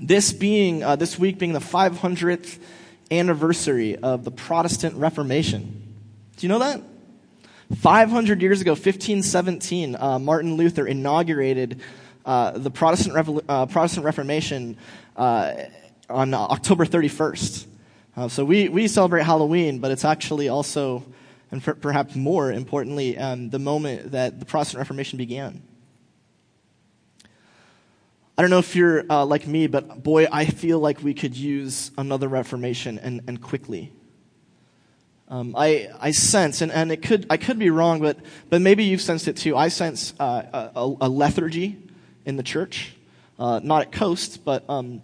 This 0.00 0.32
being, 0.32 0.82
uh, 0.82 0.96
this 0.96 1.18
week 1.18 1.38
being 1.38 1.52
the 1.52 1.58
500th 1.58 2.58
anniversary 3.10 3.96
of 3.96 4.24
the 4.24 4.30
Protestant 4.30 4.96
Reformation. 4.96 5.94
Do 6.36 6.46
you 6.46 6.48
know 6.48 6.60
that? 6.60 6.80
500 7.76 8.40
years 8.40 8.60
ago, 8.60 8.72
1517, 8.72 9.96
uh, 9.96 10.18
Martin 10.18 10.54
Luther 10.54 10.86
inaugurated 10.86 11.80
uh, 12.24 12.52
the 12.52 12.70
Protestant, 12.70 13.14
Revol- 13.14 13.44
uh, 13.48 13.66
Protestant 13.66 14.06
Reformation 14.06 14.76
uh, 15.16 15.54
on 16.08 16.32
October 16.32 16.86
31st. 16.86 17.66
Uh, 18.16 18.28
so 18.28 18.44
we, 18.44 18.68
we 18.68 18.88
celebrate 18.88 19.24
Halloween, 19.24 19.80
but 19.80 19.90
it's 19.90 20.04
actually 20.04 20.48
also, 20.48 21.04
and 21.50 21.62
perhaps 21.62 22.16
more 22.16 22.50
importantly, 22.50 23.18
um, 23.18 23.50
the 23.50 23.58
moment 23.58 24.12
that 24.12 24.40
the 24.40 24.46
Protestant 24.46 24.78
Reformation 24.78 25.18
began. 25.18 25.62
I 28.40 28.42
don't 28.42 28.48
know 28.48 28.58
if 28.58 28.74
you're 28.74 29.04
uh, 29.10 29.26
like 29.26 29.46
me, 29.46 29.66
but 29.66 30.02
boy, 30.02 30.26
I 30.32 30.46
feel 30.46 30.80
like 30.80 31.02
we 31.02 31.12
could 31.12 31.36
use 31.36 31.90
another 31.98 32.26
Reformation 32.26 32.98
and, 32.98 33.20
and 33.28 33.38
quickly. 33.38 33.92
Um, 35.28 35.54
I, 35.54 35.90
I 36.00 36.12
sense, 36.12 36.62
and, 36.62 36.72
and 36.72 36.90
it 36.90 37.02
could, 37.02 37.26
I 37.28 37.36
could 37.36 37.58
be 37.58 37.68
wrong, 37.68 38.00
but, 38.00 38.16
but 38.48 38.62
maybe 38.62 38.84
you've 38.84 39.02
sensed 39.02 39.28
it 39.28 39.36
too. 39.36 39.58
I 39.58 39.68
sense 39.68 40.14
uh, 40.18 40.70
a, 40.74 40.94
a, 41.02 41.08
lethargy 41.10 41.76
in 42.24 42.36
the 42.36 42.42
church, 42.42 42.94
uh, 43.38 43.60
not 43.62 43.82
at 43.82 43.92
Coast, 43.92 44.42
but 44.42 44.64
um, 44.70 45.02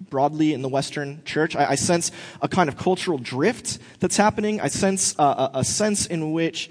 broadly 0.00 0.52
in 0.52 0.62
the 0.62 0.68
Western 0.68 1.22
church. 1.24 1.54
I, 1.54 1.66
I, 1.70 1.74
sense 1.76 2.10
a 2.40 2.48
kind 2.48 2.68
of 2.68 2.76
cultural 2.76 3.16
drift 3.16 3.78
that's 4.00 4.16
happening. 4.16 4.60
I 4.60 4.66
sense 4.66 5.14
uh, 5.20 5.50
a, 5.54 5.58
a, 5.60 5.64
sense 5.64 6.06
in 6.06 6.32
which 6.32 6.68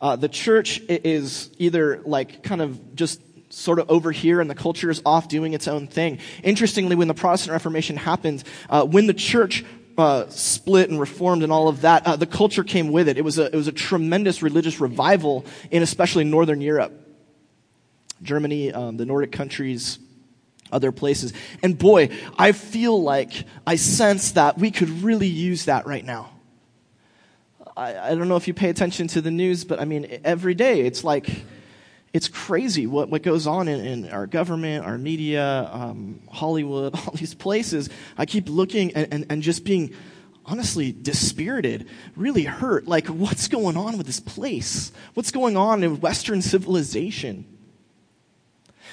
uh, 0.00 0.14
the 0.14 0.28
church 0.28 0.80
is 0.88 1.50
either 1.58 2.00
like 2.04 2.44
kind 2.44 2.62
of 2.62 2.94
just 2.94 3.20
sort 3.50 3.78
of 3.78 3.90
over 3.90 4.12
here 4.12 4.40
and 4.40 4.50
the 4.50 4.54
culture 4.54 4.90
is 4.90 5.02
off 5.04 5.28
doing 5.28 5.54
its 5.54 5.68
own 5.68 5.86
thing. 5.86 6.18
Interestingly, 6.42 6.96
when 6.96 7.08
the 7.08 7.14
Protestant 7.14 7.52
Reformation 7.52 7.96
happened, 7.96 8.44
uh, 8.68 8.84
when 8.84 9.06
the 9.06 9.14
church 9.14 9.64
uh, 9.96 10.28
split 10.28 10.90
and 10.90 11.00
reformed 11.00 11.42
and 11.42 11.50
all 11.50 11.68
of 11.68 11.80
that, 11.80 12.06
uh, 12.06 12.16
the 12.16 12.26
culture 12.26 12.62
came 12.62 12.92
with 12.92 13.08
it. 13.08 13.18
It 13.18 13.24
was, 13.24 13.38
a, 13.38 13.46
it 13.46 13.54
was 13.54 13.68
a 13.68 13.72
tremendous 13.72 14.42
religious 14.42 14.80
revival 14.80 15.44
in 15.70 15.82
especially 15.82 16.24
Northern 16.24 16.60
Europe. 16.60 16.92
Germany, 18.22 18.72
um, 18.72 18.96
the 18.96 19.06
Nordic 19.06 19.32
countries, 19.32 19.98
other 20.72 20.92
places. 20.92 21.32
And 21.62 21.78
boy, 21.78 22.10
I 22.36 22.52
feel 22.52 23.00
like 23.00 23.32
I 23.66 23.76
sense 23.76 24.32
that 24.32 24.58
we 24.58 24.70
could 24.70 25.02
really 25.02 25.28
use 25.28 25.66
that 25.66 25.86
right 25.86 26.04
now. 26.04 26.30
I, 27.76 27.96
I 27.96 28.14
don't 28.14 28.28
know 28.28 28.36
if 28.36 28.48
you 28.48 28.54
pay 28.54 28.70
attention 28.70 29.06
to 29.08 29.20
the 29.20 29.30
news, 29.30 29.64
but 29.64 29.80
I 29.80 29.84
mean, 29.84 30.20
every 30.24 30.54
day 30.54 30.80
it's 30.80 31.04
like, 31.04 31.28
it's 32.12 32.28
crazy 32.28 32.86
what, 32.86 33.10
what 33.10 33.22
goes 33.22 33.46
on 33.46 33.68
in, 33.68 33.84
in 33.84 34.10
our 34.10 34.26
government, 34.26 34.84
our 34.84 34.96
media, 34.96 35.68
um, 35.72 36.20
Hollywood, 36.30 36.94
all 37.06 37.12
these 37.14 37.34
places. 37.34 37.90
I 38.16 38.26
keep 38.26 38.48
looking 38.48 38.94
and, 38.94 39.12
and, 39.12 39.26
and 39.30 39.42
just 39.42 39.64
being 39.64 39.94
honestly 40.46 40.92
dispirited, 40.92 41.88
really 42.16 42.44
hurt. 42.44 42.86
Like, 42.86 43.08
what's 43.08 43.48
going 43.48 43.76
on 43.76 43.98
with 43.98 44.06
this 44.06 44.20
place? 44.20 44.90
What's 45.14 45.30
going 45.30 45.56
on 45.56 45.84
in 45.84 46.00
Western 46.00 46.40
civilization? 46.40 47.44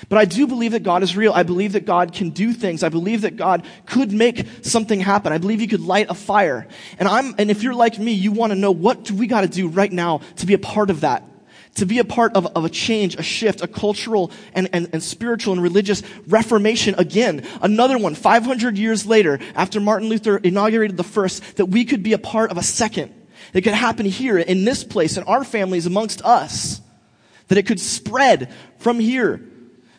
But 0.09 0.19
I 0.19 0.25
do 0.25 0.45
believe 0.45 0.73
that 0.73 0.83
God 0.83 1.03
is 1.03 1.15
real. 1.15 1.31
I 1.31 1.43
believe 1.43 1.71
that 1.71 1.85
God 1.85 2.11
can 2.11 2.31
do 2.31 2.51
things. 2.51 2.83
I 2.83 2.89
believe 2.89 3.21
that 3.21 3.37
God 3.37 3.65
could 3.85 4.11
make 4.11 4.45
something 4.61 4.99
happen. 4.99 5.31
I 5.31 5.37
believe 5.37 5.61
He 5.61 5.67
could 5.67 5.79
light 5.79 6.07
a 6.09 6.13
fire. 6.13 6.67
And 6.99 7.07
I'm, 7.07 7.33
and 7.37 7.49
if 7.49 7.63
you're 7.63 7.73
like 7.73 7.97
me, 7.97 8.11
you 8.11 8.33
want 8.33 8.51
to 8.51 8.59
know 8.59 8.71
what 8.71 9.03
do 9.05 9.15
we 9.15 9.25
got 9.25 9.41
to 9.41 9.47
do 9.47 9.69
right 9.69 9.91
now 9.91 10.19
to 10.37 10.45
be 10.45 10.53
a 10.53 10.59
part 10.59 10.89
of 10.89 11.01
that? 11.01 11.23
To 11.75 11.85
be 11.85 11.99
a 11.99 12.03
part 12.03 12.33
of, 12.35 12.45
of 12.47 12.65
a 12.65 12.69
change, 12.69 13.15
a 13.15 13.23
shift, 13.23 13.61
a 13.61 13.67
cultural 13.67 14.31
and, 14.53 14.69
and, 14.73 14.89
and 14.93 15.03
spiritual 15.03 15.53
and 15.53 15.61
religious 15.61 16.03
reformation 16.27 16.95
again. 16.97 17.45
Another 17.61 17.97
one, 17.97 18.15
500 18.15 18.77
years 18.77 19.05
later, 19.05 19.39
after 19.55 19.79
Martin 19.79 20.09
Luther 20.09 20.37
inaugurated 20.37 20.97
the 20.97 21.03
first, 21.03 21.57
that 21.57 21.67
we 21.67 21.85
could 21.85 22.03
be 22.03 22.13
a 22.13 22.17
part 22.17 22.51
of 22.51 22.57
a 22.57 22.63
second. 22.63 23.13
It 23.53 23.61
could 23.61 23.73
happen 23.73 24.05
here 24.05 24.37
in 24.37 24.65
this 24.65 24.83
place, 24.83 25.17
in 25.17 25.23
our 25.23 25.43
families, 25.43 25.85
amongst 25.85 26.23
us. 26.23 26.81
That 27.47 27.57
it 27.57 27.67
could 27.67 27.79
spread 27.79 28.51
from 28.79 28.99
here 28.99 29.41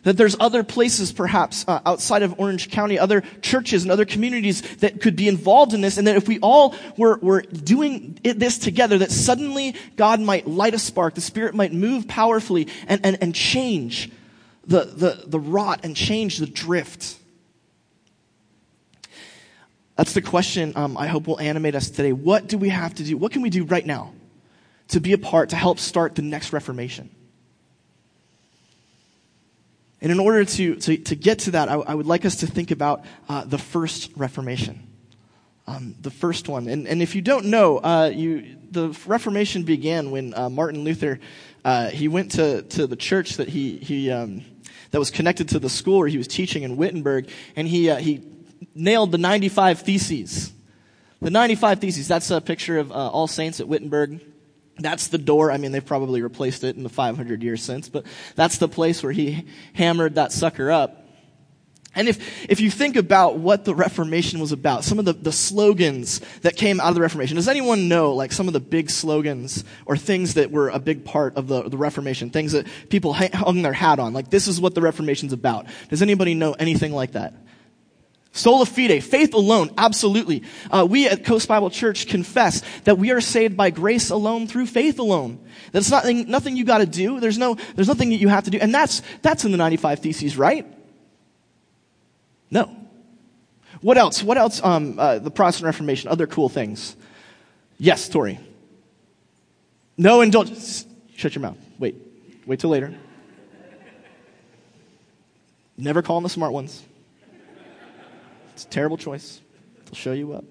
that 0.06 0.16
there's 0.16 0.36
other 0.38 0.62
places, 0.62 1.10
perhaps, 1.10 1.64
uh, 1.66 1.80
outside 1.84 2.22
of 2.22 2.38
Orange 2.38 2.70
County, 2.70 2.96
other 2.96 3.24
churches 3.42 3.82
and 3.82 3.90
other 3.90 4.04
communities 4.04 4.62
that 4.76 5.00
could 5.00 5.16
be 5.16 5.26
involved 5.26 5.74
in 5.74 5.80
this, 5.80 5.98
and 5.98 6.06
that 6.06 6.14
if 6.14 6.28
we 6.28 6.38
all 6.38 6.76
were, 6.96 7.18
were 7.18 7.42
doing 7.42 8.16
it, 8.22 8.38
this 8.38 8.56
together, 8.56 8.98
that 8.98 9.10
suddenly 9.10 9.74
God 9.96 10.20
might 10.20 10.46
light 10.46 10.74
a 10.74 10.78
spark, 10.78 11.16
the 11.16 11.20
Spirit 11.20 11.56
might 11.56 11.72
move 11.72 12.06
powerfully 12.06 12.68
and, 12.86 13.04
and, 13.04 13.18
and 13.20 13.34
change 13.34 14.12
the, 14.64 14.84
the, 14.84 15.24
the 15.26 15.40
rot 15.40 15.80
and 15.82 15.96
change 15.96 16.38
the 16.38 16.46
drift. 16.46 17.16
That's 19.96 20.12
the 20.12 20.22
question 20.22 20.74
um, 20.76 20.96
I 20.96 21.08
hope 21.08 21.26
will 21.26 21.40
animate 21.40 21.74
us 21.74 21.90
today. 21.90 22.12
What 22.12 22.46
do 22.46 22.58
we 22.58 22.68
have 22.68 22.94
to 22.94 23.02
do? 23.02 23.16
What 23.16 23.32
can 23.32 23.42
we 23.42 23.50
do 23.50 23.64
right 23.64 23.84
now 23.84 24.12
to 24.90 25.00
be 25.00 25.14
a 25.14 25.18
part, 25.18 25.48
to 25.48 25.56
help 25.56 25.80
start 25.80 26.14
the 26.14 26.22
next 26.22 26.52
Reformation? 26.52 27.10
And 30.00 30.12
in 30.12 30.20
order 30.20 30.44
to, 30.44 30.76
to, 30.76 30.96
to 30.98 31.16
get 31.16 31.40
to 31.40 31.52
that, 31.52 31.68
I, 31.68 31.74
I, 31.74 31.94
would 31.94 32.06
like 32.06 32.24
us 32.24 32.36
to 32.36 32.46
think 32.46 32.70
about 32.70 33.04
uh, 33.28 33.44
the 33.44 33.58
first 33.58 34.10
Reformation. 34.14 34.86
Um, 35.66 35.94
the 36.00 36.10
first 36.10 36.48
one. 36.48 36.68
And, 36.68 36.86
and 36.86 37.02
if 37.02 37.14
you 37.14 37.22
don't 37.22 37.46
know, 37.46 37.78
uh, 37.78 38.12
you, 38.14 38.56
the 38.70 38.96
Reformation 39.06 39.62
began 39.62 40.10
when 40.10 40.34
uh, 40.34 40.48
Martin 40.50 40.84
Luther, 40.84 41.18
uh, 41.64 41.88
he 41.88 42.08
went 42.08 42.32
to, 42.32 42.62
to 42.62 42.86
the 42.86 42.94
church 42.94 43.38
that 43.38 43.48
he, 43.48 43.78
he 43.78 44.10
um, 44.10 44.44
that 44.90 44.98
was 44.98 45.10
connected 45.10 45.48
to 45.50 45.58
the 45.58 45.68
school 45.68 45.98
where 45.98 46.08
he 46.08 46.18
was 46.18 46.28
teaching 46.28 46.62
in 46.62 46.76
Wittenberg, 46.76 47.28
and 47.56 47.66
he, 47.66 47.90
uh, 47.90 47.96
he 47.96 48.22
nailed 48.74 49.12
the 49.12 49.18
95 49.18 49.80
Theses. 49.80 50.52
The 51.20 51.30
95 51.30 51.80
Theses, 51.80 52.08
that's 52.08 52.30
a 52.30 52.40
picture 52.40 52.78
of 52.78 52.92
uh, 52.92 52.94
All 52.94 53.26
Saints 53.26 53.60
at 53.60 53.66
Wittenberg. 53.66 54.20
That's 54.78 55.08
the 55.08 55.18
door. 55.18 55.50
I 55.50 55.56
mean, 55.56 55.72
they've 55.72 55.84
probably 55.84 56.22
replaced 56.22 56.64
it 56.64 56.76
in 56.76 56.82
the 56.82 56.88
500 56.88 57.42
years 57.42 57.62
since, 57.62 57.88
but 57.88 58.04
that's 58.34 58.58
the 58.58 58.68
place 58.68 59.02
where 59.02 59.12
he 59.12 59.46
hammered 59.72 60.16
that 60.16 60.32
sucker 60.32 60.70
up. 60.70 61.06
And 61.96 62.08
if, 62.08 62.44
if 62.50 62.60
you 62.60 62.70
think 62.70 62.94
about 62.96 63.38
what 63.38 63.64
the 63.64 63.74
Reformation 63.74 64.38
was 64.38 64.52
about, 64.52 64.84
some 64.84 64.98
of 64.98 65.06
the, 65.06 65.14
the 65.14 65.32
slogans 65.32 66.20
that 66.42 66.54
came 66.54 66.78
out 66.78 66.90
of 66.90 66.94
the 66.94 67.00
Reformation, 67.00 67.36
does 67.36 67.48
anyone 67.48 67.88
know 67.88 68.12
like 68.12 68.32
some 68.32 68.48
of 68.48 68.52
the 68.52 68.60
big 68.60 68.90
slogans 68.90 69.64
or 69.86 69.96
things 69.96 70.34
that 70.34 70.50
were 70.50 70.68
a 70.68 70.78
big 70.78 71.06
part 71.06 71.36
of 71.36 71.48
the, 71.48 71.62
the 71.62 71.78
Reformation, 71.78 72.28
things 72.28 72.52
that 72.52 72.66
people 72.90 73.14
hung 73.14 73.62
their 73.62 73.72
hat 73.72 73.98
on? 73.98 74.12
Like, 74.12 74.28
this 74.28 74.46
is 74.46 74.60
what 74.60 74.74
the 74.74 74.82
Reformation's 74.82 75.32
about. 75.32 75.66
Does 75.88 76.02
anybody 76.02 76.34
know 76.34 76.52
anything 76.52 76.92
like 76.92 77.12
that? 77.12 77.32
Sola 78.36 78.66
fide, 78.66 79.02
faith 79.02 79.32
alone, 79.32 79.70
absolutely. 79.78 80.42
Uh, 80.70 80.86
we 80.88 81.08
at 81.08 81.24
Coast 81.24 81.48
Bible 81.48 81.70
Church 81.70 82.06
confess 82.06 82.62
that 82.84 82.98
we 82.98 83.10
are 83.10 83.20
saved 83.20 83.56
by 83.56 83.70
grace 83.70 84.10
alone 84.10 84.46
through 84.46 84.66
faith 84.66 84.98
alone. 84.98 85.38
That's 85.72 85.90
nothing, 85.90 86.30
nothing 86.30 86.54
you 86.54 86.64
gotta 86.64 86.84
do. 86.84 87.18
There's 87.18 87.38
no, 87.38 87.54
there's 87.74 87.88
nothing 87.88 88.10
that 88.10 88.16
you 88.16 88.28
have 88.28 88.44
to 88.44 88.50
do. 88.50 88.58
And 88.58 88.74
that's, 88.74 89.00
that's 89.22 89.46
in 89.46 89.52
the 89.52 89.56
95 89.56 90.00
Theses, 90.00 90.36
right? 90.36 90.66
No. 92.50 92.76
What 93.80 93.96
else? 93.96 94.22
What 94.22 94.36
else, 94.36 94.62
um, 94.62 94.98
uh, 94.98 95.18
the 95.18 95.30
Protestant 95.30 95.64
Reformation, 95.64 96.10
other 96.10 96.26
cool 96.26 96.50
things? 96.50 96.94
Yes, 97.78 98.06
Tori. 98.08 98.38
No 99.96 100.20
indulgence. 100.20 100.84
Shut 101.16 101.34
your 101.34 101.42
mouth. 101.42 101.58
Wait. 101.78 101.96
Wait 102.44 102.60
till 102.60 102.68
later. 102.68 102.94
Never 105.78 106.02
call 106.02 106.18
them 106.18 106.24
the 106.24 106.28
smart 106.28 106.52
ones. 106.52 106.85
It's 108.56 108.64
a 108.64 108.68
terrible 108.68 108.96
choice. 108.96 109.42
They'll 109.84 109.94
show 109.94 110.12
you 110.14 110.32
up. 110.32 110.46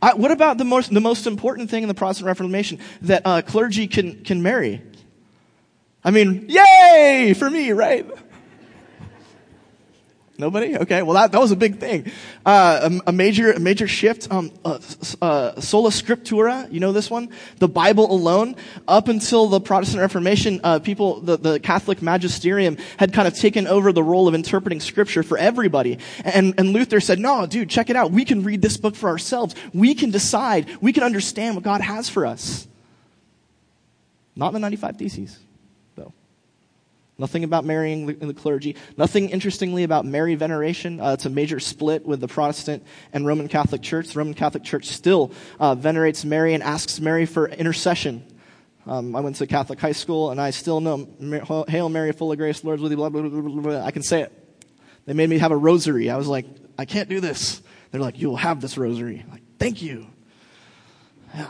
I, 0.00 0.14
what 0.14 0.30
about 0.30 0.58
the 0.58 0.64
most, 0.64 0.94
the 0.94 1.00
most 1.00 1.26
important 1.26 1.70
thing 1.70 1.82
in 1.82 1.88
the 1.88 1.94
Protestant 1.94 2.28
Reformation 2.28 2.78
that 3.02 3.22
uh, 3.24 3.42
clergy 3.42 3.88
can, 3.88 4.22
can 4.22 4.44
marry? 4.44 4.80
I 6.04 6.12
mean, 6.12 6.46
yay 6.48 7.34
for 7.36 7.50
me, 7.50 7.72
right? 7.72 8.06
Nobody? 10.40 10.76
Okay. 10.78 11.02
Well, 11.02 11.14
that, 11.14 11.32
that 11.32 11.40
was 11.40 11.50
a 11.50 11.56
big 11.56 11.80
thing. 11.80 12.12
Uh, 12.46 12.90
a, 13.06 13.08
a, 13.08 13.12
major, 13.12 13.50
a 13.50 13.58
major 13.58 13.88
shift. 13.88 14.30
Um, 14.30 14.52
uh, 14.64 14.78
uh, 15.20 15.60
sola 15.60 15.90
scriptura. 15.90 16.72
You 16.72 16.78
know 16.78 16.92
this 16.92 17.10
one? 17.10 17.30
The 17.58 17.66
Bible 17.66 18.08
alone. 18.08 18.54
Up 18.86 19.08
until 19.08 19.48
the 19.48 19.60
Protestant 19.60 20.00
Reformation, 20.00 20.60
uh, 20.62 20.78
people, 20.78 21.20
the, 21.20 21.36
the 21.36 21.58
Catholic 21.58 22.02
magisterium 22.02 22.76
had 22.98 23.12
kind 23.12 23.26
of 23.26 23.34
taken 23.34 23.66
over 23.66 23.92
the 23.92 24.02
role 24.02 24.28
of 24.28 24.34
interpreting 24.34 24.78
scripture 24.78 25.24
for 25.24 25.36
everybody. 25.36 25.98
And, 26.22 26.54
and 26.56 26.70
Luther 26.70 27.00
said, 27.00 27.18
no, 27.18 27.44
dude, 27.44 27.68
check 27.68 27.90
it 27.90 27.96
out. 27.96 28.12
We 28.12 28.24
can 28.24 28.44
read 28.44 28.62
this 28.62 28.76
book 28.76 28.94
for 28.94 29.08
ourselves. 29.08 29.56
We 29.74 29.96
can 29.96 30.12
decide. 30.12 30.68
We 30.80 30.92
can 30.92 31.02
understand 31.02 31.56
what 31.56 31.64
God 31.64 31.80
has 31.80 32.08
for 32.08 32.24
us. 32.24 32.68
Not 34.36 34.52
the 34.52 34.60
95 34.60 34.96
Theses. 34.98 35.38
Nothing 37.18 37.42
about 37.42 37.64
marrying 37.64 38.06
the, 38.06 38.32
clergy. 38.32 38.76
Nothing, 38.96 39.30
interestingly, 39.30 39.82
about 39.82 40.04
Mary 40.04 40.36
veneration. 40.36 41.00
Uh, 41.00 41.14
it's 41.14 41.26
a 41.26 41.30
major 41.30 41.58
split 41.58 42.06
with 42.06 42.20
the 42.20 42.28
Protestant 42.28 42.84
and 43.12 43.26
Roman 43.26 43.48
Catholic 43.48 43.82
Church. 43.82 44.10
The 44.10 44.18
Roman 44.18 44.34
Catholic 44.34 44.62
Church 44.62 44.86
still 44.86 45.32
uh, 45.58 45.74
venerates 45.74 46.24
Mary 46.24 46.54
and 46.54 46.62
asks 46.62 47.00
Mary 47.00 47.26
for 47.26 47.48
intercession. 47.48 48.24
Um, 48.86 49.16
I 49.16 49.20
went 49.20 49.36
to 49.36 49.46
Catholic 49.48 49.80
high 49.80 49.92
school, 49.92 50.30
and 50.30 50.40
I 50.40 50.50
still 50.50 50.80
know 50.80 51.08
Hail 51.68 51.88
Mary, 51.88 52.12
full 52.12 52.30
of 52.30 52.38
grace, 52.38 52.62
Lord's 52.62 52.80
with 52.80 52.92
you, 52.92 52.96
blah, 52.96 53.08
blah, 53.08 53.22
blah, 53.22 53.40
blah, 53.40 53.62
blah. 53.62 53.84
I 53.84 53.90
can 53.90 54.02
say 54.02 54.22
it. 54.22 54.32
They 55.04 55.12
made 55.12 55.28
me 55.28 55.38
have 55.38 55.50
a 55.50 55.56
rosary. 55.56 56.10
I 56.10 56.16
was 56.16 56.28
like 56.28 56.46
I 56.78 56.84
can't 56.84 57.08
do 57.08 57.18
this. 57.20 57.60
They're 57.90 58.00
like, 58.00 58.20
you'll 58.20 58.36
have 58.36 58.60
this 58.60 58.78
rosary. 58.78 59.22
I'm 59.24 59.32
like, 59.32 59.42
thank 59.58 59.82
you. 59.82 60.06
Yeah. 61.34 61.46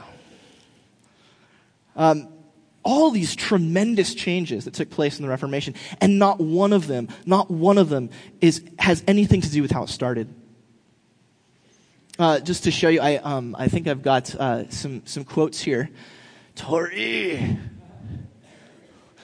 Um, 1.95 2.29
all 2.89 3.11
these 3.11 3.37
tremendous 3.37 4.15
changes 4.15 4.65
that 4.65 4.73
took 4.73 4.89
place 4.89 5.19
in 5.19 5.23
the 5.23 5.29
Reformation, 5.29 5.75
and 6.01 6.19
not 6.19 6.41
one 6.41 6.73
of 6.73 6.87
them, 6.87 7.09
not 7.27 7.51
one 7.51 7.77
of 7.77 7.91
them 7.91 8.09
is, 8.41 8.63
has 8.79 9.05
anything 9.07 9.43
to 9.43 9.51
do 9.51 9.61
with 9.61 9.71
how 9.71 9.83
it 9.83 9.91
started. 9.91 10.27
Uh, 12.19 12.41
just 12.41 12.65
to 12.65 12.71
show 12.71 12.89
you, 12.89 13.03
I, 13.03 13.17
um, 13.17 13.55
I 13.59 13.69
think 13.69 13.89
I've 13.89 14.01
got 14.01 14.35
uh, 14.35 14.71
some, 14.71 15.03
some 15.05 15.25
quotes 15.25 15.61
here. 15.61 15.91
Tori, 16.55 17.59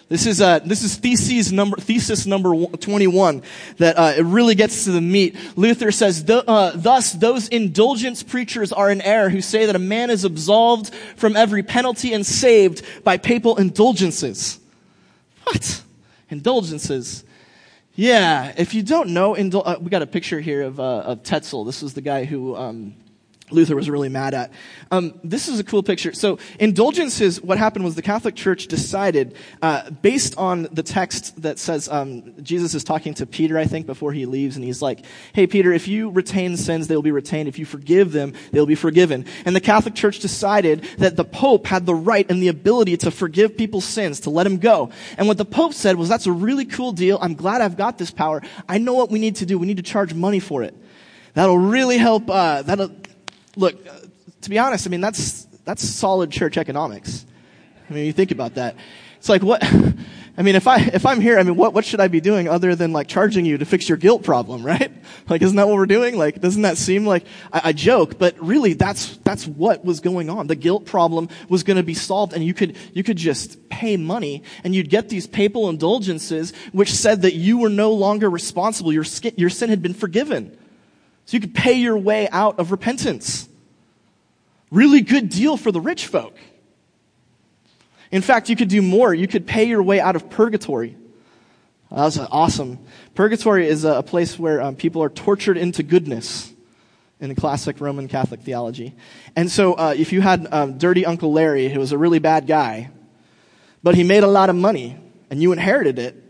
this 0.08 0.26
is, 0.26 0.40
uh, 0.40 0.58
this 0.58 0.82
is 0.82 0.96
thesis 0.96 1.50
number, 1.50 1.76
thesis 1.78 2.26
number 2.26 2.66
21 2.66 3.42
that 3.78 3.98
uh, 3.98 4.12
it 4.16 4.22
really 4.22 4.54
gets 4.54 4.84
to 4.84 4.92
the 4.92 5.00
meat. 5.00 5.34
Luther 5.56 5.90
says, 5.90 6.28
uh, 6.28 6.72
thus 6.74 7.12
those 7.12 7.48
indulgence 7.48 8.22
preachers 8.22 8.70
are 8.72 8.90
in 8.90 9.00
error 9.00 9.30
who 9.30 9.40
say 9.40 9.66
that 9.66 9.76
a 9.76 9.80
man 9.80 10.10
is 10.10 10.24
absolved 10.24 10.94
from 11.16 11.36
every 11.36 11.62
penalty 11.62 12.12
and 12.12 12.26
saved 12.26 12.82
by 13.02 13.16
papal 13.16 13.56
indulgences. 13.56 14.60
What? 15.44 15.82
Indulgences. 16.28 17.24
Yeah, 17.94 18.52
if 18.56 18.74
you 18.74 18.82
don't 18.82 19.10
know, 19.10 19.34
indul- 19.34 19.62
uh, 19.64 19.76
we 19.80 19.88
got 19.88 20.02
a 20.02 20.06
picture 20.06 20.40
here 20.40 20.62
of, 20.62 20.80
uh, 20.80 21.00
of 21.00 21.22
Tetzel. 21.22 21.64
This 21.64 21.80
was 21.80 21.94
the 21.94 22.00
guy 22.00 22.24
who 22.24 22.56
um, 22.56 22.94
Luther 23.50 23.76
was 23.76 23.91
really 23.91 24.08
mad 24.08 24.32
at. 24.32 24.50
Um, 24.91 25.20
this 25.23 25.49
is 25.49 25.61
a 25.61 25.64
cool 25.64 25.82
picture. 25.82 26.14
So, 26.14 26.38
indulgences, 26.58 27.43
what 27.43 27.58
happened 27.58 27.85
was 27.85 27.94
the 27.94 28.02
Catholic 28.02 28.35
Church 28.35 28.69
decided, 28.69 29.37
uh, 29.61 29.91
based 29.91 30.37
on 30.38 30.62
the 30.73 30.82
text 30.82 31.43
that 31.43 31.58
says 31.58 31.87
um, 31.88 32.43
Jesus 32.43 32.75
is 32.75 32.85
talking 32.85 33.12
to 33.14 33.26
Peter, 33.26 33.58
I 33.58 33.67
think, 33.67 33.85
before 33.85 34.12
he 34.12 34.25
leaves, 34.25 34.56
and 34.56 34.64
he's 34.64 34.81
like, 34.81 35.05
Hey, 35.35 35.46
Peter, 35.46 35.73
if 35.73 35.87
you 35.87 36.11
retain 36.11 36.56
sins, 36.56 36.88
they 36.88 36.94
will 36.94 37.02
be 37.02 37.11
retained. 37.11 37.49
If 37.49 37.58
you 37.58 37.67
forgive 37.67 38.12
them, 38.12 38.32
they 38.50 38.58
will 38.58 38.67
be 38.67 38.75
forgiven. 38.75 39.26
And 39.44 39.55
the 39.55 39.61
Catholic 39.61 39.94
Church 39.94 40.20
decided 40.20 40.85
that 40.99 41.17
the 41.17 41.25
Pope 41.25 41.67
had 41.67 41.85
the 41.85 41.94
right 41.94 42.29
and 42.31 42.43
the 42.43 42.49
ability 42.49 42.97
to 42.99 43.11
forgive 43.11 43.58
people's 43.58 43.85
sins, 43.85 44.20
to 44.20 44.31
let 44.31 44.44
them 44.44 44.56
go. 44.56 44.90
And 45.19 45.29
what 45.29 45.37
the 45.37 45.44
Pope 45.44 45.75
said 45.75 45.97
was, 45.97 46.08
That's 46.08 46.26
a 46.26 46.32
really 46.32 46.64
cool 46.64 46.93
deal. 46.93 47.19
I'm 47.20 47.35
glad 47.35 47.61
I've 47.61 47.76
got 47.76 47.99
this 47.99 48.11
power. 48.11 48.40
I 48.67 48.79
know 48.79 48.94
what 48.94 49.11
we 49.11 49.19
need 49.19 49.37
to 49.37 49.47
do. 49.47 49.58
We 49.58 49.67
need 49.67 49.76
to 49.76 49.82
charge 49.82 50.14
money 50.14 50.40
for 50.40 50.62
it. 50.62 50.75
That'll 51.35 51.58
really 51.58 51.99
help, 51.99 52.31
uh, 52.31 52.62
that'll, 52.62 52.90
look, 53.56 53.74
uh, 53.86 54.00
to 54.42 54.50
be 54.50 54.58
honest, 54.58 54.86
I 54.86 54.90
mean, 54.90 55.00
that's, 55.00 55.44
that's 55.64 55.82
solid 55.82 56.30
church 56.30 56.58
economics. 56.58 57.24
I 57.88 57.92
mean, 57.92 58.06
you 58.06 58.12
think 58.12 58.30
about 58.30 58.54
that. 58.54 58.76
It's 59.18 59.28
like, 59.28 59.42
what, 59.42 59.62
I 60.36 60.42
mean, 60.42 60.56
if 60.56 60.66
I, 60.66 60.80
if 60.80 61.06
I'm 61.06 61.20
here, 61.20 61.38
I 61.38 61.42
mean, 61.44 61.54
what, 61.54 61.72
what 61.74 61.84
should 61.84 62.00
I 62.00 62.08
be 62.08 62.20
doing 62.20 62.48
other 62.48 62.74
than 62.74 62.92
like 62.92 63.06
charging 63.06 63.46
you 63.46 63.56
to 63.58 63.64
fix 63.64 63.88
your 63.88 63.96
guilt 63.96 64.24
problem, 64.24 64.62
right? 64.66 64.92
Like, 65.28 65.42
isn't 65.42 65.56
that 65.56 65.68
what 65.68 65.76
we're 65.76 65.86
doing? 65.86 66.18
Like, 66.18 66.40
doesn't 66.40 66.62
that 66.62 66.76
seem 66.76 67.06
like, 67.06 67.24
I, 67.52 67.60
I 67.64 67.72
joke, 67.72 68.18
but 68.18 68.38
really 68.40 68.74
that's, 68.74 69.16
that's 69.18 69.46
what 69.46 69.84
was 69.84 70.00
going 70.00 70.28
on. 70.28 70.46
The 70.46 70.56
guilt 70.56 70.86
problem 70.86 71.28
was 71.48 71.62
going 71.62 71.76
to 71.76 71.82
be 71.82 71.94
solved 71.94 72.32
and 72.32 72.44
you 72.44 72.52
could, 72.52 72.76
you 72.92 73.02
could 73.02 73.16
just 73.16 73.68
pay 73.68 73.96
money 73.96 74.42
and 74.64 74.74
you'd 74.74 74.90
get 74.90 75.08
these 75.08 75.26
papal 75.26 75.68
indulgences 75.68 76.52
which 76.72 76.92
said 76.92 77.22
that 77.22 77.34
you 77.34 77.58
were 77.58 77.70
no 77.70 77.92
longer 77.92 78.28
responsible. 78.28 78.92
Your, 78.92 79.04
your 79.36 79.50
sin 79.50 79.70
had 79.70 79.82
been 79.82 79.94
forgiven. 79.94 80.56
So 81.26 81.37
you 81.37 81.41
could 81.41 81.55
pay 81.55 81.75
your 81.75 81.97
way 81.97 82.29
out 82.29 82.59
of 82.59 82.71
repentance. 82.71 83.49
Really 84.71 85.00
good 85.00 85.29
deal 85.29 85.56
for 85.56 85.73
the 85.73 85.81
rich 85.81 86.06
folk. 86.06 86.37
In 88.11 88.23
fact, 88.23 88.49
you 88.49 88.56
could 88.56 88.69
do 88.69 88.82
more. 88.82 89.15
You 89.15 89.26
could 89.26 89.47
pay 89.47 89.65
your 89.65 89.82
way 89.82 90.00
out 90.00 90.17
of 90.17 90.31
purgatory. 90.31 90.97
That 91.91 92.05
was 92.05 92.19
awesome. 92.19 92.79
Purgatory 93.15 93.69
is 93.69 93.85
a 93.85 94.03
place 94.03 94.38
where 94.38 94.61
um, 94.61 94.76
people 94.76 95.03
are 95.03 95.09
tortured 95.09 95.56
into 95.56 95.82
goodness 95.82 96.53
in 97.21 97.29
the 97.29 97.35
classic 97.35 97.81
Roman 97.81 98.09
Catholic 98.09 98.41
theology. 98.41 98.94
And 99.37 99.50
so, 99.50 99.75
uh, 99.75 99.94
if 99.97 100.12
you 100.12 100.21
had 100.21 100.49
um, 100.53 100.79
dirty 100.79 101.06
Uncle 101.06 101.32
Larry, 101.32 101.69
who 101.69 101.79
was 101.79 101.93
a 101.93 101.99
really 101.99 102.19
bad 102.19 102.47
guy, 102.47 102.91
but 103.82 103.94
he 103.94 104.03
made 104.03 104.25
a 104.25 104.29
lot 104.29 104.50
of 104.50 104.56
money, 104.56 104.99
and 105.31 105.41
you 105.41 105.53
inherited 105.53 105.99
it, 105.99 106.24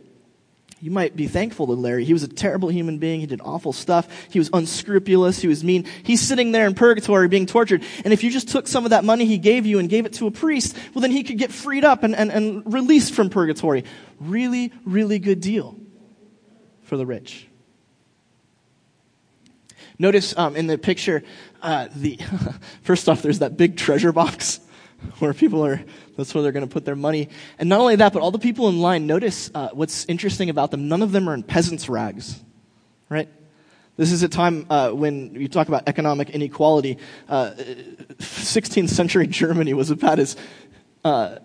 you 0.85 0.91
might 0.91 1.17
be 1.17 1.27
thankful 1.27 1.67
to 1.69 1.73
Larry. 1.73 2.05
He 2.05 2.13
was 2.13 2.25
a 2.25 2.29
terrible 2.29 2.69
human 2.69 2.99
being. 2.99 3.19
He 3.19 3.25
did 3.25 3.41
awful 3.43 3.73
stuff. 3.73 4.07
He 4.29 4.39
was 4.39 4.51
unscrupulous. 4.53 5.41
He 5.41 5.49
was 5.49 5.65
mean. 5.65 5.87
He's 6.03 6.21
sitting 6.21 6.53
there 6.53 6.67
in 6.67 6.75
purgatory 6.75 7.27
being 7.27 7.47
tortured. 7.47 7.83
And 8.05 8.13
if 8.13 8.23
you 8.23 8.31
just 8.31 8.51
took 8.51 8.69
some 8.69 8.85
of 8.85 8.91
that 8.91 9.03
money 9.03 9.25
he 9.25 9.39
gave 9.39 9.65
you 9.65 9.79
and 9.79 9.89
gave 9.89 10.05
it 10.05 10.13
to 10.15 10.27
a 10.27 10.31
priest, 10.31 10.77
well, 10.93 11.01
then 11.01 11.11
he 11.11 11.23
could 11.23 11.39
get 11.39 11.51
freed 11.51 11.87
up 11.87 12.03
and, 12.03 12.15
and, 12.15 12.31
and 12.31 12.71
released 12.71 13.15
from 13.15 13.31
purgatory. 13.31 13.85
Really, 14.21 14.75
really 14.85 15.19
good 15.19 15.41
deal 15.41 15.75
for 16.83 16.99
the 16.99 17.07
rich. 17.07 17.49
Notice 19.99 20.37
um, 20.37 20.55
in 20.55 20.67
the 20.67 20.77
picture, 20.77 21.23
uh, 21.63 21.89
the 21.97 22.21
first 22.83 23.09
off, 23.09 23.23
there's 23.23 23.39
that 23.39 23.57
big 23.57 23.79
treasure 23.79 24.13
box 24.13 24.61
where 25.19 25.33
people 25.33 25.65
are 25.65 25.83
that's 26.17 26.35
where 26.35 26.43
they're 26.43 26.53
going 26.53 26.67
to 26.67 26.73
put 26.73 26.85
their 26.85 26.97
money. 26.97 27.29
And 27.59 27.69
not 27.69 27.81
only 27.81 27.97
that, 27.97 28.13
but 28.13 28.23
all 28.23 28.31
the 28.31 28.39
people 28.39 28.69
in 28.69 28.81
line, 28.81 29.07
notice 29.07 29.51
uh, 29.55 29.69
what's 29.73 30.05
interesting 30.07 30.51
about 30.51 30.71
them. 30.71 30.89
None 30.89 31.03
of 31.03 31.13
them 31.13 31.29
are 31.29 31.35
in 31.35 31.43
peasants' 31.43 31.89
rags, 31.89 32.41
right? 33.09 33.29
This 33.97 34.11
is 34.11 34.23
a 34.23 34.29
time 34.29 34.67
uh, 34.71 34.91
when 34.91 35.35
you 35.35 35.47
talk 35.47 35.69
about 35.69 35.85
economic 35.87 36.31
inequality. 36.31 36.99
Uh, 37.29 37.53
16th 38.19 38.89
century 38.89 39.27
Germany 39.27 39.73
was 39.73 39.91
about 39.91 40.19
as 40.19 40.37
uh, 41.05 41.39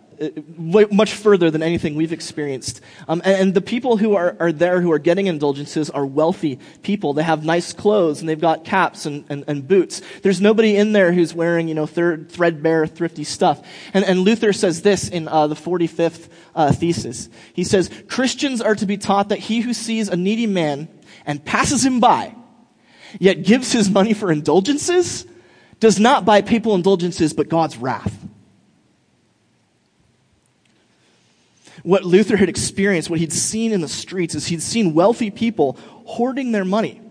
much 0.57 1.13
further 1.13 1.50
than 1.50 1.63
anything 1.63 1.95
we've 1.95 2.12
experienced. 2.12 2.81
Um, 3.07 3.21
and, 3.24 3.36
and, 3.42 3.54
the 3.54 3.62
people 3.62 3.98
who 3.98 4.16
are, 4.16 4.36
are 4.39 4.51
there 4.51 4.81
who 4.81 4.92
are 4.92 5.00
getting 5.00 5.27
indulgences 5.27 5.89
are 5.89 6.06
wealthy 6.06 6.60
people. 6.83 7.13
They 7.13 7.24
have 7.24 7.45
nice 7.45 7.71
clothes 7.71 8.19
and 8.19 8.27
they've 8.27 8.39
got 8.39 8.66
caps 8.66 9.06
and, 9.06 9.24
and, 9.30 9.45
and 9.48 9.68
boots. 9.68 10.01
There's 10.21 10.42
nobody 10.42 10.75
in 10.75 10.92
there 10.92 11.13
who's 11.13 11.33
wearing, 11.33 11.68
you 11.68 11.74
know, 11.74 11.86
third, 11.86 12.30
threadbare, 12.30 12.86
thrifty 12.86 13.24
stuff. 13.24 13.66
And, 13.94 14.04
and 14.04 14.19
Luther 14.19 14.51
says 14.51 14.81
this 14.81 15.07
in 15.07 15.27
uh, 15.27 15.48
the 15.48 15.56
45th 15.56 16.30
uh, 16.54 16.72
thesis. 16.74 17.30
He 17.54 17.63
says, 17.63 17.89
Christians 18.07 18.62
are 18.62 18.75
to 18.75 18.86
be 18.86 18.98
taught 18.98 19.30
that 19.30 19.39
he 19.39 19.62
who 19.62 19.74
sees 19.74 20.10
a 20.10 20.18
needy 20.18 20.48
man 20.48 20.89
and 21.25 21.44
passes 21.44 21.86
him 21.86 22.00
by, 22.00 22.36
yet 23.19 23.44
gives 23.44 23.72
his 23.72 23.89
money 23.89 24.13
for 24.13 24.31
indulgences, 24.31 25.25
does 25.80 26.00
not 26.00 26.25
buy 26.25 26.42
papal 26.42 26.75
indulgences, 26.75 27.33
but 27.33 27.48
God's 27.48 27.77
wrath. 27.77 28.28
What 31.83 32.03
Luther 32.03 32.37
had 32.37 32.49
experienced, 32.49 33.09
what 33.09 33.19
he'd 33.19 33.33
seen 33.33 33.71
in 33.71 33.81
the 33.81 33.87
streets, 33.87 34.35
is 34.35 34.47
he'd 34.47 34.61
seen 34.61 34.93
wealthy 34.93 35.31
people 35.31 35.77
hoarding 36.05 36.51
their 36.51 36.65
money 36.65 37.01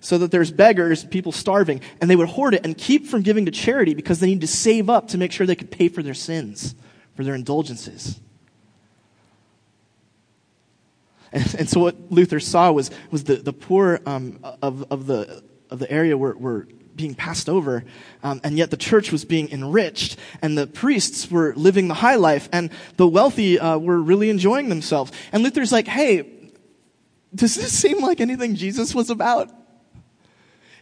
so 0.00 0.18
that 0.18 0.30
there's 0.30 0.50
beggars, 0.50 1.04
people 1.04 1.32
starving, 1.32 1.80
and 2.00 2.10
they 2.10 2.16
would 2.16 2.28
hoard 2.28 2.54
it 2.54 2.64
and 2.64 2.76
keep 2.76 3.06
from 3.06 3.22
giving 3.22 3.44
to 3.44 3.50
charity 3.50 3.94
because 3.94 4.20
they 4.20 4.26
need 4.26 4.40
to 4.40 4.46
save 4.46 4.88
up 4.88 5.08
to 5.08 5.18
make 5.18 5.30
sure 5.30 5.46
they 5.46 5.56
could 5.56 5.70
pay 5.70 5.88
for 5.88 6.02
their 6.02 6.14
sins, 6.14 6.74
for 7.14 7.22
their 7.22 7.34
indulgences. 7.34 8.18
And, 11.32 11.54
and 11.60 11.68
so 11.68 11.80
what 11.80 12.10
Luther 12.10 12.40
saw 12.40 12.72
was, 12.72 12.90
was 13.10 13.24
the, 13.24 13.36
the 13.36 13.52
poor 13.52 14.00
um, 14.06 14.40
of, 14.62 14.90
of, 14.90 15.06
the, 15.06 15.42
of 15.68 15.78
the 15.78 15.90
area 15.90 16.16
were, 16.16 16.36
were 16.36 16.66
being 17.00 17.14
passed 17.14 17.48
over, 17.48 17.82
um, 18.22 18.40
and 18.44 18.58
yet 18.58 18.70
the 18.70 18.76
church 18.76 19.10
was 19.10 19.24
being 19.24 19.50
enriched, 19.50 20.16
and 20.42 20.56
the 20.56 20.66
priests 20.66 21.30
were 21.30 21.54
living 21.56 21.88
the 21.88 21.94
high 21.94 22.16
life, 22.16 22.48
and 22.52 22.70
the 22.96 23.08
wealthy 23.08 23.58
uh, 23.58 23.78
were 23.78 24.00
really 24.00 24.28
enjoying 24.28 24.68
themselves. 24.68 25.10
And 25.32 25.42
Luther's 25.42 25.72
like, 25.72 25.86
hey, 25.86 26.30
does 27.34 27.54
this 27.54 27.72
seem 27.72 28.00
like 28.00 28.20
anything 28.20 28.54
Jesus 28.54 28.94
was 28.94 29.08
about? 29.08 29.50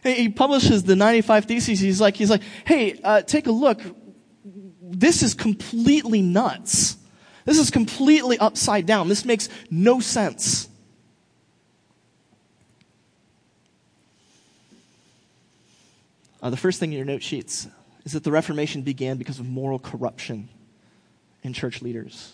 He 0.03 0.29
publishes 0.29 0.83
the 0.83 0.95
95 0.95 1.45
Theses. 1.45 1.79
He's 1.79 2.01
like, 2.01 2.15
he's 2.15 2.29
like, 2.29 2.41
hey, 2.65 2.99
uh, 3.03 3.21
take 3.21 3.47
a 3.47 3.51
look. 3.51 3.81
This 4.81 5.23
is 5.23 5.33
completely 5.33 6.21
nuts. 6.21 6.97
This 7.45 7.59
is 7.59 7.69
completely 7.69 8.37
upside 8.37 8.85
down. 8.85 9.09
This 9.09 9.25
makes 9.25 9.49
no 9.69 9.99
sense. 9.99 10.68
Uh, 16.41 16.49
the 16.49 16.57
first 16.57 16.79
thing 16.79 16.91
in 16.91 16.97
your 16.97 17.05
note 17.05 17.23
sheets 17.23 17.67
is 18.05 18.13
that 18.13 18.23
the 18.23 18.31
Reformation 18.31 18.81
began 18.81 19.17
because 19.17 19.39
of 19.39 19.45
moral 19.45 19.79
corruption 19.79 20.49
in 21.43 21.53
church 21.53 21.81
leaders. 21.81 22.33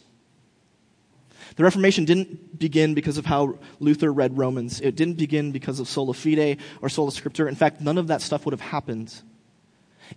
The 1.56 1.64
Reformation 1.64 2.06
didn't 2.06 2.58
begin 2.58 2.94
because 2.94 3.18
of 3.18 3.26
how 3.26 3.60
Luther 3.80 4.12
read 4.12 4.38
Romans. 4.38 4.82
It 4.82 4.96
didn't 4.96 5.16
begin 5.16 5.52
because 5.52 5.80
of 5.80 5.88
sola 5.88 6.14
fide 6.14 6.58
or 6.82 6.90
sola 6.90 7.12
scriptura. 7.12 7.48
In 7.48 7.56
fact, 7.56 7.82
none 7.82 7.98
of 7.98 8.08
that 8.08 8.22
stuff 8.22 8.46
would 8.46 8.54
have 8.54 8.62
happened 8.62 9.14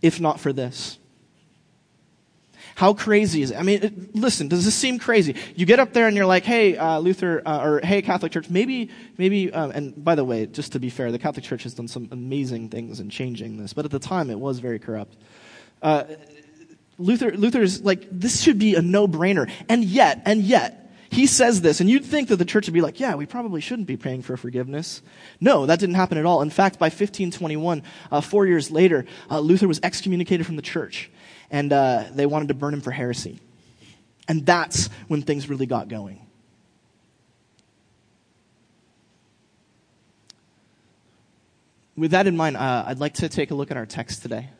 if 0.02 0.20
not 0.20 0.40
for 0.40 0.52
this. 0.52 0.98
How 2.78 2.94
crazy 2.94 3.42
is 3.42 3.50
it? 3.50 3.56
I 3.56 3.64
mean, 3.64 3.82
it, 3.82 4.14
listen, 4.14 4.46
does 4.46 4.64
this 4.64 4.72
seem 4.76 5.00
crazy? 5.00 5.34
You 5.56 5.66
get 5.66 5.80
up 5.80 5.92
there 5.92 6.06
and 6.06 6.16
you're 6.16 6.26
like, 6.26 6.44
hey, 6.44 6.76
uh, 6.76 7.00
Luther, 7.00 7.42
uh, 7.44 7.60
or 7.60 7.80
hey, 7.80 8.02
Catholic 8.02 8.30
Church, 8.30 8.48
maybe, 8.48 8.90
maybe, 9.16 9.52
um, 9.52 9.72
and 9.72 10.04
by 10.04 10.14
the 10.14 10.24
way, 10.24 10.46
just 10.46 10.70
to 10.74 10.78
be 10.78 10.88
fair, 10.88 11.10
the 11.10 11.18
Catholic 11.18 11.44
Church 11.44 11.64
has 11.64 11.74
done 11.74 11.88
some 11.88 12.06
amazing 12.12 12.68
things 12.68 13.00
in 13.00 13.10
changing 13.10 13.56
this, 13.56 13.72
but 13.72 13.84
at 13.84 13.90
the 13.90 13.98
time 13.98 14.30
it 14.30 14.38
was 14.38 14.60
very 14.60 14.78
corrupt. 14.78 15.16
Uh, 15.82 16.04
Luther, 16.98 17.32
Luther's 17.32 17.82
like, 17.82 18.06
this 18.12 18.40
should 18.40 18.60
be 18.60 18.76
a 18.76 18.80
no 18.80 19.08
brainer. 19.08 19.50
And 19.68 19.82
yet, 19.82 20.22
and 20.24 20.42
yet, 20.42 20.88
He 21.10 21.26
says 21.26 21.62
this, 21.62 21.80
and 21.80 21.88
you'd 21.88 22.04
think 22.04 22.28
that 22.28 22.36
the 22.36 22.44
church 22.44 22.66
would 22.66 22.74
be 22.74 22.82
like, 22.82 23.00
yeah, 23.00 23.14
we 23.14 23.24
probably 23.24 23.60
shouldn't 23.60 23.88
be 23.88 23.96
praying 23.96 24.22
for 24.22 24.36
forgiveness. 24.36 25.00
No, 25.40 25.64
that 25.64 25.80
didn't 25.80 25.94
happen 25.94 26.18
at 26.18 26.26
all. 26.26 26.42
In 26.42 26.50
fact, 26.50 26.78
by 26.78 26.86
1521, 26.86 27.82
uh, 28.12 28.20
four 28.20 28.46
years 28.46 28.70
later, 28.70 29.06
uh, 29.30 29.40
Luther 29.40 29.66
was 29.66 29.80
excommunicated 29.82 30.44
from 30.44 30.56
the 30.56 30.62
church, 30.62 31.10
and 31.50 31.72
uh, 31.72 32.04
they 32.12 32.26
wanted 32.26 32.48
to 32.48 32.54
burn 32.54 32.74
him 32.74 32.80
for 32.80 32.90
heresy. 32.90 33.40
And 34.26 34.44
that's 34.44 34.88
when 35.08 35.22
things 35.22 35.48
really 35.48 35.66
got 35.66 35.88
going. 35.88 36.24
With 41.96 42.12
that 42.12 42.26
in 42.26 42.36
mind, 42.36 42.56
uh, 42.56 42.84
I'd 42.86 43.00
like 43.00 43.14
to 43.14 43.28
take 43.28 43.50
a 43.50 43.54
look 43.54 43.70
at 43.70 43.76
our 43.76 43.86
text 43.86 44.22
today. 44.22 44.50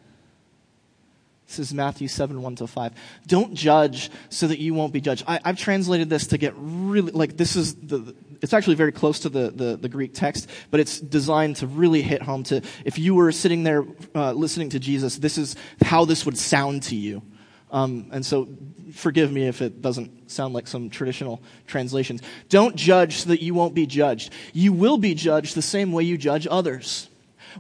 This 1.49 1.59
is 1.59 1.73
Matthew 1.73 2.09
7, 2.09 2.43
1 2.43 2.57
to 2.57 2.67
5. 2.67 2.93
Don't 3.27 3.55
judge 3.55 4.11
so 4.29 4.47
that 4.49 4.59
you 4.59 4.75
won't 4.75 4.93
be 4.93 5.01
judged. 5.01 5.25
I, 5.27 5.41
have 5.43 5.57
translated 5.57 6.11
this 6.11 6.27
to 6.29 6.39
get 6.39 6.53
really, 6.59 7.11
like, 7.13 7.39
this 7.39 7.57
is 7.57 7.75
the, 7.75 8.15
it's 8.43 8.53
actually 8.53 8.75
very 8.75 8.93
close 8.93 9.21
to 9.21 9.31
the, 9.31 9.51
the, 9.51 9.77
the, 9.79 9.89
Greek 9.89 10.13
text, 10.13 10.51
but 10.71 10.79
it's 10.79 11.01
designed 11.01 11.57
to 11.57 11.67
really 11.67 12.03
hit 12.03 12.21
home 12.21 12.43
to, 12.45 12.61
if 12.85 12.99
you 12.99 13.15
were 13.15 13.33
sitting 13.33 13.63
there 13.63 13.87
uh, 14.15 14.33
listening 14.33 14.69
to 14.71 14.79
Jesus, 14.79 15.17
this 15.17 15.39
is 15.39 15.57
how 15.81 16.05
this 16.05 16.27
would 16.27 16.37
sound 16.37 16.83
to 16.85 16.97
you. 16.97 17.23
Um, 17.71 18.11
and 18.13 18.25
so, 18.25 18.49
forgive 18.93 19.33
me 19.33 19.47
if 19.49 19.63
it 19.63 19.81
doesn't 19.81 20.31
sound 20.31 20.53
like 20.53 20.67
some 20.67 20.91
traditional 20.91 21.43
translations. 21.67 22.21
Don't 22.51 22.77
judge 22.77 23.17
so 23.17 23.31
that 23.31 23.43
you 23.43 23.55
won't 23.55 23.75
be 23.75 23.87
judged. 23.87 24.35
You 24.53 24.75
will 24.75 24.99
be 24.99 25.15
judged 25.15 25.55
the 25.55 25.63
same 25.63 25.93
way 25.93 26.03
you 26.03 26.19
judge 26.19 26.47
others. 26.51 27.09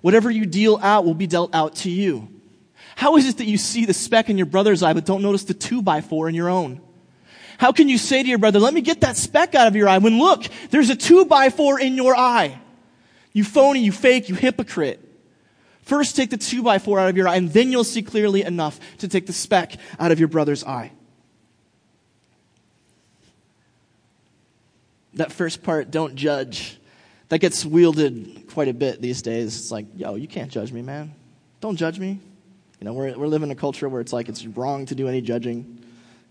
Whatever 0.02 0.30
you 0.30 0.44
deal 0.44 0.78
out 0.82 1.06
will 1.06 1.14
be 1.14 1.26
dealt 1.26 1.54
out 1.54 1.76
to 1.76 1.90
you. 1.90 2.37
How 2.98 3.16
is 3.16 3.28
it 3.28 3.36
that 3.36 3.46
you 3.46 3.58
see 3.58 3.84
the 3.84 3.94
speck 3.94 4.28
in 4.28 4.36
your 4.38 4.46
brother's 4.46 4.82
eye 4.82 4.92
but 4.92 5.06
don't 5.06 5.22
notice 5.22 5.44
the 5.44 5.54
two 5.54 5.82
by 5.82 6.00
four 6.00 6.28
in 6.28 6.34
your 6.34 6.48
own? 6.48 6.80
How 7.56 7.70
can 7.70 7.88
you 7.88 7.96
say 7.96 8.24
to 8.24 8.28
your 8.28 8.38
brother, 8.38 8.58
let 8.58 8.74
me 8.74 8.80
get 8.80 9.02
that 9.02 9.16
speck 9.16 9.54
out 9.54 9.68
of 9.68 9.76
your 9.76 9.88
eye 9.88 9.98
when 9.98 10.18
look, 10.18 10.42
there's 10.70 10.90
a 10.90 10.96
two 10.96 11.24
by 11.24 11.50
four 11.50 11.78
in 11.78 11.94
your 11.94 12.16
eye? 12.16 12.60
You 13.32 13.44
phony, 13.44 13.84
you 13.84 13.92
fake, 13.92 14.28
you 14.28 14.34
hypocrite. 14.34 14.98
First 15.82 16.16
take 16.16 16.30
the 16.30 16.36
two 16.36 16.64
by 16.64 16.80
four 16.80 16.98
out 16.98 17.08
of 17.08 17.16
your 17.16 17.28
eye 17.28 17.36
and 17.36 17.52
then 17.52 17.70
you'll 17.70 17.84
see 17.84 18.02
clearly 18.02 18.42
enough 18.42 18.80
to 18.98 19.06
take 19.06 19.28
the 19.28 19.32
speck 19.32 19.76
out 20.00 20.10
of 20.10 20.18
your 20.18 20.26
brother's 20.26 20.64
eye. 20.64 20.90
That 25.14 25.30
first 25.30 25.62
part, 25.62 25.92
don't 25.92 26.16
judge 26.16 26.80
that 27.28 27.38
gets 27.38 27.64
wielded 27.64 28.48
quite 28.52 28.66
a 28.66 28.74
bit 28.74 29.00
these 29.00 29.22
days. 29.22 29.56
It's 29.56 29.70
like, 29.70 29.86
yo, 29.94 30.16
you 30.16 30.26
can't 30.26 30.50
judge 30.50 30.72
me, 30.72 30.82
man. 30.82 31.14
Don't 31.60 31.76
judge 31.76 32.00
me. 32.00 32.18
You 32.80 32.84
know, 32.84 32.92
we're, 32.92 33.16
we're 33.18 33.26
living 33.26 33.50
in 33.50 33.56
a 33.56 33.60
culture 33.60 33.88
where 33.88 34.00
it's 34.00 34.12
like 34.12 34.28
it's 34.28 34.46
wrong 34.46 34.86
to 34.86 34.94
do 34.94 35.08
any 35.08 35.20
judging. 35.20 35.84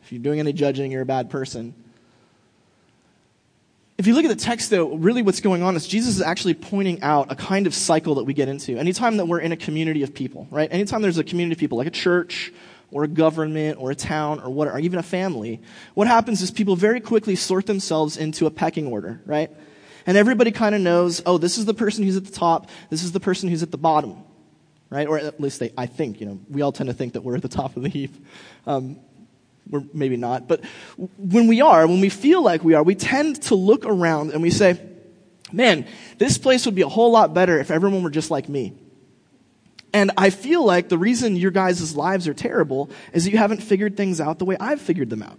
If 0.03 0.11
you're 0.11 0.21
doing 0.21 0.39
any 0.39 0.53
judging, 0.53 0.91
you're 0.91 1.01
a 1.01 1.05
bad 1.05 1.29
person. 1.29 1.73
If 3.97 4.05
you 4.07 4.13
look 4.13 4.25
at 4.25 4.29
the 4.29 4.35
text, 4.35 4.69
though, 4.69 4.95
really 4.95 5.23
what's 5.23 5.41
going 5.41 5.63
on 5.63 5.75
is 5.75 5.87
Jesus 5.87 6.15
is 6.15 6.21
actually 6.21 6.53
pointing 6.53 7.01
out 7.01 7.31
a 7.31 7.35
kind 7.35 7.65
of 7.67 7.73
cycle 7.73 8.15
that 8.15 8.23
we 8.23 8.33
get 8.33 8.47
into. 8.47 8.77
Anytime 8.77 9.17
that 9.17 9.25
we're 9.25 9.39
in 9.39 9.51
a 9.51 9.57
community 9.57 10.03
of 10.03 10.13
people, 10.13 10.47
right? 10.51 10.71
Anytime 10.71 11.01
there's 11.01 11.17
a 11.17 11.23
community 11.23 11.53
of 11.53 11.59
people, 11.59 11.79
like 11.79 11.87
a 11.87 11.91
church 11.91 12.53
or 12.91 13.03
a 13.03 13.07
government 13.07 13.79
or 13.81 13.91
a 13.91 13.95
town 13.95 14.39
or 14.39 14.49
what, 14.49 14.67
or 14.67 14.79
even 14.79 14.99
a 14.99 15.03
family, 15.03 15.59
what 15.95 16.07
happens 16.07 16.41
is 16.41 16.51
people 16.51 16.75
very 16.75 17.01
quickly 17.01 17.35
sort 17.35 17.65
themselves 17.65 18.17
into 18.17 18.45
a 18.45 18.51
pecking 18.51 18.87
order, 18.87 19.19
right? 19.25 19.51
and 20.07 20.15
everybody 20.15 20.51
kind 20.51 20.73
of 20.73 20.81
knows, 20.81 21.21
oh, 21.25 21.37
this 21.37 21.57
is 21.57 21.65
the 21.65 21.73
person 21.73 22.03
who's 22.05 22.15
at 22.15 22.25
the 22.25 22.31
top, 22.31 22.69
this 22.89 23.03
is 23.03 23.11
the 23.11 23.19
person 23.19 23.49
who's 23.49 23.61
at 23.61 23.71
the 23.71 23.77
bottom, 23.77 24.23
right? 24.89 25.07
Or 25.07 25.17
at 25.17 25.39
least 25.39 25.59
they, 25.59 25.71
I 25.77 25.85
think, 25.85 26.19
you 26.19 26.25
know, 26.25 26.39
we 26.49 26.61
all 26.61 26.71
tend 26.71 26.87
to 26.87 26.93
think 26.93 27.13
that 27.13 27.21
we're 27.21 27.35
at 27.35 27.41
the 27.41 27.47
top 27.59 27.75
of 27.75 27.83
the 27.83 27.89
heap. 27.89 28.15
Um, 28.65 28.99
we're 29.69 29.83
maybe 29.93 30.15
not, 30.15 30.47
but 30.47 30.63
when 31.17 31.47
we 31.47 31.59
are, 31.59 31.85
when 31.87 31.99
we 31.99 32.09
feel 32.09 32.41
like 32.41 32.63
we 32.63 32.73
are, 32.73 32.83
we 32.83 32.95
tend 32.95 33.41
to 33.43 33.55
look 33.55 33.85
around 33.85 34.31
and 34.31 34.41
we 34.41 34.49
say, 34.49 34.79
man, 35.51 35.85
this 36.17 36.37
place 36.37 36.65
would 36.65 36.75
be 36.75 36.83
a 36.83 36.87
whole 36.87 37.11
lot 37.11 37.33
better 37.33 37.59
if 37.59 37.69
everyone 37.69 38.01
were 38.01 38.09
just 38.09 38.31
like 38.31 38.47
me. 38.47 38.73
And 39.93 40.11
I 40.17 40.29
feel 40.29 40.63
like 40.63 40.89
the 40.89 40.97
reason 40.97 41.35
your 41.35 41.51
guys' 41.51 41.95
lives 41.95 42.27
are 42.27 42.33
terrible 42.33 42.89
is 43.13 43.25
that 43.25 43.31
you 43.31 43.37
haven't 43.37 43.61
figured 43.61 43.97
things 43.97 44.21
out 44.21 44.39
the 44.39 44.45
way 44.45 44.55
I've 44.59 44.81
figured 44.81 45.09
them 45.09 45.23
out, 45.23 45.37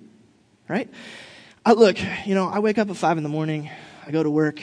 right? 0.69 0.91
I, 1.65 1.73
look, 1.73 1.99
you 2.27 2.35
know, 2.35 2.49
I 2.49 2.59
wake 2.59 2.79
up 2.79 2.91
at 2.91 2.97
five 2.97 3.17
in 3.17 3.23
the 3.23 3.29
morning. 3.29 3.71
I 4.09 4.11
go 4.11 4.23
to 4.23 4.31
work, 4.31 4.59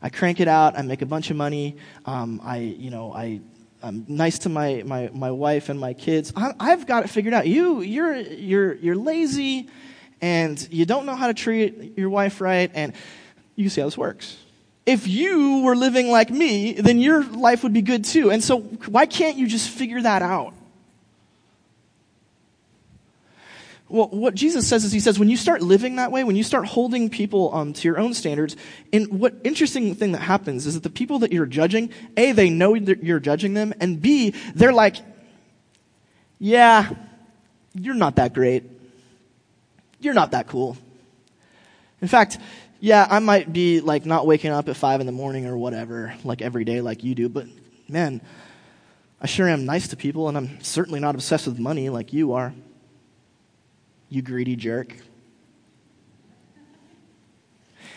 I 0.00 0.08
crank 0.08 0.40
it 0.40 0.48
out, 0.48 0.78
I 0.78 0.80
make 0.80 1.02
a 1.02 1.06
bunch 1.06 1.28
of 1.28 1.36
money, 1.36 1.76
um, 2.06 2.40
I, 2.42 2.56
you 2.56 2.90
know, 2.90 3.12
I, 3.12 3.42
I'm 3.82 4.04
nice 4.08 4.40
to 4.40 4.48
my, 4.48 4.82
my, 4.84 5.10
my 5.12 5.30
wife 5.30 5.68
and 5.68 5.78
my 5.78 5.94
kids. 5.94 6.32
I, 6.34 6.52
I've 6.58 6.86
got 6.86 7.04
it 7.04 7.08
figured 7.08 7.34
out. 7.34 7.46
You, 7.46 7.80
you're, 7.80 8.16
you're, 8.16 8.74
you're 8.74 8.96
lazy 8.96 9.68
and 10.20 10.66
you 10.70 10.84
don't 10.84 11.06
know 11.06 11.14
how 11.14 11.28
to 11.28 11.34
treat 11.34 11.96
your 11.96 12.10
wife 12.10 12.40
right, 12.40 12.70
and 12.74 12.92
you 13.54 13.68
see 13.68 13.80
how 13.80 13.86
this 13.86 13.96
works. 13.96 14.36
If 14.84 15.06
you 15.06 15.62
were 15.62 15.76
living 15.76 16.10
like 16.10 16.30
me, 16.30 16.72
then 16.72 16.98
your 16.98 17.24
life 17.24 17.62
would 17.62 17.72
be 17.72 17.82
good 17.82 18.04
too. 18.04 18.30
And 18.30 18.42
so, 18.42 18.60
why 18.60 19.06
can't 19.06 19.36
you 19.36 19.46
just 19.46 19.68
figure 19.68 20.00
that 20.02 20.22
out? 20.22 20.54
Well, 23.90 24.08
what 24.08 24.34
Jesus 24.34 24.68
says 24.68 24.84
is, 24.84 24.92
He 24.92 25.00
says, 25.00 25.18
when 25.18 25.30
you 25.30 25.36
start 25.36 25.62
living 25.62 25.96
that 25.96 26.12
way, 26.12 26.22
when 26.22 26.36
you 26.36 26.44
start 26.44 26.66
holding 26.66 27.08
people 27.08 27.54
um, 27.54 27.72
to 27.72 27.88
your 27.88 27.98
own 27.98 28.12
standards, 28.12 28.54
and 28.92 29.18
what 29.18 29.34
interesting 29.44 29.94
thing 29.94 30.12
that 30.12 30.20
happens 30.20 30.66
is 30.66 30.74
that 30.74 30.82
the 30.82 30.90
people 30.90 31.20
that 31.20 31.32
you're 31.32 31.46
judging, 31.46 31.90
A, 32.16 32.32
they 32.32 32.50
know 32.50 32.78
that 32.78 33.02
you're 33.02 33.20
judging 33.20 33.54
them, 33.54 33.72
and 33.80 34.00
B, 34.00 34.34
they're 34.54 34.74
like, 34.74 34.96
yeah, 36.38 36.90
you're 37.74 37.94
not 37.94 38.16
that 38.16 38.34
great. 38.34 38.64
You're 40.00 40.14
not 40.14 40.32
that 40.32 40.48
cool. 40.48 40.76
In 42.02 42.08
fact, 42.08 42.38
yeah, 42.80 43.06
I 43.10 43.18
might 43.20 43.52
be 43.52 43.80
like 43.80 44.04
not 44.04 44.26
waking 44.26 44.52
up 44.52 44.68
at 44.68 44.76
five 44.76 45.00
in 45.00 45.06
the 45.06 45.12
morning 45.12 45.46
or 45.46 45.56
whatever, 45.56 46.14
like 46.24 46.42
every 46.42 46.64
day 46.64 46.80
like 46.80 47.02
you 47.02 47.14
do, 47.14 47.28
but 47.28 47.46
man, 47.88 48.20
I 49.20 49.26
sure 49.26 49.48
am 49.48 49.64
nice 49.64 49.88
to 49.88 49.96
people, 49.96 50.28
and 50.28 50.36
I'm 50.36 50.60
certainly 50.62 51.00
not 51.00 51.14
obsessed 51.14 51.46
with 51.46 51.58
money 51.58 51.88
like 51.88 52.12
you 52.12 52.34
are 52.34 52.52
you 54.08 54.22
greedy 54.22 54.56
jerk. 54.56 54.94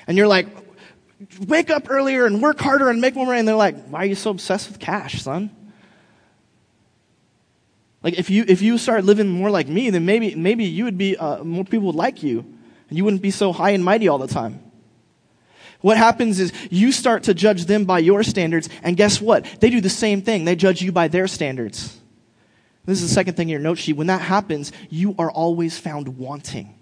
And 0.07 0.17
you're 0.17 0.27
like, 0.27 0.47
wake 1.47 1.69
up 1.69 1.89
earlier 1.89 2.25
and 2.25 2.41
work 2.41 2.59
harder 2.59 2.89
and 2.89 2.99
make 2.99 3.15
more 3.15 3.25
money. 3.25 3.39
And 3.39 3.47
they're 3.47 3.55
like, 3.55 3.85
why 3.85 3.99
are 3.99 4.05
you 4.05 4.15
so 4.15 4.31
obsessed 4.31 4.69
with 4.69 4.79
cash, 4.79 5.21
son? 5.21 5.55
Like 8.03 8.17
if 8.17 8.29
you 8.29 8.43
if 8.47 8.61
you 8.63 8.77
start 8.77 9.03
living 9.03 9.29
more 9.29 9.51
like 9.51 9.67
me, 9.67 9.89
then 9.91 10.05
maybe 10.05 10.33
maybe 10.33 10.65
you 10.65 10.85
would 10.85 10.97
be 10.97 11.15
uh, 11.17 11.43
more 11.43 11.63
people 11.63 11.87
would 11.87 11.95
like 11.95 12.23
you, 12.23 12.39
and 12.89 12.97
you 12.97 13.03
wouldn't 13.03 13.21
be 13.21 13.29
so 13.29 13.53
high 13.53 13.71
and 13.71 13.85
mighty 13.85 14.07
all 14.07 14.17
the 14.17 14.27
time. 14.27 14.59
What 15.81 15.97
happens 15.97 16.39
is 16.39 16.51
you 16.71 16.91
start 16.91 17.23
to 17.23 17.33
judge 17.33 17.65
them 17.65 17.85
by 17.85 17.99
your 17.99 18.23
standards, 18.23 18.69
and 18.81 18.97
guess 18.97 19.21
what? 19.21 19.45
They 19.59 19.69
do 19.69 19.81
the 19.81 19.89
same 19.89 20.23
thing. 20.23 20.45
They 20.45 20.55
judge 20.55 20.81
you 20.81 20.91
by 20.91 21.09
their 21.09 21.27
standards. 21.27 22.00
This 22.85 23.01
is 23.01 23.09
the 23.09 23.13
second 23.13 23.35
thing 23.35 23.49
in 23.49 23.51
your 23.51 23.59
note 23.59 23.77
sheet. 23.77 23.93
When 23.93 24.07
that 24.07 24.21
happens, 24.21 24.71
you 24.89 25.15
are 25.19 25.29
always 25.29 25.77
found 25.77 26.17
wanting. 26.17 26.75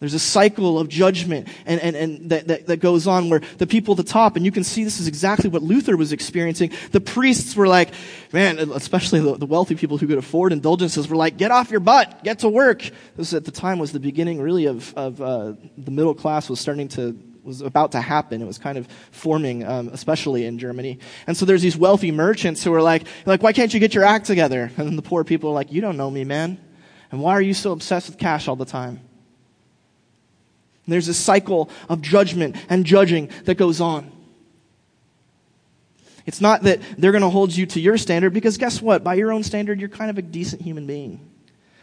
There's 0.00 0.14
a 0.14 0.18
cycle 0.18 0.80
of 0.80 0.88
judgment 0.88 1.46
and, 1.64 1.80
and, 1.80 1.94
and 1.94 2.30
that, 2.30 2.48
that, 2.48 2.66
that, 2.66 2.76
goes 2.78 3.06
on 3.06 3.30
where 3.30 3.40
the 3.58 3.68
people 3.68 3.92
at 3.92 3.98
the 3.98 4.10
top, 4.10 4.34
and 4.34 4.44
you 4.44 4.50
can 4.50 4.64
see 4.64 4.82
this 4.82 4.98
is 4.98 5.06
exactly 5.06 5.48
what 5.48 5.62
Luther 5.62 5.96
was 5.96 6.12
experiencing. 6.12 6.72
The 6.90 7.00
priests 7.00 7.54
were 7.54 7.68
like, 7.68 7.90
man, 8.32 8.58
especially 8.58 9.20
the, 9.20 9.36
the 9.36 9.46
wealthy 9.46 9.76
people 9.76 9.98
who 9.98 10.08
could 10.08 10.18
afford 10.18 10.52
indulgences 10.52 11.06
were 11.06 11.14
like, 11.14 11.36
get 11.36 11.52
off 11.52 11.70
your 11.70 11.78
butt, 11.78 12.24
get 12.24 12.40
to 12.40 12.48
work. 12.48 12.82
This 13.16 13.32
at 13.32 13.44
the 13.44 13.52
time 13.52 13.78
was 13.78 13.92
the 13.92 14.00
beginning 14.00 14.40
really 14.40 14.66
of, 14.66 14.92
of 14.94 15.22
uh, 15.22 15.52
the 15.78 15.92
middle 15.92 16.14
class 16.16 16.50
was 16.50 16.58
starting 16.58 16.88
to 16.88 17.16
was 17.44 17.60
about 17.60 17.92
to 17.92 18.00
happen. 18.00 18.40
It 18.40 18.46
was 18.46 18.58
kind 18.58 18.78
of 18.78 18.86
forming, 19.10 19.64
um, 19.64 19.88
especially 19.92 20.44
in 20.44 20.58
Germany. 20.58 20.98
And 21.26 21.36
so 21.36 21.44
there's 21.44 21.62
these 21.62 21.76
wealthy 21.76 22.10
merchants 22.10 22.62
who 22.62 22.72
are 22.74 22.82
like, 22.82 23.04
like, 23.26 23.42
why 23.42 23.52
can't 23.52 23.72
you 23.74 23.80
get 23.80 23.94
your 23.94 24.04
act 24.04 24.26
together? 24.26 24.70
And 24.82 24.98
the 24.98 25.02
poor 25.02 25.24
people 25.24 25.50
are 25.50 25.54
like, 25.54 25.72
you 25.72 25.80
don't 25.80 25.96
know 25.96 26.10
me, 26.10 26.24
man. 26.24 26.58
And 27.10 27.20
why 27.20 27.32
are 27.32 27.40
you 27.40 27.54
so 27.54 27.72
obsessed 27.72 28.08
with 28.08 28.18
cash 28.18 28.48
all 28.48 28.56
the 28.56 28.64
time? 28.64 29.00
And 30.84 30.92
there's 30.92 31.08
a 31.08 31.14
cycle 31.14 31.70
of 31.88 32.02
judgment 32.02 32.56
and 32.68 32.84
judging 32.84 33.30
that 33.44 33.56
goes 33.56 33.80
on. 33.80 34.10
It's 36.26 36.40
not 36.40 36.62
that 36.62 36.80
they're 36.98 37.12
going 37.12 37.22
to 37.22 37.30
hold 37.30 37.54
you 37.54 37.66
to 37.66 37.80
your 37.80 37.98
standard 37.98 38.32
because 38.32 38.56
guess 38.56 38.80
what? 38.80 39.02
By 39.02 39.14
your 39.14 39.32
own 39.32 39.42
standard, 39.42 39.80
you're 39.80 39.88
kind 39.88 40.10
of 40.10 40.18
a 40.18 40.22
decent 40.22 40.62
human 40.62 40.86
being. 40.86 41.28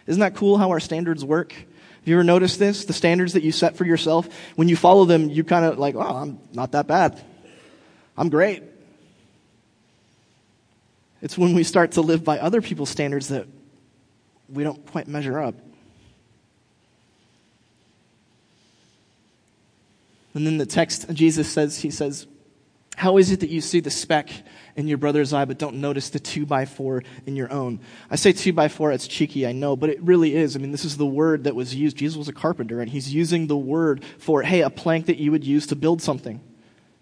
Isn't 0.07 0.21
that 0.21 0.35
cool 0.35 0.57
how 0.57 0.71
our 0.71 0.79
standards 0.79 1.23
work? 1.23 1.53
Have 1.99 2.07
you 2.07 2.15
ever 2.15 2.23
noticed 2.23 2.59
this? 2.59 2.85
The 2.85 2.93
standards 2.93 3.33
that 3.33 3.43
you 3.43 3.51
set 3.51 3.75
for 3.75 3.85
yourself, 3.85 4.27
when 4.55 4.69
you 4.69 4.75
follow 4.75 5.05
them, 5.05 5.29
you 5.29 5.43
kind 5.43 5.65
of 5.65 5.77
like, 5.77 5.95
oh, 5.95 6.01
I'm 6.01 6.39
not 6.53 6.71
that 6.71 6.87
bad. 6.87 7.21
I'm 8.17 8.29
great. 8.29 8.63
It's 11.21 11.37
when 11.37 11.53
we 11.53 11.63
start 11.63 11.93
to 11.93 12.01
live 12.01 12.23
by 12.23 12.39
other 12.39 12.61
people's 12.61 12.89
standards 12.89 13.27
that 13.29 13.47
we 14.47 14.63
don't 14.63 14.85
quite 14.87 15.07
measure 15.07 15.39
up. 15.39 15.55
And 20.33 20.45
then 20.45 20.57
the 20.57 20.65
text, 20.65 21.09
Jesus 21.13 21.51
says, 21.51 21.79
He 21.79 21.91
says, 21.91 22.27
How 22.99 23.15
is 23.15 23.31
it 23.31 23.39
that 23.39 23.49
you 23.49 23.61
see 23.61 23.79
the 23.79 23.89
speck 23.89 24.29
in 24.75 24.89
your 24.89 24.97
brother's 24.97 25.31
eye 25.31 25.45
but 25.45 25.57
don't 25.57 25.77
notice 25.77 26.09
the 26.09 26.19
two 26.19 26.45
by 26.45 26.65
four 26.65 27.01
in 27.25 27.37
your 27.37 27.49
own? 27.49 27.79
I 28.11 28.17
say 28.17 28.33
two 28.33 28.51
by 28.51 28.67
four, 28.67 28.91
it's 28.91 29.07
cheeky, 29.07 29.47
I 29.47 29.53
know, 29.53 29.77
but 29.77 29.89
it 29.89 30.01
really 30.01 30.35
is. 30.35 30.57
I 30.57 30.59
mean, 30.59 30.73
this 30.73 30.83
is 30.83 30.97
the 30.97 31.05
word 31.05 31.45
that 31.45 31.55
was 31.55 31.73
used. 31.73 31.95
Jesus 31.95 32.17
was 32.17 32.27
a 32.27 32.33
carpenter, 32.33 32.81
and 32.81 32.91
he's 32.91 33.13
using 33.13 33.47
the 33.47 33.55
word 33.55 34.03
for, 34.17 34.41
hey, 34.41 34.63
a 34.63 34.69
plank 34.69 35.05
that 35.05 35.15
you 35.15 35.31
would 35.31 35.45
use 35.45 35.65
to 35.67 35.77
build 35.77 36.01
something. 36.01 36.41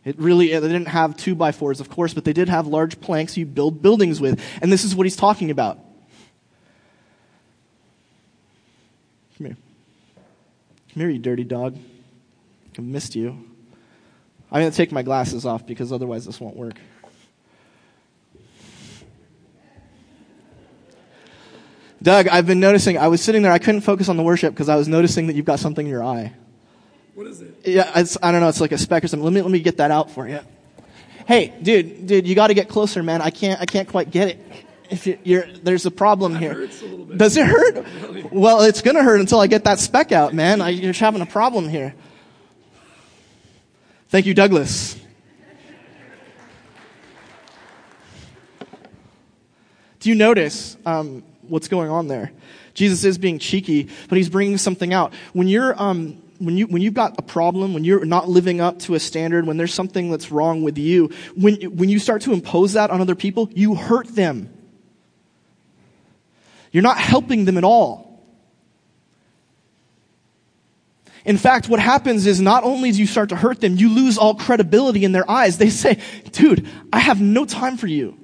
It 0.05 0.19
really, 0.19 0.49
they 0.49 0.59
didn't 0.59 0.89
have 0.89 1.17
two 1.17 1.33
by 1.33 1.51
fours, 1.51 1.79
of 1.79 1.89
course, 1.89 2.13
but 2.13 2.25
they 2.25 2.33
did 2.33 2.47
have 2.47 2.67
large 2.67 3.01
planks 3.01 3.35
you 3.35 3.47
build 3.47 3.81
buildings 3.81 4.21
with. 4.21 4.39
And 4.61 4.71
this 4.71 4.83
is 4.83 4.95
what 4.95 5.07
he's 5.07 5.15
talking 5.15 5.49
about. 5.49 5.79
Come 9.39 9.47
here. 9.47 9.57
Come 10.93 11.01
here, 11.01 11.09
you 11.09 11.17
dirty 11.17 11.43
dog. 11.43 11.75
I 12.77 12.81
missed 12.81 13.15
you. 13.15 13.56
I'm 14.51 14.61
going 14.61 14.71
to 14.71 14.77
take 14.77 14.91
my 14.91 15.03
glasses 15.03 15.45
off 15.45 15.65
because 15.65 15.91
otherwise 15.91 16.25
this 16.25 16.39
won't 16.39 16.55
work. 16.55 16.75
Doug, 22.01 22.27
I've 22.27 22.45
been 22.45 22.59
noticing, 22.59 22.97
I 22.97 23.07
was 23.07 23.21
sitting 23.21 23.41
there, 23.41 23.51
I 23.51 23.57
couldn't 23.57 23.81
focus 23.81 24.07
on 24.07 24.17
the 24.17 24.23
worship 24.23 24.53
because 24.53 24.69
I 24.69 24.75
was 24.75 24.87
noticing 24.87 25.27
that 25.27 25.35
you've 25.35 25.45
got 25.45 25.59
something 25.59 25.85
in 25.85 25.91
your 25.91 26.03
eye. 26.03 26.33
What 27.15 27.27
is 27.27 27.41
it? 27.41 27.55
Yeah, 27.65 27.91
it's, 27.95 28.17
I 28.21 28.31
don't 28.31 28.41
know, 28.41 28.49
it's 28.49 28.61
like 28.61 28.71
a 28.71 28.77
speck 28.77 29.03
or 29.03 29.07
something. 29.07 29.23
Let 29.23 29.33
me, 29.33 29.41
let 29.41 29.51
me 29.51 29.59
get 29.59 29.77
that 29.77 29.89
out 29.89 30.11
for 30.11 30.27
you. 30.27 30.39
Hey, 31.27 31.53
dude, 31.61 32.05
dude, 32.05 32.27
you 32.27 32.35
got 32.35 32.47
to 32.47 32.53
get 32.53 32.69
closer, 32.69 33.01
man. 33.01 33.21
I 33.21 33.31
can't, 33.31 33.59
I 33.59 33.65
can't 33.65 33.89
quite 33.89 34.11
get 34.11 34.29
it. 34.29 34.45
If 34.89 35.05
you, 35.07 35.39
are 35.39 35.47
there's 35.63 35.85
a 35.85 35.91
problem 35.91 36.33
That 36.33 36.41
here. 36.41 36.53
hurts 36.53 36.81
a 36.81 36.85
little 36.85 37.05
bit. 37.05 37.17
Does 37.17 37.35
it 37.35 37.45
hurt? 37.45 37.85
Well, 38.31 38.61
it's 38.61 38.81
gonna 38.81 39.03
hurt 39.03 39.21
until 39.21 39.39
I 39.39 39.47
get 39.47 39.63
that 39.63 39.79
speck 39.79 40.11
out, 40.11 40.33
man. 40.33 40.59
I, 40.59 40.69
you're 40.69 40.91
having 40.91 41.21
a 41.21 41.25
problem 41.25 41.69
here. 41.69 41.95
Thank 44.09 44.25
you, 44.25 44.33
Douglas. 44.33 44.97
Do 49.99 50.09
you 50.09 50.15
notice 50.15 50.77
um, 50.85 51.23
what's 51.41 51.67
going 51.67 51.89
on 51.89 52.07
there? 52.07 52.31
Jesus 52.73 53.03
is 53.03 53.17
being 53.17 53.37
cheeky, 53.37 53.89
but 54.07 54.17
he's 54.17 54.29
bringing 54.29 54.57
something 54.57 54.93
out. 54.93 55.13
When 55.33 55.49
you're 55.49 55.79
um, 55.81 56.21
when 56.39 56.55
you 56.55 56.67
when 56.67 56.81
you've 56.81 56.93
got 56.93 57.17
a 57.17 57.21
problem, 57.21 57.73
when 57.73 57.83
you're 57.83 58.05
not 58.05 58.29
living 58.29 58.61
up 58.61 58.79
to 58.79 58.95
a 58.95 58.99
standard, 58.99 59.45
when 59.45 59.57
there's 59.57 59.73
something 59.73 60.09
that's 60.09 60.31
wrong 60.31 60.63
with 60.63 60.77
you, 60.77 61.11
when 61.35 61.55
when 61.75 61.89
you 61.89 61.99
start 61.99 62.21
to 62.21 62.31
impose 62.31 62.73
that 62.73 62.91
on 62.91 63.01
other 63.01 63.15
people, 63.15 63.49
you 63.53 63.75
hurt 63.75 64.07
them. 64.07 64.49
You're 66.71 66.83
not 66.83 66.97
helping 66.97 67.43
them 67.43 67.57
at 67.57 67.65
all. 67.65 68.06
In 71.27 71.37
fact, 71.37 71.67
what 71.67 71.81
happens 71.81 72.25
is 72.25 72.39
not 72.39 72.63
only 72.63 72.93
do 72.93 72.99
you 72.99 73.05
start 73.05 73.29
to 73.29 73.35
hurt 73.35 73.59
them, 73.59 73.75
you 73.75 73.89
lose 73.89 74.17
all 74.17 74.33
credibility 74.33 75.03
in 75.03 75.11
their 75.11 75.29
eyes. 75.29 75.57
They 75.57 75.69
say, 75.69 75.99
dude, 76.31 76.65
I 76.91 76.99
have 76.99 77.19
no 77.19 77.43
time 77.45 77.75
for 77.75 77.85
you 77.85 78.17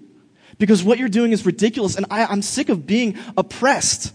because 0.58 0.86
what 0.86 0.98
you're 0.98 1.10
doing 1.10 1.34
is 1.34 1.46
ridiculous 1.46 1.98
and 1.98 2.06
I, 2.10 2.24
I'm 2.24 2.42
sick 2.42 2.70
of 2.70 2.88
being 2.88 3.18
oppressed 3.36 4.14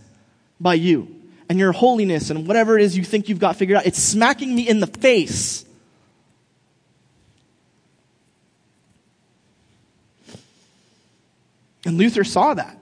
by 0.59 0.73
you 0.73 1.15
and 1.51 1.59
your 1.59 1.73
holiness 1.73 2.31
and 2.31 2.47
whatever 2.47 2.79
it 2.79 2.83
is 2.83 2.97
you 2.97 3.05
think 3.05 3.29
you've 3.29 3.39
got 3.39 3.57
figured 3.57 3.77
out. 3.77 3.85
It's 3.85 4.03
smacking 4.03 4.55
me 4.55 4.67
in 4.67 4.81
the 4.81 4.87
face. 4.87 5.67
And 11.85 11.99
Luther 11.99 12.25
saw 12.25 12.55
that. 12.55 12.79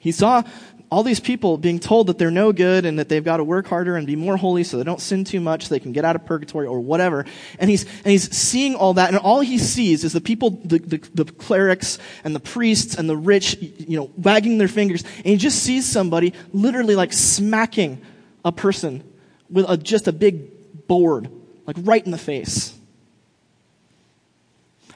He 0.00 0.12
saw 0.12 0.42
all 0.90 1.04
these 1.04 1.20
people 1.20 1.56
being 1.56 1.78
told 1.78 2.08
that 2.08 2.18
they're 2.18 2.32
no 2.32 2.52
good 2.52 2.84
and 2.84 2.98
that 2.98 3.08
they've 3.08 3.24
got 3.24 3.36
to 3.36 3.44
work 3.44 3.68
harder 3.68 3.96
and 3.96 4.08
be 4.08 4.16
more 4.16 4.36
holy 4.36 4.64
so 4.64 4.76
they 4.76 4.82
don't 4.82 5.00
sin 5.00 5.22
too 5.22 5.38
much 5.38 5.66
so 5.66 5.74
they 5.74 5.78
can 5.78 5.92
get 5.92 6.04
out 6.04 6.16
of 6.16 6.26
purgatory 6.26 6.66
or 6.66 6.80
whatever. 6.80 7.24
And 7.60 7.70
he's, 7.70 7.84
and 7.84 8.06
he's 8.06 8.34
seeing 8.36 8.74
all 8.74 8.94
that 8.94 9.08
and 9.08 9.18
all 9.18 9.40
he 9.40 9.56
sees 9.58 10.02
is 10.02 10.12
the 10.12 10.20
people, 10.20 10.50
the, 10.50 10.78
the, 10.78 10.98
the 11.14 11.24
clerics 11.24 11.98
and 12.24 12.34
the 12.34 12.40
priests 12.40 12.96
and 12.96 13.08
the 13.08 13.16
rich, 13.16 13.56
you 13.60 13.98
know, 13.98 14.10
wagging 14.16 14.58
their 14.58 14.68
fingers. 14.68 15.04
And 15.18 15.26
he 15.26 15.36
just 15.36 15.62
sees 15.62 15.86
somebody 15.86 16.34
literally 16.52 16.96
like 16.96 17.12
smacking 17.12 18.02
a 18.44 18.50
person 18.50 19.04
with 19.48 19.66
a, 19.68 19.76
just 19.76 20.08
a 20.08 20.12
big 20.12 20.88
board, 20.88 21.30
like 21.66 21.76
right 21.80 22.04
in 22.04 22.10
the 22.10 22.18
face. 22.18 22.76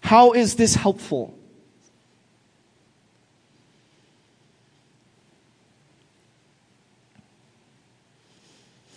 How 0.02 0.32
is 0.32 0.56
this 0.56 0.74
helpful? 0.74 1.38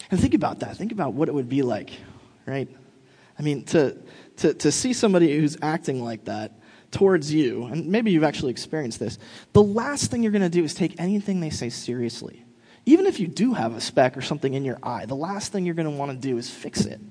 And 0.10 0.20
think 0.20 0.34
about 0.34 0.60
that. 0.60 0.78
Think 0.78 0.91
about 0.91 1.13
what 1.13 1.28
it 1.28 1.34
would 1.34 1.50
be 1.50 1.62
like, 1.62 1.91
right? 2.46 2.70
I 3.38 3.41
mean, 3.41 3.63
to, 3.65 3.98
to, 4.38 4.54
to 4.54 4.72
see 4.72 4.93
somebody 4.93 5.38
who's 5.38 5.58
acting 5.62 6.04
like 6.04 6.26
that 6.26 6.54
towards 6.91 7.34
you, 7.34 7.65
and 7.65 7.88
maybe 7.88 8.12
you've 8.12 8.24
actually 8.24 8.52
experienced 8.52 9.00
this, 9.00 9.20
the 9.54 9.62
last 9.62 10.10
thing 10.10 10.24
you're 10.24 10.32
going 10.32 10.41
to 10.41 10.50
do 10.50 10.63
is 10.63 10.74
take 10.74 11.00
anything 11.00 11.39
they 11.39 11.50
say 11.50 11.70
seriously. 11.70 12.43
Even 12.86 13.06
if 13.06 13.20
you 13.20 13.28
do 13.28 13.54
have 13.54 13.76
a 13.76 13.82
speck 13.82 14.15
or 14.15 14.22
something 14.22 14.54
in 14.54 14.63
your 14.63 14.80
eye, 14.82 15.06
the 15.06 15.15
last 15.15 15.52
thing 15.52 15.65
you're 15.65 15.76
going 15.76 15.91
to 15.91 15.98
want 15.98 16.12
to 16.12 16.17
do 16.17 16.38
is 16.38 16.50
fix 16.50 16.86
it. 16.86 17.02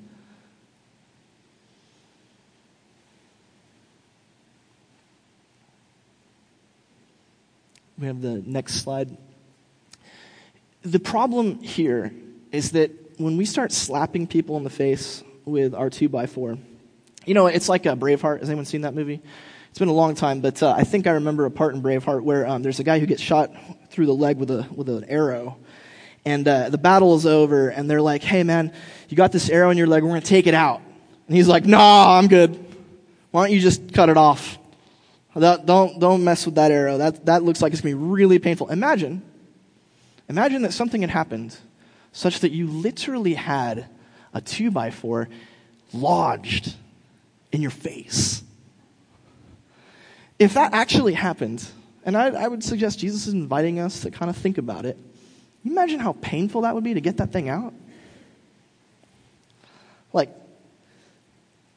We 7.98 8.06
have 8.06 8.20
the 8.20 8.42
next 8.44 8.76
slide. 8.76 9.16
The 10.82 11.00
problem 11.00 11.62
here 11.62 12.12
is 12.56 12.72
that 12.72 12.90
when 13.18 13.36
we 13.36 13.44
start 13.44 13.70
slapping 13.70 14.26
people 14.26 14.56
in 14.56 14.64
the 14.64 14.70
face 14.70 15.22
with 15.44 15.74
our 15.74 15.90
2 15.90 16.08
by 16.08 16.26
4 16.26 16.58
you 17.26 17.34
know, 17.34 17.48
it's 17.48 17.68
like 17.68 17.84
a 17.86 17.96
Braveheart. 17.96 18.38
Has 18.38 18.48
anyone 18.48 18.64
seen 18.64 18.82
that 18.82 18.94
movie? 18.94 19.20
It's 19.70 19.78
been 19.78 19.88
a 19.88 19.92
long 19.92 20.14
time, 20.14 20.40
but 20.40 20.62
uh, 20.62 20.70
I 20.70 20.84
think 20.84 21.06
I 21.06 21.10
remember 21.10 21.44
a 21.44 21.50
part 21.50 21.74
in 21.74 21.82
Braveheart 21.82 22.22
where 22.22 22.46
um, 22.46 22.62
there's 22.62 22.78
a 22.78 22.84
guy 22.84 22.98
who 22.98 23.06
gets 23.06 23.20
shot 23.20 23.52
through 23.90 24.06
the 24.06 24.14
leg 24.14 24.38
with, 24.38 24.50
a, 24.50 24.66
with 24.74 24.88
an 24.88 25.04
arrow. 25.04 25.58
And 26.24 26.46
uh, 26.48 26.70
the 26.70 26.78
battle 26.78 27.14
is 27.14 27.26
over, 27.26 27.68
and 27.68 27.90
they're 27.90 28.00
like, 28.00 28.22
hey, 28.22 28.42
man, 28.42 28.72
you 29.08 29.16
got 29.16 29.32
this 29.32 29.50
arrow 29.50 29.70
in 29.70 29.76
your 29.76 29.86
leg. 29.86 30.02
We're 30.02 30.10
going 30.10 30.22
to 30.22 30.26
take 30.26 30.46
it 30.46 30.54
out. 30.54 30.80
And 31.26 31.36
he's 31.36 31.48
like, 31.48 31.66
nah, 31.66 32.16
I'm 32.16 32.28
good. 32.28 32.64
Why 33.32 33.44
don't 33.44 33.54
you 33.54 33.60
just 33.60 33.92
cut 33.92 34.08
it 34.08 34.16
off? 34.16 34.58
Don't, 35.36 35.98
don't 35.98 36.24
mess 36.24 36.46
with 36.46 36.54
that 36.54 36.70
arrow. 36.70 36.96
That, 36.98 37.26
that 37.26 37.42
looks 37.42 37.60
like 37.60 37.72
it's 37.72 37.82
going 37.82 37.92
to 37.92 37.98
be 37.98 38.04
really 38.04 38.38
painful. 38.38 38.70
Imagine, 38.70 39.20
imagine 40.28 40.62
that 40.62 40.72
something 40.72 41.02
had 41.02 41.10
happened 41.10 41.56
such 42.16 42.40
that 42.40 42.50
you 42.50 42.66
literally 42.66 43.34
had 43.34 43.86
a 44.32 44.40
two 44.40 44.70
by 44.70 44.90
four 44.90 45.28
lodged 45.92 46.74
in 47.52 47.60
your 47.60 47.70
face. 47.70 48.42
If 50.38 50.54
that 50.54 50.72
actually 50.72 51.12
happened, 51.12 51.62
and 52.06 52.16
I, 52.16 52.28
I, 52.28 52.48
would 52.48 52.64
suggest 52.64 53.00
Jesus 53.00 53.26
is 53.26 53.34
inviting 53.34 53.80
us 53.80 54.00
to 54.00 54.10
kind 54.10 54.30
of 54.30 54.36
think 54.36 54.56
about 54.56 54.86
it, 54.86 54.96
imagine 55.62 56.00
how 56.00 56.14
painful 56.14 56.62
that 56.62 56.74
would 56.74 56.84
be 56.84 56.94
to 56.94 57.02
get 57.02 57.18
that 57.18 57.32
thing 57.32 57.50
out? 57.50 57.74
Like, 60.14 60.30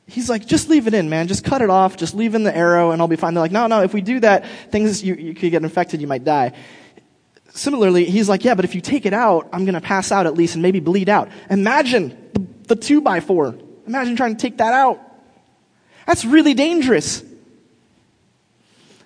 he's 0.07 0.29
like, 0.29 0.45
just 0.45 0.69
leave 0.69 0.87
it 0.87 0.93
in, 0.93 1.09
man. 1.09 1.27
Just 1.27 1.43
cut 1.43 1.61
it 1.61 1.69
off. 1.69 1.97
Just 1.97 2.15
leave 2.15 2.33
in 2.33 2.43
the 2.43 2.55
arrow 2.55 2.91
and 2.91 3.01
I'll 3.01 3.09
be 3.09 3.17
fine. 3.17 3.33
They're 3.33 3.43
like, 3.43 3.51
no, 3.51 3.67
no, 3.67 3.83
if 3.83 3.93
we 3.93 3.99
do 3.99 4.21
that, 4.21 4.45
things, 4.71 5.03
you, 5.03 5.15
you 5.15 5.33
could 5.33 5.51
get 5.51 5.63
infected, 5.63 5.99
you 5.99 6.07
might 6.07 6.23
die. 6.23 6.53
Similarly, 7.53 8.05
he's 8.05 8.29
like, 8.29 8.45
yeah, 8.45 8.53
but 8.53 8.65
if 8.65 8.75
you 8.75 8.81
take 8.81 9.05
it 9.05 9.13
out, 9.13 9.49
I'm 9.51 9.65
going 9.65 9.73
to 9.73 9.81
pass 9.81 10.11
out 10.11 10.25
at 10.25 10.35
least 10.35 10.55
and 10.55 10.61
maybe 10.61 10.79
bleed 10.79 11.09
out. 11.09 11.29
Imagine 11.49 12.09
the, 12.33 12.73
the 12.73 12.75
two 12.75 13.01
by 13.01 13.19
four. 13.19 13.55
Imagine 13.87 14.15
trying 14.15 14.35
to 14.35 14.41
take 14.41 14.57
that 14.57 14.73
out. 14.73 15.01
That's 16.05 16.25
really 16.25 16.53
dangerous. 16.53 17.23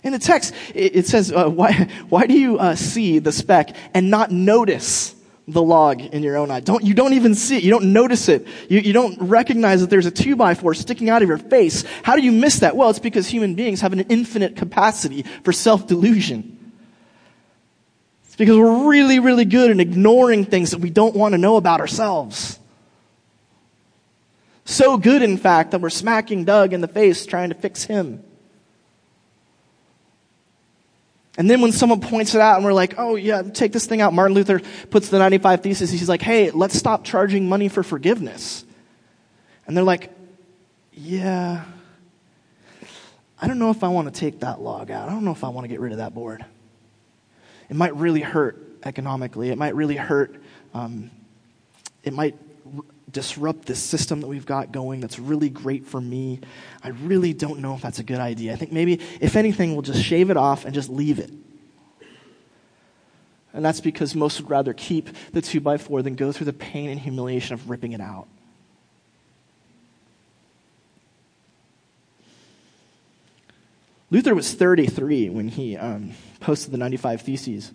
In 0.04 0.12
the 0.12 0.20
text, 0.20 0.54
it, 0.76 1.08
says, 1.08 1.32
uh, 1.32 1.48
why, 1.48 1.88
why 2.10 2.28
do 2.28 2.38
you 2.38 2.60
uh, 2.60 2.76
see 2.76 3.20
the 3.20 3.32
speck 3.32 3.76
and 3.94 4.10
not 4.10 4.32
notice 4.32 5.16
the 5.48 5.62
log 5.62 6.02
in 6.02 6.24
your 6.24 6.36
own 6.36 6.52
eye? 6.52 6.60
Don't, 6.60 6.84
you 6.84 6.94
don't 6.94 7.14
even 7.14 7.36
see 7.36 7.56
it. 7.58 7.64
You 7.64 7.72
don't 7.72 7.94
notice 7.94 8.28
it. 8.28 8.46
You, 8.70 8.80
you 8.80 8.92
don't 8.92 9.18
recognize 9.22 9.80
that 9.80 9.90
there's 9.90 10.06
a 10.06 10.12
two 10.12 10.36
by 10.36 10.56
four 10.56 10.74
sticking 10.74 11.10
out 11.10 11.22
of 11.22 11.30
your 11.30 11.38
face. 11.38 11.86
How 12.04 12.18
do 12.18 12.22
you 12.22 12.34
miss 12.34 12.60
that? 12.60 12.76
Well, 12.76 12.90
it's 12.90 13.00
because 13.00 13.28
human 13.28 13.56
beings 13.56 13.80
have 13.80 13.94
an 13.94 14.02
infinite 14.02 14.58
capacity 14.58 15.24
for 15.46 15.54
self-delusion. 15.54 16.63
It's 18.34 18.38
because 18.40 18.58
we're 18.58 18.90
really, 18.90 19.20
really 19.20 19.46
good 19.46 19.70
at 19.70 19.80
ignoring 19.80 20.46
things 20.46 20.72
that 20.72 20.80
we 20.80 20.90
don't 20.90 21.16
want 21.16 21.34
to 21.34 21.38
know 21.38 21.56
about 21.56 21.80
ourselves. 21.80 22.58
So 24.66 24.98
good, 24.98 25.22
in 25.22 25.38
fact, 25.38 25.70
that 25.70 25.82
we're 25.82 25.92
smacking 25.92 26.44
Doug 26.44 26.74
in 26.74 26.82
the 26.82 26.88
face 26.88 27.28
trying 27.28 27.50
to 27.50 27.56
fix 27.56 27.84
him. 27.84 28.24
And 31.38 31.48
then 31.48 31.62
when 31.62 31.72
someone 31.72 32.02
points 32.02 32.34
it 32.34 32.42
out 32.42 32.56
and 32.56 32.66
we're 32.66 32.74
like, 32.74 32.96
oh 32.98 33.14
yeah, 33.14 33.44
take 33.44 33.72
this 33.72 33.86
thing 33.86 34.02
out, 34.02 34.14
Martin 34.14 34.34
Luther 34.34 34.62
puts 34.90 35.10
the 35.10 35.20
95 35.20 35.62
Thesis, 35.62 35.92
he's 35.92 36.10
like, 36.10 36.24
hey, 36.24 36.50
let's 36.50 36.74
stop 36.74 37.04
charging 37.04 37.48
money 37.48 37.70
for 37.70 37.84
forgiveness. 37.84 38.66
And 39.68 39.78
they're 39.78 39.84
like, 39.84 40.12
yeah, 40.92 41.66
I 43.40 43.48
don't 43.48 43.60
know 43.60 43.70
if 43.70 43.84
I 43.84 43.90
want 43.90 44.12
to 44.12 44.20
take 44.20 44.40
that 44.40 44.60
log 44.60 44.90
out. 44.90 45.08
I 45.08 45.12
don't 45.12 45.24
know 45.24 45.34
if 45.34 45.44
I 45.44 45.50
want 45.50 45.66
to 45.66 45.68
get 45.68 45.80
rid 45.80 45.92
of 45.92 46.00
that 46.00 46.16
board. 46.16 46.44
It 47.74 47.76
might 47.76 47.96
really 47.96 48.22
hurt 48.22 48.78
economically. 48.84 49.50
It 49.50 49.58
might 49.58 49.74
really 49.74 49.96
hurt. 49.96 50.36
Um, 50.76 51.10
it 52.04 52.14
might 52.14 52.36
disrupt 53.12 53.66
this 53.66 53.82
system 53.82 54.22
that 54.22 54.28
we've 54.28 54.46
got 54.46 54.72
going 54.72 55.00
that's 55.00 55.18
really 55.18 55.50
great 55.50 55.88
for 55.88 56.00
me. 56.00 56.40
I 56.84 56.90
really 56.90 57.34
don't 57.34 57.62
know 57.62 57.74
if 57.74 57.82
that's 57.82 57.98
a 57.98 58.04
good 58.04 58.20
idea. 58.20 58.54
I 58.54 58.58
think 58.58 58.72
maybe, 58.72 59.00
if 59.20 59.36
anything, 59.36 59.74
we'll 59.74 59.82
just 59.82 60.04
shave 60.04 60.30
it 60.30 60.38
off 60.38 60.66
and 60.66 60.76
just 60.76 60.88
leave 60.88 61.18
it. 61.18 61.32
And 63.54 63.66
that's 63.66 63.82
because 63.82 64.14
most 64.14 64.40
would 64.40 64.52
rather 64.52 64.76
keep 64.76 65.10
the 65.32 65.42
2x4 65.42 66.04
than 66.04 66.14
go 66.14 66.32
through 66.32 66.46
the 66.46 66.54
pain 66.54 66.92
and 66.92 67.00
humiliation 67.00 67.56
of 67.56 67.72
ripping 67.72 67.94
it 67.94 68.02
out. 68.02 68.28
Luther 74.12 74.36
was 74.36 74.54
33 74.54 75.32
when 75.32 75.48
he 75.48 75.76
um, 75.76 76.12
posted 76.44 76.72
the 76.72 76.78
95 76.78 77.22
Theses. 77.22 77.72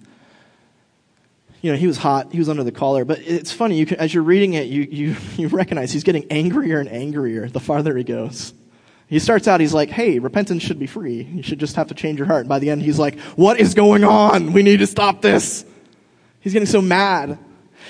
You 1.61 1.73
know, 1.73 1.79
he 1.79 1.89
was 1.89 1.99
hot, 1.99 2.31
he 2.31 2.39
was 2.39 2.49
under 2.49 2.63
the 2.63 2.71
collar, 2.71 3.05
but 3.05 3.19
it's 3.19 3.51
funny, 3.51 3.77
you 3.77 3.87
can, 3.87 3.99
as 3.99 4.15
you're 4.15 4.23
reading 4.23 4.53
it, 4.53 4.69
you, 4.69 4.83
you, 4.83 5.17
you 5.37 5.49
recognize 5.49 5.91
he's 5.91 6.05
getting 6.05 6.31
angrier 6.31 6.79
and 6.79 6.89
angrier 6.89 7.49
the 7.49 7.61
farther 7.61 7.97
he 7.97 8.05
goes. 8.05 8.53
He 9.09 9.19
starts 9.19 9.49
out, 9.49 9.61
he's 9.61 9.73
like, 9.73 9.89
hey, 9.89 10.19
repentance 10.19 10.63
should 10.63 10.79
be 10.79 10.87
free. 10.87 11.23
You 11.23 11.43
should 11.43 11.59
just 11.59 11.77
have 11.77 11.89
to 11.89 11.95
change 11.95 12.19
your 12.19 12.27
heart. 12.27 12.41
And 12.41 12.49
by 12.49 12.59
the 12.59 12.69
end, 12.69 12.83
he's 12.83 12.99
like, 12.99 13.19
what 13.37 13.59
is 13.59 13.73
going 13.73 14.05
on? 14.05 14.53
We 14.53 14.63
need 14.63 14.81
to 14.81 14.87
stop 14.87 15.23
this. 15.23 15.65
He's 16.41 16.53
getting 16.53 16.67
so 16.67 16.83
mad. 16.83 17.39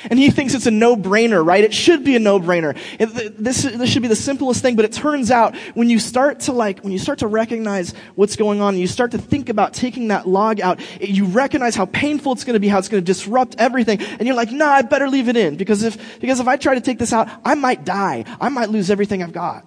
And 0.04 0.18
he 0.18 0.30
thinks 0.30 0.54
it's 0.54 0.66
a 0.66 0.70
no-brainer, 0.70 1.44
right? 1.44 1.64
It 1.64 1.74
should 1.74 2.04
be 2.04 2.16
a 2.16 2.18
no-brainer. 2.18 2.76
It, 2.98 3.42
this, 3.42 3.62
this 3.62 3.90
should 3.90 4.02
be 4.02 4.08
the 4.08 4.16
simplest 4.16 4.62
thing, 4.62 4.76
but 4.76 4.84
it 4.84 4.92
turns 4.92 5.30
out 5.30 5.56
when 5.74 5.88
you 5.90 5.98
start 5.98 6.40
to 6.40 6.52
like, 6.52 6.80
when 6.80 6.92
you 6.92 6.98
start 6.98 7.20
to 7.20 7.26
recognize 7.26 7.94
what's 8.14 8.36
going 8.36 8.60
on 8.60 8.74
and 8.74 8.80
you 8.80 8.86
start 8.86 9.12
to 9.12 9.18
think 9.18 9.48
about 9.48 9.74
taking 9.74 10.08
that 10.08 10.26
log 10.26 10.60
out, 10.60 10.80
it, 11.00 11.08
you 11.08 11.26
recognize 11.26 11.74
how 11.74 11.86
painful 11.86 12.32
it's 12.32 12.44
going 12.44 12.54
to 12.54 12.60
be, 12.60 12.68
how 12.68 12.78
it's 12.78 12.88
going 12.88 13.02
to 13.02 13.06
disrupt 13.06 13.56
everything. 13.58 14.00
And 14.00 14.26
you're 14.26 14.36
like, 14.36 14.52
nah, 14.52 14.68
I 14.68 14.82
better 14.82 15.08
leave 15.08 15.28
it 15.28 15.36
in 15.36 15.56
because 15.56 15.82
if, 15.82 16.20
because 16.20 16.40
if 16.40 16.48
I 16.48 16.56
try 16.56 16.74
to 16.74 16.80
take 16.80 16.98
this 16.98 17.12
out, 17.12 17.28
I 17.44 17.54
might 17.54 17.84
die. 17.84 18.24
I 18.40 18.48
might 18.48 18.70
lose 18.70 18.90
everything 18.90 19.22
I've 19.22 19.32
got. 19.32 19.66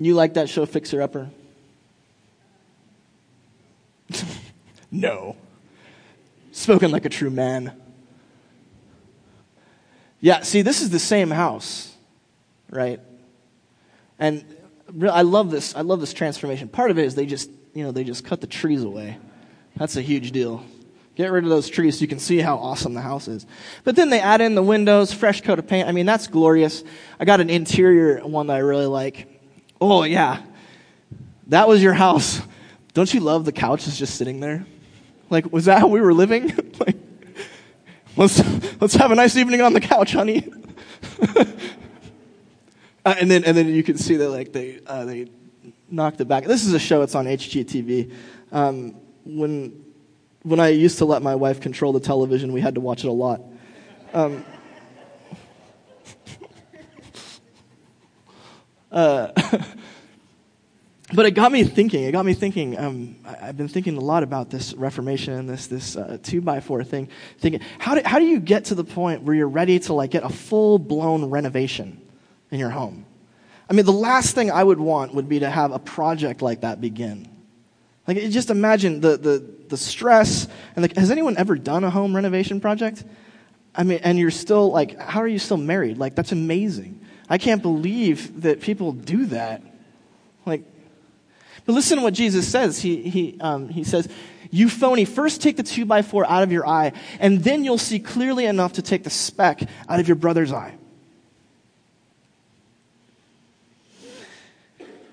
You 0.00 0.14
like 0.14 0.34
that 0.34 0.48
show 0.48 0.64
Fixer 0.64 1.02
Upper? 1.02 1.28
no 4.90 5.36
spoken 6.58 6.90
like 6.90 7.04
a 7.04 7.08
true 7.08 7.30
man. 7.30 7.72
Yeah, 10.20 10.42
see, 10.42 10.62
this 10.62 10.82
is 10.82 10.90
the 10.90 10.98
same 10.98 11.30
house, 11.30 11.94
right? 12.70 13.00
And 14.18 14.44
I 15.10 15.22
love 15.22 15.50
this. 15.50 15.76
I 15.76 15.82
love 15.82 16.00
this 16.00 16.12
transformation. 16.12 16.68
Part 16.68 16.90
of 16.90 16.98
it 16.98 17.04
is 17.04 17.14
they 17.14 17.26
just, 17.26 17.50
you 17.74 17.84
know, 17.84 17.92
they 17.92 18.04
just 18.04 18.24
cut 18.24 18.40
the 18.40 18.46
trees 18.46 18.82
away. 18.82 19.18
That's 19.76 19.96
a 19.96 20.02
huge 20.02 20.32
deal. 20.32 20.64
Get 21.14 21.30
rid 21.30 21.44
of 21.44 21.50
those 21.50 21.68
trees 21.68 21.98
so 21.98 22.02
you 22.02 22.08
can 22.08 22.18
see 22.18 22.38
how 22.38 22.56
awesome 22.56 22.94
the 22.94 23.00
house 23.00 23.28
is. 23.28 23.46
But 23.84 23.96
then 23.96 24.10
they 24.10 24.20
add 24.20 24.40
in 24.40 24.54
the 24.54 24.62
windows, 24.62 25.12
fresh 25.12 25.40
coat 25.40 25.58
of 25.58 25.66
paint. 25.66 25.88
I 25.88 25.92
mean, 25.92 26.06
that's 26.06 26.26
glorious. 26.26 26.82
I 27.18 27.24
got 27.24 27.40
an 27.40 27.50
interior 27.50 28.24
one 28.26 28.48
that 28.48 28.54
I 28.54 28.60
really 28.60 28.86
like. 28.86 29.28
Oh, 29.80 30.04
yeah. 30.04 30.42
That 31.48 31.68
was 31.68 31.82
your 31.82 31.94
house. 31.94 32.40
Don't 32.94 33.12
you 33.12 33.20
love 33.20 33.44
the 33.44 33.52
couch 33.52 33.86
is 33.86 33.98
just 33.98 34.16
sitting 34.16 34.40
there? 34.40 34.64
Like, 35.30 35.52
was 35.52 35.66
that 35.66 35.80
how 35.80 35.88
we 35.88 36.00
were 36.00 36.14
living? 36.14 36.54
like, 36.80 36.96
let's, 38.16 38.42
let's 38.80 38.94
have 38.94 39.10
a 39.10 39.14
nice 39.14 39.36
evening 39.36 39.60
on 39.60 39.72
the 39.72 39.80
couch, 39.80 40.12
honey. 40.12 40.50
uh, 41.36 41.44
and 43.04 43.30
then, 43.30 43.44
and 43.44 43.56
then 43.56 43.68
you 43.68 43.82
can 43.82 43.98
see 43.98 44.16
that, 44.16 44.30
like, 44.30 44.52
they, 44.52 44.80
uh, 44.86 45.04
they 45.04 45.30
knocked 45.90 46.20
it 46.20 46.26
back. 46.26 46.44
This 46.44 46.64
is 46.64 46.72
a 46.72 46.78
show, 46.78 47.02
it's 47.02 47.14
on 47.14 47.26
HGTV. 47.26 48.12
Um, 48.52 48.94
when, 49.24 49.84
when 50.42 50.60
I 50.60 50.68
used 50.68 50.98
to 50.98 51.04
let 51.04 51.22
my 51.22 51.34
wife 51.34 51.60
control 51.60 51.92
the 51.92 52.00
television, 52.00 52.52
we 52.52 52.60
had 52.60 52.74
to 52.76 52.80
watch 52.80 53.04
it 53.04 53.08
a 53.08 53.12
lot. 53.12 53.42
Um, 54.14 54.44
uh, 58.92 59.32
but 61.12 61.24
it 61.24 61.30
got 61.30 61.50
me 61.50 61.64
thinking. 61.64 62.04
It 62.04 62.12
got 62.12 62.26
me 62.26 62.34
thinking. 62.34 62.78
Um, 62.78 63.16
I, 63.24 63.46
have 63.46 63.56
been 63.56 63.68
thinking 63.68 63.96
a 63.96 64.00
lot 64.00 64.22
about 64.22 64.50
this 64.50 64.74
Reformation 64.74 65.34
and 65.34 65.48
this 65.48 65.66
this 65.66 65.96
uh, 65.96 66.18
two 66.22 66.40
by 66.40 66.60
four 66.60 66.84
thing. 66.84 67.08
Thinking, 67.38 67.60
how 67.78 67.94
do 67.94 68.02
how 68.04 68.18
do 68.18 68.26
you 68.26 68.40
get 68.40 68.66
to 68.66 68.74
the 68.74 68.84
point 68.84 69.22
where 69.22 69.34
you're 69.34 69.48
ready 69.48 69.78
to 69.80 69.94
like 69.94 70.10
get 70.10 70.22
a 70.22 70.28
full 70.28 70.78
blown 70.78 71.24
renovation 71.26 72.00
in 72.50 72.58
your 72.58 72.70
home? 72.70 73.06
I 73.70 73.74
mean, 73.74 73.86
the 73.86 73.92
last 73.92 74.34
thing 74.34 74.50
I 74.50 74.62
would 74.62 74.80
want 74.80 75.14
would 75.14 75.28
be 75.28 75.40
to 75.40 75.50
have 75.50 75.72
a 75.72 75.78
project 75.78 76.42
like 76.42 76.60
that 76.62 76.80
begin. 76.80 77.28
Like, 78.06 78.18
just 78.30 78.50
imagine 78.50 79.00
the 79.00 79.16
the 79.16 79.44
the 79.68 79.76
stress 79.76 80.46
and 80.76 80.82
like. 80.82 80.96
has 80.96 81.10
anyone 81.10 81.36
ever 81.38 81.56
done 81.56 81.84
a 81.84 81.90
home 81.90 82.14
renovation 82.14 82.60
project? 82.60 83.04
I 83.74 83.82
mean, 83.84 84.00
and 84.02 84.18
you're 84.18 84.30
still 84.30 84.70
like, 84.72 84.98
how 84.98 85.20
are 85.20 85.28
you 85.28 85.38
still 85.38 85.56
married? 85.56 85.98
Like, 85.98 86.16
that's 86.16 86.32
amazing. 86.32 87.00
I 87.28 87.38
can't 87.38 87.62
believe 87.62 88.42
that 88.42 88.60
people 88.60 88.92
do 88.92 89.26
that. 89.26 89.62
But 91.68 91.74
listen 91.74 91.98
to 91.98 92.02
what 92.02 92.14
Jesus 92.14 92.48
says. 92.48 92.80
He, 92.80 93.02
he, 93.10 93.36
um, 93.42 93.68
he 93.68 93.84
says, 93.84 94.08
You 94.50 94.70
phony, 94.70 95.04
first 95.04 95.42
take 95.42 95.58
the 95.58 95.62
two 95.62 95.84
by 95.84 96.00
four 96.00 96.24
out 96.24 96.42
of 96.42 96.50
your 96.50 96.66
eye, 96.66 96.94
and 97.20 97.44
then 97.44 97.62
you'll 97.62 97.76
see 97.76 97.98
clearly 97.98 98.46
enough 98.46 98.72
to 98.72 98.82
take 98.82 99.04
the 99.04 99.10
speck 99.10 99.60
out 99.86 100.00
of 100.00 100.08
your 100.08 100.14
brother's 100.14 100.50
eye. 100.50 100.74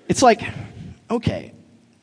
It's 0.08 0.22
like, 0.22 0.40
okay, 1.10 1.52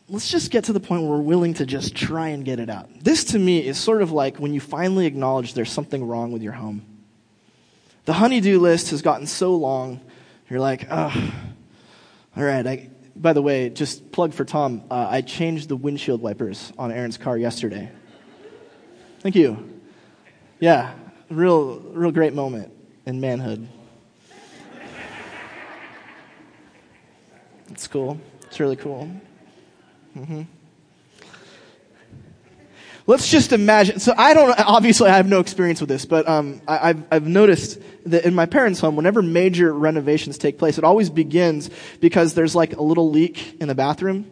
let's 0.07 0.29
just 0.29 0.51
get 0.51 0.65
to 0.65 0.73
the 0.73 0.79
point 0.79 1.01
where 1.01 1.13
we're 1.13 1.21
willing 1.21 1.55
to 1.55 1.65
just 1.65 1.95
try 1.95 2.27
and 2.27 2.45
get 2.45 2.59
it 2.59 2.69
out. 2.69 2.89
This 3.01 3.23
to 3.23 3.39
me 3.39 3.65
is 3.65 3.79
sort 3.79 4.03
of 4.03 4.11
like 4.11 4.37
when 4.37 4.53
you 4.53 4.59
finally 4.59 5.07
acknowledge 5.07 5.55
there's 5.55 5.71
something 5.71 6.07
wrong 6.07 6.31
with 6.31 6.43
your 6.43 6.53
home. 6.53 6.85
The 8.05 8.13
honeydew 8.13 8.59
list 8.59 8.91
has 8.91 9.01
gotten 9.01 9.25
so 9.25 9.55
long, 9.55 9.99
you're 10.47 10.59
like, 10.59 10.85
oh, 10.91 11.33
all 12.37 12.43
right, 12.43 12.67
I, 12.67 12.89
by 13.15 13.34
the 13.34 13.41
way, 13.41 13.69
just 13.69 14.12
plug 14.12 14.34
for 14.34 14.45
Tom. 14.45 14.84
Uh, 14.89 15.08
I 15.10 15.21
changed 15.21 15.69
the 15.69 15.76
windshield 15.76 16.21
wipers 16.21 16.73
on 16.78 16.91
Aaron's 16.91 17.17
car 17.17 17.38
yesterday. 17.38 17.91
Thank 19.19 19.36
you. 19.36 19.82
Yeah, 20.60 20.93
real, 21.30 21.80
real 21.80 22.12
great 22.12 22.34
moment 22.34 22.71
in 23.06 23.19
manhood. 23.19 23.67
It's 27.69 27.88
cool. 27.88 28.19
It's 28.43 28.60
really 28.60 28.76
cool. 28.76 29.10
Mm-hmm. 30.15 30.43
Let's 33.05 33.29
just 33.29 33.51
imagine. 33.51 33.99
So 33.99 34.13
I 34.17 34.33
don't. 34.33 34.57
Obviously, 34.57 35.09
I 35.09 35.17
have 35.17 35.27
no 35.27 35.41
experience 35.41 35.81
with 35.81 35.89
this, 35.89 36.05
but 36.05 36.27
um, 36.27 36.61
I, 36.65 36.87
have 36.87 37.03
I've 37.11 37.27
noticed 37.27 37.79
that 38.05 38.23
in 38.23 38.33
my 38.33 38.45
parents' 38.45 38.79
home, 38.79 38.95
whenever 38.95 39.21
major 39.21 39.73
renovations 39.73 40.37
take 40.37 40.57
place, 40.57 40.77
it 40.77 40.85
always 40.85 41.09
begins 41.09 41.69
because 41.99 42.33
there's 42.33 42.55
like 42.55 42.77
a 42.77 42.81
little 42.81 43.09
leak 43.09 43.57
in 43.59 43.67
the 43.67 43.75
bathroom, 43.75 44.31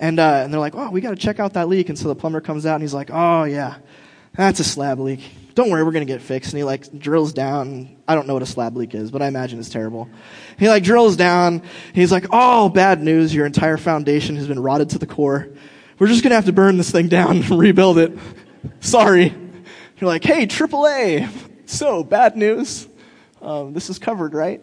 and 0.00 0.18
uh, 0.18 0.40
and 0.42 0.52
they're 0.52 0.60
like, 0.60 0.74
"Oh, 0.74 0.90
we 0.90 1.00
got 1.00 1.10
to 1.10 1.16
check 1.16 1.38
out 1.38 1.52
that 1.52 1.68
leak." 1.68 1.90
And 1.90 1.98
so 1.98 2.08
the 2.08 2.16
plumber 2.16 2.40
comes 2.40 2.66
out 2.66 2.74
and 2.74 2.82
he's 2.82 2.94
like, 2.94 3.10
"Oh 3.12 3.44
yeah, 3.44 3.76
that's 4.34 4.58
a 4.58 4.64
slab 4.64 4.98
leak. 4.98 5.20
Don't 5.54 5.70
worry, 5.70 5.84
we're 5.84 5.92
gonna 5.92 6.04
get 6.04 6.22
fixed." 6.22 6.52
And 6.52 6.58
he 6.58 6.64
like 6.64 6.98
drills 6.98 7.32
down. 7.32 7.96
I 8.08 8.16
don't 8.16 8.26
know 8.26 8.34
what 8.34 8.42
a 8.42 8.46
slab 8.46 8.76
leak 8.76 8.96
is, 8.96 9.12
but 9.12 9.22
I 9.22 9.28
imagine 9.28 9.60
it's 9.60 9.68
terrible. 9.68 10.10
He 10.58 10.68
like 10.68 10.82
drills 10.82 11.14
down. 11.14 11.62
He's 11.94 12.10
like, 12.10 12.26
"Oh, 12.32 12.68
bad 12.68 13.00
news! 13.00 13.32
Your 13.32 13.46
entire 13.46 13.76
foundation 13.76 14.34
has 14.34 14.48
been 14.48 14.60
rotted 14.60 14.90
to 14.90 14.98
the 14.98 15.06
core." 15.06 15.50
We're 15.98 16.08
just 16.08 16.22
going 16.22 16.30
to 16.30 16.36
have 16.36 16.46
to 16.46 16.52
burn 16.52 16.76
this 16.76 16.90
thing 16.90 17.08
down 17.08 17.38
and 17.38 17.50
rebuild 17.58 17.98
it. 17.98 18.12
Sorry. 18.80 19.34
You're 19.98 20.08
like, 20.08 20.24
hey, 20.24 20.46
AAA. 20.46 21.28
So, 21.66 22.02
bad 22.02 22.36
news. 22.36 22.88
Um, 23.40 23.72
this 23.72 23.90
is 23.90 23.98
covered, 23.98 24.34
right? 24.34 24.60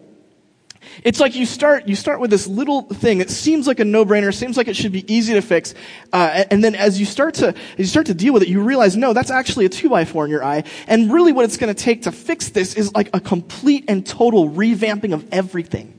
It's 1.04 1.20
like 1.20 1.34
you 1.34 1.44
start, 1.44 1.88
you 1.88 1.94
start 1.94 2.20
with 2.20 2.30
this 2.30 2.46
little 2.46 2.82
thing 2.82 3.18
that 3.18 3.30
seems 3.30 3.66
like 3.66 3.80
a 3.80 3.84
no-brainer, 3.84 4.34
seems 4.34 4.56
like 4.56 4.68
it 4.68 4.76
should 4.76 4.92
be 4.92 5.10
easy 5.12 5.34
to 5.34 5.42
fix, 5.42 5.74
uh, 6.12 6.44
and 6.50 6.64
then 6.64 6.74
as 6.74 6.98
you 6.98 7.04
start 7.04 7.34
to, 7.34 7.48
as 7.48 7.78
you 7.78 7.84
start 7.84 8.06
to 8.06 8.14
deal 8.14 8.32
with 8.32 8.42
it, 8.42 8.48
you 8.48 8.62
realize, 8.62 8.96
no, 8.96 9.12
that's 9.12 9.30
actually 9.30 9.66
a 9.66 9.68
two 9.68 9.90
by 9.90 10.06
four 10.06 10.24
in 10.24 10.30
your 10.30 10.42
eye, 10.42 10.64
and 10.86 11.12
really 11.12 11.32
what 11.32 11.44
it's 11.44 11.58
going 11.58 11.72
to 11.74 11.78
take 11.80 12.02
to 12.02 12.12
fix 12.12 12.48
this 12.48 12.74
is 12.74 12.94
like 12.94 13.10
a 13.12 13.20
complete 13.20 13.84
and 13.88 14.06
total 14.06 14.48
revamping 14.48 15.12
of 15.12 15.26
everything. 15.32 15.96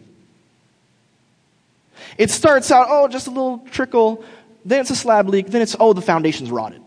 It 2.18 2.32
starts 2.32 2.72
out, 2.72 2.88
oh, 2.90 3.08
just 3.08 3.28
a 3.28 3.32
little 3.32 3.60
trickle 3.72 4.24
then 4.66 4.82
it's 4.82 4.90
a 4.90 4.96
slab 4.96 5.28
leak, 5.30 5.48
then 5.48 5.62
it's, 5.62 5.76
oh, 5.80 5.94
the 5.94 6.02
foundation's 6.02 6.52
rotted. 6.52 6.82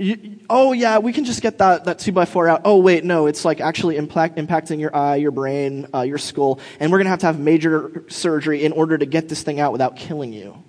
You, 0.00 0.38
oh 0.48 0.72
yeah, 0.72 0.98
we 0.98 1.12
can 1.12 1.24
just 1.24 1.42
get 1.42 1.58
that, 1.58 1.86
that 1.86 1.98
two 1.98 2.12
by 2.12 2.24
four 2.24 2.48
out. 2.48 2.62
Oh 2.64 2.78
wait, 2.78 3.04
no, 3.04 3.26
it's 3.26 3.44
like 3.44 3.60
actually 3.60 3.96
impact, 3.96 4.36
impacting 4.36 4.78
your 4.78 4.94
eye, 4.94 5.16
your 5.16 5.32
brain, 5.32 5.88
uh, 5.92 6.02
your 6.02 6.18
skull, 6.18 6.60
and 6.78 6.92
we're 6.92 6.98
gonna 6.98 7.10
have 7.10 7.18
to 7.20 7.26
have 7.26 7.40
major 7.40 8.04
surgery 8.06 8.64
in 8.64 8.70
order 8.70 8.96
to 8.96 9.06
get 9.06 9.28
this 9.28 9.42
thing 9.42 9.58
out 9.58 9.72
without 9.72 9.96
killing 9.96 10.32
you. 10.32 10.62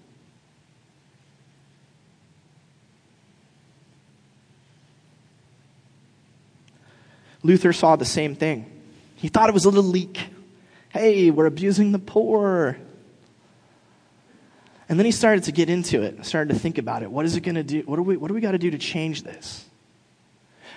Luther 7.44 7.72
saw 7.72 7.96
the 7.96 8.06
same 8.06 8.36
thing. 8.36 8.66
He 9.16 9.28
thought 9.28 9.48
it 9.48 9.54
was 9.54 9.66
a 9.66 9.70
little 9.70 9.84
leak. 9.84 10.20
Hey, 10.90 11.30
we're 11.30 11.46
abusing 11.46 11.92
the 11.92 12.00
poor. 12.00 12.78
And 14.90 14.98
then 14.98 15.06
he 15.06 15.12
started 15.12 15.44
to 15.44 15.52
get 15.52 15.70
into 15.70 16.02
it, 16.02 16.26
started 16.26 16.52
to 16.52 16.60
think 16.60 16.80
about 16.80 17.04
it. 17.04 17.12
What 17.12 17.26
is 17.26 17.36
it 17.36 17.42
going 17.42 17.56
to 17.56 17.64
do? 17.64 17.84
What 17.86 17.98
do 17.98 18.02
we, 18.02 18.18
what 18.18 18.28
do 18.28 18.34
we 18.34 18.42
got 18.42 18.52
to 18.52 18.58
do 18.58 18.72
to 18.72 18.78
change 18.80 19.22
this? 19.22 19.66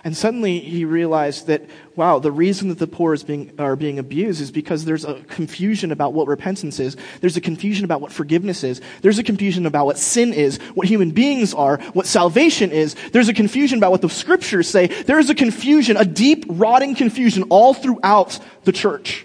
And 0.05 0.17
suddenly 0.17 0.59
he 0.59 0.85
realized 0.85 1.47
that, 1.47 1.63
wow, 1.95 2.19
the 2.19 2.33
reason 2.33 2.69
that 2.71 2.79
the 2.79 2.89
poor 2.89 3.15
is 3.15 3.23
being, 3.23 3.53
are 3.59 3.77
being 3.77 4.01
abused 4.01 4.41
is 4.41 4.51
because 4.51 4.85
there's 4.85 5.05
a 5.05 5.15
confusion 5.23 5.93
about 5.93 6.13
what 6.13 6.27
repentance 6.27 6.81
is. 6.81 6.97
There's 7.21 7.37
a 7.37 7.41
confusion 7.41 7.85
about 7.85 8.01
what 8.01 8.13
forgiveness 8.13 8.65
is. 8.65 8.81
There's 9.01 9.21
a 9.21 9.23
confusion 9.23 9.65
about 9.65 9.87
what 9.87 9.99
sin 9.99 10.33
is, 10.33 10.59
what 10.75 10.89
human 10.89 11.13
beings 11.13 11.55
are, 11.55 11.79
what 11.93 12.07
salvation 12.07 12.73
is. 12.73 12.97
There's 13.13 13.29
a 13.29 13.35
confusion 13.35 13.79
about 13.79 13.93
what 13.93 14.03
the 14.03 14.11
scriptures 14.11 14.69
say. 14.69 14.89
There 14.89 15.21
is 15.21 15.31
a 15.31 15.37
confusion, 15.37 15.97
a 15.97 16.05
deep, 16.05 16.47
rotting 16.49 16.97
confusion 16.97 17.45
all 17.45 17.73
throughout 17.73 18.41
the 18.65 18.73
church. 18.73 19.25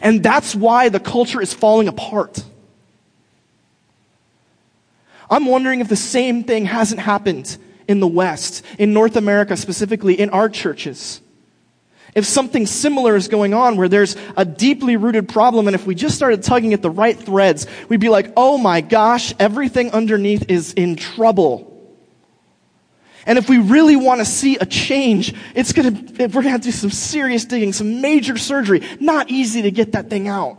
And 0.00 0.22
that's 0.22 0.54
why 0.54 0.88
the 0.88 1.00
culture 1.00 1.42
is 1.42 1.52
falling 1.52 1.86
apart. 1.86 2.42
I'm 5.30 5.46
wondering 5.46 5.80
if 5.80 5.88
the 5.88 5.96
same 5.96 6.42
thing 6.44 6.64
hasn't 6.66 7.00
happened 7.00 7.56
in 7.86 8.00
the 8.00 8.08
West, 8.08 8.64
in 8.78 8.92
North 8.92 9.16
America 9.16 9.56
specifically, 9.56 10.18
in 10.18 10.30
our 10.30 10.48
churches. 10.48 11.20
If 12.14 12.24
something 12.24 12.66
similar 12.66 13.14
is 13.14 13.28
going 13.28 13.54
on 13.54 13.76
where 13.76 13.88
there's 13.88 14.16
a 14.36 14.44
deeply 14.44 14.96
rooted 14.96 15.28
problem, 15.28 15.68
and 15.68 15.74
if 15.76 15.86
we 15.86 15.94
just 15.94 16.16
started 16.16 16.42
tugging 16.42 16.72
at 16.72 16.82
the 16.82 16.90
right 16.90 17.16
threads, 17.16 17.66
we'd 17.88 18.00
be 18.00 18.08
like, 18.08 18.32
oh 18.36 18.58
my 18.58 18.80
gosh, 18.80 19.32
everything 19.38 19.92
underneath 19.92 20.50
is 20.50 20.72
in 20.72 20.96
trouble. 20.96 21.68
And 23.26 23.38
if 23.38 23.48
we 23.48 23.58
really 23.58 23.96
want 23.96 24.20
to 24.20 24.24
see 24.24 24.56
a 24.56 24.66
change, 24.66 25.34
it's 25.54 25.72
gonna, 25.72 25.90
we're 26.18 26.28
gonna 26.28 26.50
have 26.50 26.62
to 26.62 26.68
do 26.68 26.72
some 26.72 26.90
serious 26.90 27.44
digging, 27.44 27.72
some 27.72 28.00
major 28.00 28.36
surgery. 28.36 28.82
Not 28.98 29.30
easy 29.30 29.62
to 29.62 29.70
get 29.70 29.92
that 29.92 30.10
thing 30.10 30.26
out. 30.26 30.58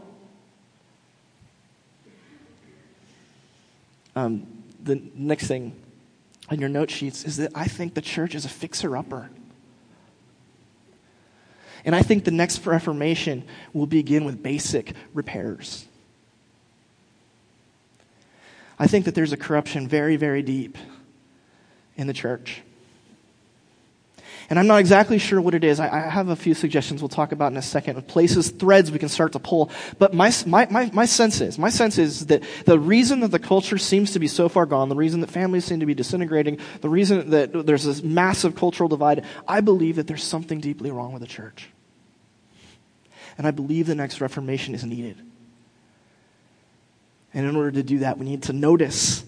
Um, 4.16 4.51
the 4.84 5.02
next 5.16 5.48
thing 5.48 5.76
on 6.50 6.60
your 6.60 6.70
note 6.70 6.92
sheets 6.92 7.24
is 7.24 7.38
that 7.38 7.52
I 7.56 7.68
think 7.68 7.94
the 7.94 8.02
church 8.02 8.36
is 8.36 8.46
a 8.46 8.50
fixer 8.50 8.98
upper. 8.98 9.30
And 11.84 11.96
I 11.96 12.02
think 12.02 12.26
the 12.26 12.32
next 12.32 12.66
Reformation 12.66 13.44
will 13.74 13.88
begin 13.88 14.24
with 14.26 14.44
basic 14.44 14.94
repairs. 15.14 15.86
I 18.78 18.88
think 18.88 19.06
that 19.06 19.16
there's 19.16 19.32
a 19.32 19.38
corruption 19.38 19.88
very, 19.88 20.16
very 20.16 20.42
deep 20.42 20.78
in 21.96 22.08
the 22.08 22.14
church. 22.14 22.62
And 24.52 24.60
I'm 24.60 24.68
not 24.68 24.82
exactly 24.82 25.18
sure 25.18 25.40
what 25.40 25.54
it 25.54 25.64
is. 25.64 25.80
I, 25.80 25.88
I, 25.88 26.10
have 26.10 26.28
a 26.28 26.36
few 26.36 26.54
suggestions 26.54 27.02
we'll 27.02 27.08
talk 27.08 27.32
about 27.32 27.54
in 27.54 27.58
a 27.58 27.62
second 27.62 27.98
of 27.98 28.06
places, 28.06 28.50
threads 28.50 28.92
we 28.92 29.00
can 29.00 29.08
start 29.08 29.32
to 29.32 29.40
pull. 29.40 29.72
But 29.98 30.14
my, 30.14 30.30
my, 30.46 30.68
my, 30.70 30.92
my 30.92 31.06
sense 31.06 31.40
is, 31.40 31.58
my 31.58 31.70
sense 31.70 31.98
is 31.98 32.26
that 32.26 32.44
the 32.66 32.78
reason 32.78 33.22
that 33.22 33.30
the 33.30 33.40
culture 33.40 33.78
seems 33.78 34.12
to 34.12 34.20
be 34.20 34.28
so 34.28 34.50
far 34.50 34.66
gone, 34.66 34.90
the 34.90 34.96
reason 34.98 35.22
that 35.22 35.32
families 35.32 35.64
seem 35.64 35.80
to 35.80 35.86
be 35.86 35.94
disintegrating, 35.94 36.60
the 36.82 36.90
reason 36.90 37.30
that 37.30 37.66
there's 37.66 37.86
this 37.86 38.04
massive 38.04 38.58
cultural 38.58 38.90
divide, 38.90 39.24
I 39.48 39.62
believe 39.62 39.96
that 39.96 40.08
there's 40.08 40.22
something 40.22 40.60
deeply 40.60 40.92
wrong 40.92 41.14
with 41.14 41.22
the 41.22 41.30
church. 41.30 41.70
And 43.38 43.48
I 43.48 43.52
believe 43.52 43.88
the 43.88 43.96
next 43.96 44.20
Reformation 44.20 44.76
is 44.76 44.84
needed. 44.84 45.16
And 47.34 47.48
in 47.48 47.56
order 47.56 47.72
to 47.72 47.84
do 47.84 48.00
that, 48.00 48.18
we 48.18 48.26
need 48.26 48.44
to 48.44 48.54
notice 48.54 49.24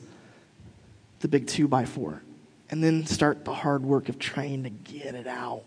the 1.21 1.29
big 1.29 1.47
two 1.47 1.69
by 1.69 1.86
four 1.86 2.21
and 2.73 2.83
then 2.83 3.05
start 3.05 3.45
the 3.45 3.53
hard 3.53 3.83
work 3.83 4.09
of 4.09 4.17
trying 4.17 4.63
to 4.63 4.71
get 4.71 5.13
it 5.13 5.27
out. 5.27 5.62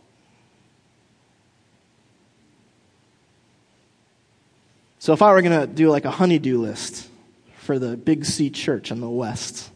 So, 4.99 5.13
if 5.13 5.23
I 5.23 5.31
were 5.31 5.41
going 5.41 5.61
to 5.61 5.69
do 5.69 5.89
like 5.89 6.05
a 6.05 6.11
honeydew 6.11 6.59
list 6.59 7.09
for 7.59 7.79
the 7.79 7.97
Big 7.97 8.25
C 8.25 8.51
church 8.51 8.91
in 8.91 9.01
the 9.01 9.09
West, 9.09 9.71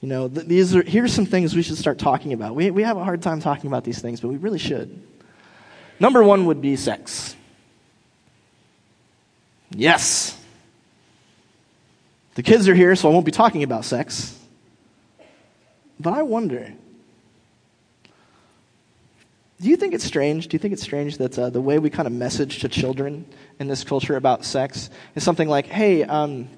you 0.00 0.08
know, 0.08 0.26
th- 0.26 0.46
these 0.46 0.74
are, 0.74 0.82
here's 0.82 1.12
some 1.12 1.26
things 1.26 1.54
we 1.54 1.60
should 1.60 1.76
start 1.76 1.98
talking 1.98 2.32
about. 2.32 2.54
We, 2.54 2.70
we 2.70 2.82
have 2.82 2.96
a 2.96 3.04
hard 3.04 3.20
time 3.20 3.40
talking 3.40 3.68
about 3.68 3.84
these 3.84 4.00
things, 4.00 4.22
but 4.22 4.28
we 4.28 4.38
really 4.38 4.58
should. 4.58 5.02
Number 6.00 6.24
one 6.24 6.46
would 6.46 6.62
be 6.62 6.76
sex. 6.76 7.36
Yes. 9.68 10.34
The 12.36 12.42
kids 12.42 12.68
are 12.68 12.74
here, 12.74 12.96
so 12.96 13.10
I 13.10 13.12
won't 13.12 13.26
be 13.26 13.32
talking 13.32 13.64
about 13.64 13.84
sex. 13.84 14.38
But 16.02 16.14
I 16.14 16.22
wonder 16.22 16.72
do 19.62 19.68
you 19.68 19.76
think 19.76 19.94
it's 19.94 20.04
strange? 20.04 20.48
Do 20.48 20.56
you 20.56 20.58
think 20.58 20.74
it's 20.74 20.82
strange 20.82 21.18
that 21.18 21.38
uh, 21.38 21.48
the 21.48 21.60
way 21.60 21.78
we 21.78 21.88
kind 21.88 22.08
of 22.08 22.12
message 22.12 22.58
to 22.62 22.68
children 22.68 23.24
in 23.60 23.68
this 23.68 23.84
culture 23.84 24.16
about 24.16 24.44
sex 24.44 24.90
is 25.14 25.22
something 25.22 25.48
like, 25.48 25.66
hey, 25.66 26.02
um, 26.02 26.48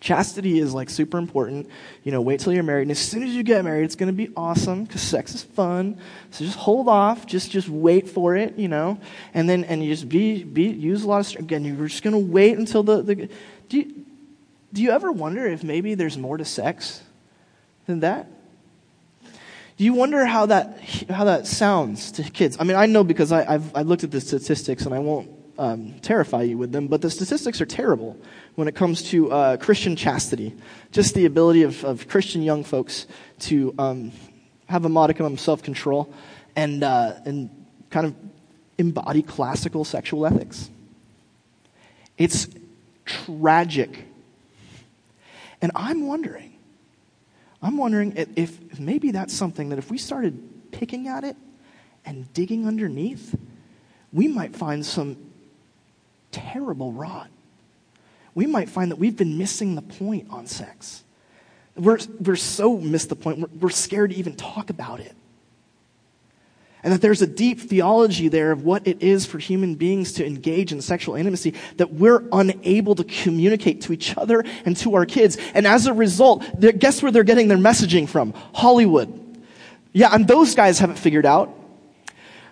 chastity 0.00 0.58
is 0.58 0.72
like 0.72 0.88
super 0.88 1.18
important. 1.18 1.68
You 2.04 2.12
know, 2.12 2.22
wait 2.22 2.40
till 2.40 2.54
you're 2.54 2.62
married. 2.62 2.82
And 2.82 2.90
as 2.90 2.98
soon 2.98 3.22
as 3.22 3.34
you 3.34 3.42
get 3.42 3.62
married, 3.66 3.84
it's 3.84 3.96
going 3.96 4.06
to 4.06 4.14
be 4.14 4.32
awesome 4.34 4.84
because 4.84 5.02
sex 5.02 5.34
is 5.34 5.42
fun. 5.42 5.98
So 6.30 6.42
just 6.42 6.56
hold 6.56 6.88
off. 6.88 7.26
Just, 7.26 7.50
just 7.50 7.68
wait 7.68 8.08
for 8.08 8.34
it, 8.34 8.56
you 8.56 8.68
know. 8.68 8.98
And 9.34 9.46
then, 9.46 9.64
and 9.64 9.84
you 9.84 9.92
just 9.92 10.08
be, 10.08 10.42
be, 10.42 10.68
use 10.68 11.02
a 11.02 11.06
lot 11.06 11.34
of, 11.34 11.40
again, 11.40 11.66
you're 11.66 11.86
just 11.86 12.02
going 12.02 12.14
to 12.14 12.32
wait 12.32 12.56
until 12.56 12.82
the, 12.82 13.02
the, 13.02 13.28
do 13.68 13.76
you, 13.76 14.06
do 14.72 14.82
you 14.82 14.90
ever 14.90 15.12
wonder 15.12 15.46
if 15.46 15.62
maybe 15.62 15.94
there's 15.94 16.16
more 16.16 16.38
to 16.38 16.46
sex 16.46 17.02
than 17.84 18.00
that? 18.00 18.26
Do 19.78 19.84
you 19.84 19.94
wonder 19.94 20.26
how 20.26 20.46
that, 20.46 20.80
how 21.08 21.22
that 21.24 21.46
sounds 21.46 22.10
to 22.12 22.24
kids? 22.24 22.56
I 22.58 22.64
mean, 22.64 22.76
I 22.76 22.86
know 22.86 23.04
because 23.04 23.30
I, 23.30 23.44
have 23.44 23.70
I've 23.76 23.86
looked 23.86 24.02
at 24.02 24.10
the 24.10 24.20
statistics 24.20 24.84
and 24.84 24.92
I 24.92 24.98
won't 24.98 25.30
um, 25.56 26.00
terrify 26.00 26.42
you 26.42 26.58
with 26.58 26.72
them, 26.72 26.88
but 26.88 27.00
the 27.00 27.08
statistics 27.08 27.60
are 27.60 27.66
terrible 27.66 28.16
when 28.56 28.66
it 28.66 28.74
comes 28.74 29.04
to 29.10 29.30
uh, 29.30 29.56
Christian 29.56 29.94
chastity. 29.94 30.52
Just 30.90 31.14
the 31.14 31.26
ability 31.26 31.62
of, 31.62 31.84
of 31.84 32.08
Christian 32.08 32.42
young 32.42 32.64
folks 32.64 33.06
to 33.40 33.72
um, 33.78 34.10
have 34.66 34.84
a 34.84 34.88
modicum 34.88 35.26
of 35.26 35.38
self 35.38 35.62
control 35.62 36.12
and, 36.56 36.82
uh, 36.82 37.14
and 37.24 37.48
kind 37.90 38.04
of 38.04 38.16
embody 38.78 39.22
classical 39.22 39.84
sexual 39.84 40.26
ethics. 40.26 40.70
It's 42.16 42.48
tragic. 43.04 44.06
And 45.62 45.70
I'm 45.76 46.08
wondering 46.08 46.57
I'm 47.62 47.76
wondering 47.76 48.14
if, 48.36 48.78
maybe 48.78 49.10
that's 49.10 49.34
something 49.34 49.70
that 49.70 49.78
if 49.78 49.90
we 49.90 49.98
started 49.98 50.70
picking 50.70 51.08
at 51.08 51.24
it 51.24 51.36
and 52.04 52.32
digging 52.32 52.66
underneath, 52.66 53.34
we 54.12 54.28
might 54.28 54.54
find 54.54 54.86
some 54.86 55.16
terrible 56.30 56.92
rot. 56.92 57.28
We 58.34 58.46
might 58.46 58.68
find 58.68 58.90
that 58.90 58.96
we've 58.96 59.16
been 59.16 59.38
missing 59.38 59.74
the 59.74 59.82
point 59.82 60.28
on 60.30 60.46
sex. 60.46 61.02
We're, 61.74 61.98
we're 62.20 62.36
so 62.36 62.78
missed 62.78 63.08
the 63.08 63.16
point, 63.16 63.40
we're, 63.40 63.48
we're 63.60 63.70
scared 63.70 64.10
to 64.10 64.16
even 64.16 64.36
talk 64.36 64.70
about 64.70 65.00
it. 65.00 65.14
And 66.82 66.92
that 66.92 67.00
there's 67.00 67.22
a 67.22 67.26
deep 67.26 67.60
theology 67.60 68.28
there 68.28 68.52
of 68.52 68.64
what 68.64 68.86
it 68.86 69.02
is 69.02 69.26
for 69.26 69.38
human 69.38 69.74
beings 69.74 70.12
to 70.12 70.26
engage 70.26 70.72
in 70.72 70.80
sexual 70.80 71.16
intimacy 71.16 71.54
that 71.76 71.92
we're 71.92 72.22
unable 72.32 72.94
to 72.94 73.04
communicate 73.04 73.80
to 73.82 73.92
each 73.92 74.16
other 74.16 74.44
and 74.64 74.76
to 74.78 74.94
our 74.94 75.04
kids. 75.04 75.38
And 75.54 75.66
as 75.66 75.86
a 75.86 75.92
result, 75.92 76.44
guess 76.78 77.02
where 77.02 77.10
they're 77.10 77.24
getting 77.24 77.48
their 77.48 77.58
messaging 77.58 78.08
from? 78.08 78.32
Hollywood. 78.54 79.42
Yeah, 79.92 80.10
and 80.12 80.28
those 80.28 80.54
guys 80.54 80.78
haven't 80.78 80.98
figured 80.98 81.26
out. 81.26 81.54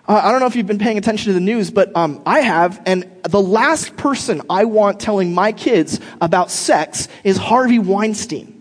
Uh, 0.08 0.20
I 0.22 0.30
don't 0.30 0.40
know 0.40 0.46
if 0.46 0.54
you've 0.54 0.66
been 0.66 0.78
paying 0.78 0.98
attention 0.98 1.26
to 1.26 1.32
the 1.32 1.40
news, 1.40 1.70
but 1.70 1.94
um, 1.96 2.22
I 2.24 2.40
have, 2.40 2.80
and 2.86 3.10
the 3.22 3.40
last 3.40 3.96
person 3.96 4.42
I 4.48 4.64
want 4.64 5.00
telling 5.00 5.34
my 5.34 5.52
kids 5.52 6.00
about 6.20 6.50
sex 6.50 7.08
is 7.24 7.36
Harvey 7.36 7.80
Weinstein. 7.80 8.52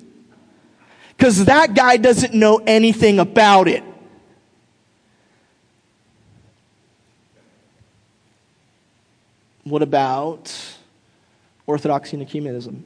Because 1.16 1.46
that 1.46 1.76
guy 1.76 1.98
doesn't 1.98 2.34
know 2.34 2.62
anything 2.66 3.20
about 3.20 3.68
it. 3.68 3.84
What 9.66 9.82
about 9.82 10.56
orthodoxy 11.66 12.18
and 12.18 12.28
ecumenism? 12.28 12.84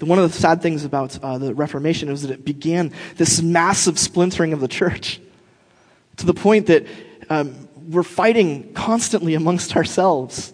One 0.00 0.18
of 0.18 0.30
the 0.30 0.38
sad 0.38 0.60
things 0.60 0.84
about 0.84 1.18
uh, 1.22 1.38
the 1.38 1.54
Reformation 1.54 2.10
is 2.10 2.22
that 2.22 2.30
it 2.30 2.44
began 2.44 2.92
this 3.16 3.40
massive 3.40 3.98
splintering 3.98 4.52
of 4.52 4.60
the 4.60 4.68
church 4.68 5.20
to 6.16 6.26
the 6.26 6.34
point 6.34 6.66
that 6.66 6.84
um, 7.30 7.68
we're 7.88 8.02
fighting 8.02 8.74
constantly 8.74 9.34
amongst 9.34 9.76
ourselves. 9.76 10.52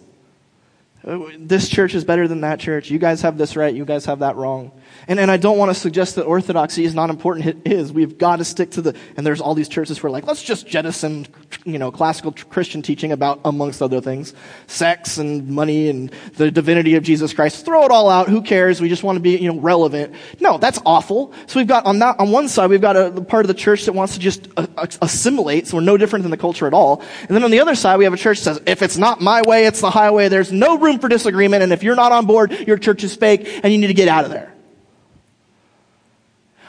This 1.03 1.67
church 1.67 1.95
is 1.95 2.05
better 2.05 2.27
than 2.27 2.41
that 2.41 2.59
church. 2.59 2.91
You 2.91 2.99
guys 2.99 3.23
have 3.23 3.37
this 3.37 3.55
right. 3.55 3.73
You 3.73 3.83
guys 3.83 4.05
have 4.05 4.19
that 4.19 4.35
wrong. 4.35 4.71
And, 5.07 5.19
and 5.19 5.31
I 5.31 5.37
don't 5.37 5.57
want 5.57 5.69
to 5.69 5.75
suggest 5.75 6.15
that 6.15 6.25
orthodoxy 6.25 6.85
is 6.85 6.93
not 6.93 7.09
important. 7.09 7.47
It 7.47 7.57
is. 7.65 7.91
We've 7.91 8.17
got 8.17 8.37
to 8.37 8.45
stick 8.45 8.71
to 8.71 8.81
the, 8.81 8.95
and 9.17 9.25
there's 9.25 9.41
all 9.41 9.55
these 9.55 9.67
churches 9.67 9.97
who 9.97 10.07
are 10.07 10.11
like, 10.11 10.27
let's 10.27 10.43
just 10.43 10.67
jettison, 10.67 11.27
you 11.65 11.79
know, 11.79 11.91
classical 11.91 12.31
Christian 12.31 12.81
teaching 12.81 13.11
about, 13.11 13.41
amongst 13.45 13.81
other 13.81 14.01
things, 14.01 14.33
sex 14.67 15.17
and 15.17 15.49
money 15.49 15.89
and 15.89 16.11
the 16.35 16.51
divinity 16.51 16.95
of 16.95 17.03
Jesus 17.03 17.33
Christ. 17.33 17.65
Throw 17.65 17.85
it 17.85 17.91
all 17.91 18.09
out. 18.09 18.29
Who 18.29 18.41
cares? 18.41 18.79
We 18.79 18.89
just 18.89 19.03
want 19.03 19.15
to 19.15 19.21
be, 19.21 19.37
you 19.37 19.51
know, 19.51 19.59
relevant. 19.59 20.13
No, 20.39 20.57
that's 20.57 20.79
awful. 20.85 21.33
So 21.47 21.59
we've 21.59 21.67
got, 21.67 21.85
on 21.85 21.99
that, 21.99 22.19
on 22.19 22.31
one 22.31 22.47
side, 22.47 22.69
we've 22.69 22.81
got 22.81 22.95
a, 22.95 23.21
part 23.21 23.45
of 23.45 23.47
the 23.47 23.53
church 23.53 23.85
that 23.85 23.93
wants 23.93 24.13
to 24.13 24.19
just 24.19 24.47
uh, 24.57 24.67
assimilate, 25.01 25.67
so 25.67 25.77
we're 25.77 25.83
no 25.83 25.97
different 25.97 26.23
than 26.23 26.31
the 26.31 26.37
culture 26.37 26.67
at 26.67 26.73
all. 26.73 27.01
And 27.21 27.29
then 27.29 27.43
on 27.43 27.51
the 27.51 27.59
other 27.59 27.75
side, 27.75 27.97
we 27.97 28.03
have 28.03 28.13
a 28.13 28.17
church 28.17 28.39
that 28.39 28.43
says, 28.43 28.61
if 28.65 28.81
it's 28.81 28.97
not 28.97 29.21
my 29.21 29.41
way, 29.41 29.65
it's 29.65 29.81
the 29.81 29.89
highway. 29.89 30.29
There's 30.29 30.51
no 30.51 30.77
room 30.77 30.99
for 30.99 31.07
disagreement. 31.07 31.63
And 31.63 31.73
if 31.73 31.83
you're 31.83 31.95
not 31.95 32.11
on 32.11 32.25
board, 32.25 32.51
your 32.67 32.77
church 32.77 33.03
is 33.03 33.15
fake 33.15 33.47
and 33.63 33.73
you 33.73 33.79
need 33.79 33.87
to 33.87 33.93
get 33.93 34.07
out 34.07 34.25
of 34.25 34.31
there. 34.31 34.50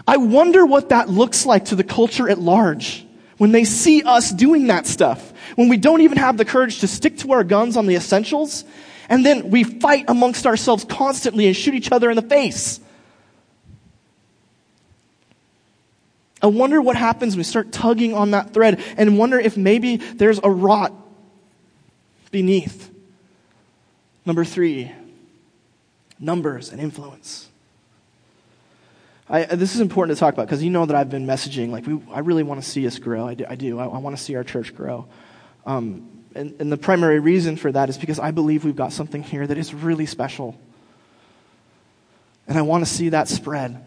I 0.07 0.17
wonder 0.17 0.67
what 0.67 0.89
that 0.89 1.09
looks 1.09 1.47
like 1.47 1.67
to 1.67 1.77
the 1.77 1.85
culture 1.85 2.29
at 2.29 2.39
large 2.39 3.07
when 3.39 3.53
they 3.53 3.65
see 3.65 4.03
us 4.03 4.31
doing 4.31 4.69
that 4.69 4.87
stuff, 4.87 5.33
when 5.57 5.69
we 5.69 5.77
don't 5.77 6.01
even 6.03 6.19
have 6.19 6.37
the 6.37 6.45
courage 6.45 6.81
to 6.81 6.87
stick 6.87 7.19
to 7.19 7.33
our 7.33 7.45
guns 7.45 7.77
on 7.77 7.87
the 7.87 7.97
essentials, 7.97 8.65
and 9.09 9.27
then 9.27 9.51
we 9.51 9.65
fight 9.65 10.05
amongst 10.09 10.47
ourselves 10.47 10.85
constantly 10.85 11.47
and 11.47 11.57
shoot 11.57 11.75
each 11.75 11.91
other 11.91 12.11
in 12.11 12.17
the 12.17 12.23
face. 12.23 12.81
I 16.41 16.47
wonder 16.47 16.83
what 16.83 16.97
happens 16.97 17.35
when 17.35 17.39
we 17.39 17.45
start 17.45 17.71
tugging 17.71 18.15
on 18.15 18.33
that 18.33 18.53
thread 18.53 18.83
and 18.97 19.17
wonder 19.17 19.39
if 19.39 19.57
maybe 19.57 19.97
there's 19.97 20.41
a 20.43 20.51
rot 20.51 20.93
beneath. 22.33 22.91
Number 24.27 24.45
three, 24.45 24.91
numbers 26.19 26.71
and 26.71 26.81
influence. 26.81 27.49
I, 29.33 29.45
this 29.47 29.75
is 29.75 29.81
important 29.81 30.15
to 30.15 30.21
talk 30.21 30.35
about 30.35 30.47
because 30.47 30.63
you 30.63 30.69
know 30.69 30.85
that 30.85 30.95
I've 30.95 31.09
been 31.09 31.27
messaging 31.27 31.71
like 31.71 31.87
we, 31.87 31.99
I 32.13 32.19
really 32.19 32.43
want 32.43 32.63
to 32.63 32.69
see 32.69 32.87
us 32.87 32.99
grow. 32.99 33.27
I 33.27 33.33
do. 33.33 33.47
I, 33.49 33.55
do. 33.55 33.79
I, 33.79 33.87
I 33.87 33.99
want 33.99 34.15
to 34.15 34.23
see 34.23 34.37
our 34.37 34.45
church 34.45 34.77
grow. 34.77 35.07
Um, 35.65 36.25
and, 36.35 36.55
and 36.61 36.71
the 36.71 36.77
primary 36.77 37.19
reason 37.19 37.57
for 37.57 37.73
that 37.73 37.89
is 37.89 37.97
because 37.97 38.19
I 38.19 38.31
believe 38.31 38.63
we've 38.63 38.77
got 38.77 38.93
something 38.93 39.23
here 39.23 39.47
that 39.47 39.57
is 39.57 39.73
really 39.73 40.05
special. 40.05 40.61
And 42.47 42.59
I 42.59 42.63
want 42.63 42.85
to 42.85 42.91
see 42.91 43.09
that 43.09 43.27
spread. 43.27 43.83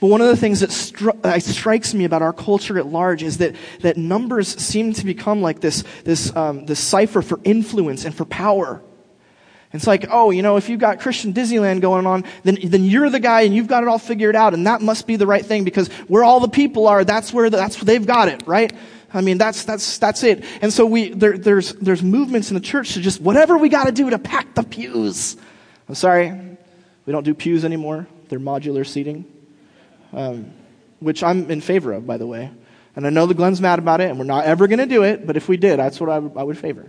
But 0.00 0.08
one 0.08 0.20
of 0.20 0.26
the 0.26 0.36
things 0.36 0.60
that 0.60 0.68
stri- 0.68 1.24
uh, 1.24 1.40
strikes 1.40 1.94
me 1.94 2.04
about 2.04 2.20
our 2.20 2.34
culture 2.34 2.78
at 2.78 2.86
large 2.86 3.22
is 3.22 3.38
that, 3.38 3.56
that 3.80 3.96
numbers 3.96 4.48
seem 4.48 4.92
to 4.94 5.04
become 5.06 5.40
like 5.40 5.60
this, 5.60 5.82
this, 6.04 6.34
um, 6.36 6.66
this 6.66 6.78
cipher 6.78 7.22
for 7.22 7.40
influence 7.42 8.04
and 8.04 8.14
for 8.14 8.26
power. 8.26 8.82
It's 9.72 9.86
like, 9.86 10.06
oh, 10.10 10.30
you 10.30 10.40
know, 10.40 10.56
if 10.56 10.68
you've 10.70 10.80
got 10.80 11.00
Christian 11.00 11.34
Disneyland 11.34 11.82
going 11.82 12.06
on, 12.06 12.24
then, 12.42 12.58
then 12.64 12.84
you're 12.84 13.10
the 13.10 13.20
guy 13.20 13.42
and 13.42 13.54
you've 13.54 13.66
got 13.66 13.82
it 13.82 13.88
all 13.88 13.98
figured 13.98 14.34
out 14.34 14.54
and 14.54 14.66
that 14.66 14.80
must 14.80 15.06
be 15.06 15.16
the 15.16 15.26
right 15.26 15.44
thing 15.44 15.64
because 15.64 15.88
where 16.08 16.24
all 16.24 16.40
the 16.40 16.48
people 16.48 16.86
are, 16.86 17.04
that's 17.04 17.32
where, 17.32 17.50
the, 17.50 17.58
that's 17.58 17.76
where 17.76 17.84
they've 17.84 18.06
got 18.06 18.28
it, 18.28 18.42
right? 18.46 18.72
I 19.12 19.20
mean, 19.20 19.36
that's, 19.36 19.64
that's, 19.64 19.98
that's 19.98 20.22
it. 20.22 20.44
And 20.62 20.72
so 20.72 20.86
we, 20.86 21.10
there, 21.10 21.36
there's, 21.36 21.74
there's 21.74 22.02
movements 22.02 22.50
in 22.50 22.54
the 22.54 22.60
church 22.60 22.94
to 22.94 23.00
just 23.00 23.20
whatever 23.20 23.58
we 23.58 23.68
gotta 23.68 23.92
do 23.92 24.08
to 24.08 24.18
pack 24.18 24.54
the 24.54 24.62
pews. 24.62 25.36
I'm 25.86 25.94
sorry, 25.94 26.30
we 27.04 27.12
don't 27.12 27.24
do 27.24 27.34
pews 27.34 27.64
anymore. 27.64 28.06
They're 28.28 28.40
modular 28.40 28.86
seating, 28.86 29.24
um, 30.14 30.50
which 31.00 31.22
I'm 31.22 31.50
in 31.50 31.60
favor 31.60 31.92
of, 31.92 32.06
by 32.06 32.16
the 32.16 32.26
way. 32.26 32.50
And 32.96 33.06
I 33.06 33.10
know 33.10 33.26
the 33.26 33.34
Glenn's 33.34 33.60
mad 33.60 33.78
about 33.78 34.00
it 34.00 34.10
and 34.10 34.18
we're 34.18 34.24
not 34.24 34.44
ever 34.44 34.66
gonna 34.66 34.86
do 34.86 35.04
it, 35.04 35.26
but 35.26 35.36
if 35.36 35.46
we 35.46 35.58
did, 35.58 35.78
that's 35.78 36.00
what 36.00 36.08
I 36.08 36.18
would, 36.18 36.36
I 36.38 36.42
would 36.42 36.58
favor. 36.58 36.88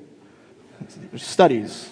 Studies, 1.18 1.90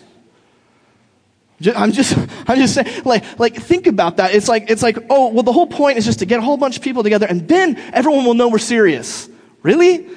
I'm 1.76 1.92
just, 1.92 2.18
I'm 2.48 2.58
just 2.58 2.76
saying, 2.76 3.04
like, 3.04 3.40
like, 3.40 3.56
think 3.56 3.88
about 3.88 4.18
that. 4.18 4.34
It's 4.34 4.48
like, 4.48 4.70
it's 4.70 4.84
like, 4.84 4.98
oh, 5.10 5.30
well, 5.30 5.44
the 5.44 5.54
whole 5.54 5.68
point 5.68 5.98
is 5.98 6.06
just 6.06 6.20
to 6.20 6.26
get 6.26 6.40
a 6.40 6.42
whole 6.42 6.58
bunch 6.58 6.78
of 6.78 6.84
people 6.84 7.04
together 7.04 7.26
and 7.26 7.48
then 7.48 7.78
everyone 7.94 8.26
will 8.26 8.34
know 8.34 8.48
we're 8.48 8.60
serious. 8.60 9.30
Really? 9.64 10.08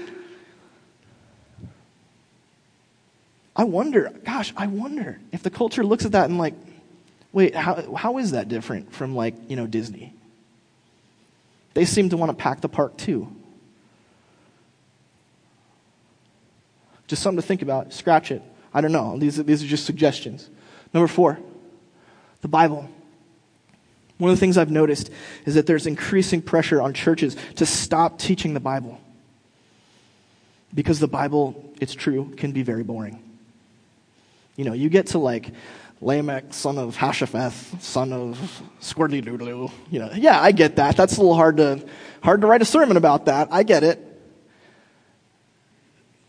I 3.57 3.65
wonder, 3.65 4.13
gosh, 4.25 4.53
I 4.57 4.67
wonder 4.67 5.19
if 5.33 5.43
the 5.43 5.51
culture 5.51 5.85
looks 5.85 6.05
at 6.05 6.13
that 6.13 6.29
and 6.29 6.39
like, 6.39 6.55
wait, 7.33 7.55
how, 7.55 7.95
how 7.95 8.19
is 8.19 8.33
that 8.33 8.49
different 8.49 8.93
from 8.93 9.15
like, 9.15 9.35
you 9.49 9.57
know, 9.57 9.67
Disney? 9.67 10.15
They 11.75 11.85
seem 11.85 12.11
to 12.11 12.17
want 12.17 12.31
to 12.31 12.37
pack 12.37 12.61
the 12.61 12.69
park 12.69 12.97
too. 12.97 13.29
Just 17.07 17.23
something 17.23 17.41
to 17.41 17.47
think 17.47 17.63
about. 17.63 17.93
Scratch 17.93 18.31
it. 18.31 18.43
I 18.73 18.81
don't 18.81 18.93
know. 18.93 19.19
These, 19.19 19.43
these 19.45 19.65
are 19.65 19.67
just 19.67 19.85
suggestions. 19.85 20.49
Number 20.93 21.09
four, 21.09 21.39
the 22.41 22.49
Bible. 22.49 22.89
One 24.19 24.31
of 24.31 24.37
the 24.37 24.41
things 24.41 24.59
I've 24.59 24.71
noticed 24.71 25.11
is 25.47 25.55
that 25.55 25.67
there's 25.67 25.87
increasing 25.87 26.43
pressure 26.43 26.83
on 26.83 26.93
churches 26.93 27.37
to 27.57 27.65
stop 27.65 28.19
teaching 28.19 28.53
the 28.53 28.61
Bible. 28.61 29.01
Because 30.75 31.01
the 31.01 31.09
Bible, 31.09 31.73
it's 31.81 31.95
true, 31.95 32.33
can 32.37 32.53
be 32.53 32.63
very 32.63 32.83
boring. 32.83 33.23
You 34.57 34.65
know, 34.65 34.75
you 34.75 34.91
get 34.91 35.09
to 35.09 35.19
like 35.19 35.53
Lamech, 36.03 36.53
son 36.53 36.77
of 36.77 36.97
Hashaphath, 36.97 37.81
son 37.81 38.13
of 38.13 38.63
Squirtly 38.81 39.25
Doodloo. 39.25 39.71
You 39.91 40.01
know, 40.01 40.11
yeah, 40.15 40.41
I 40.41 40.53
get 40.53 40.77
that. 40.77 40.97
That's 40.97 41.17
a 41.17 41.21
little 41.21 41.35
hard 41.35 41.57
to 41.59 41.85
hard 42.23 42.43
to 42.43 42.47
write 42.47 42.63
a 42.63 42.67
sermon 42.67 42.97
about 42.97 43.27
that. 43.27 43.49
I 43.51 43.63
get 43.63 43.83
it. 43.83 44.07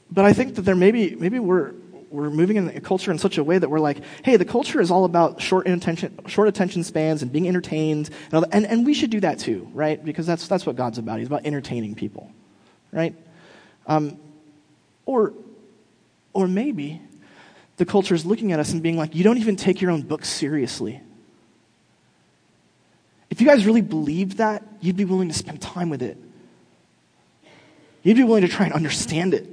But 0.09 0.25
I 0.25 0.33
think 0.33 0.55
that 0.55 0.63
there 0.63 0.75
maybe 0.75 1.15
maybe 1.15 1.39
we're 1.39 1.73
we're 2.11 2.29
moving 2.29 2.57
in 2.57 2.69
a 2.69 2.81
culture 2.81 3.11
in 3.11 3.17
such 3.17 3.37
a 3.37 3.43
way 3.43 3.57
that 3.57 3.69
we're 3.69 3.79
like, 3.79 3.97
hey, 4.23 4.35
the 4.35 4.45
culture 4.45 4.81
is 4.81 4.91
all 4.91 5.05
about 5.05 5.41
short 5.41 5.67
attention, 5.67 6.19
short 6.27 6.47
attention 6.47 6.83
spans 6.83 7.21
and 7.21 7.31
being 7.31 7.47
entertained, 7.47 8.09
and, 8.31 8.45
and, 8.51 8.65
and 8.65 8.85
we 8.85 8.93
should 8.93 9.09
do 9.09 9.21
that 9.21 9.39
too, 9.39 9.69
right? 9.73 10.03
Because 10.03 10.25
that's, 10.25 10.47
that's 10.47 10.65
what 10.65 10.75
God's 10.75 10.97
about. 10.97 11.19
He's 11.19 11.27
about 11.27 11.45
entertaining 11.45 11.95
people, 11.95 12.31
right? 12.91 13.15
Um, 13.87 14.19
or, 15.05 15.33
or 16.33 16.47
maybe 16.47 17.01
the 17.77 17.85
culture 17.85 18.13
is 18.13 18.25
looking 18.25 18.51
at 18.51 18.59
us 18.59 18.73
and 18.73 18.83
being 18.83 18.97
like, 18.97 19.15
you 19.15 19.23
don't 19.23 19.37
even 19.37 19.55
take 19.55 19.81
your 19.81 19.91
own 19.91 20.01
book 20.01 20.25
seriously. 20.25 21.01
If 23.29 23.39
you 23.39 23.47
guys 23.47 23.65
really 23.65 23.81
believed 23.81 24.37
that, 24.37 24.63
you'd 24.81 24.97
be 24.97 25.05
willing 25.05 25.29
to 25.29 25.33
spend 25.33 25.61
time 25.61 25.89
with 25.89 26.01
it. 26.01 26.17
You'd 28.03 28.17
be 28.17 28.23
willing 28.23 28.41
to 28.41 28.49
try 28.49 28.65
and 28.65 28.73
understand 28.73 29.33
it. 29.33 29.47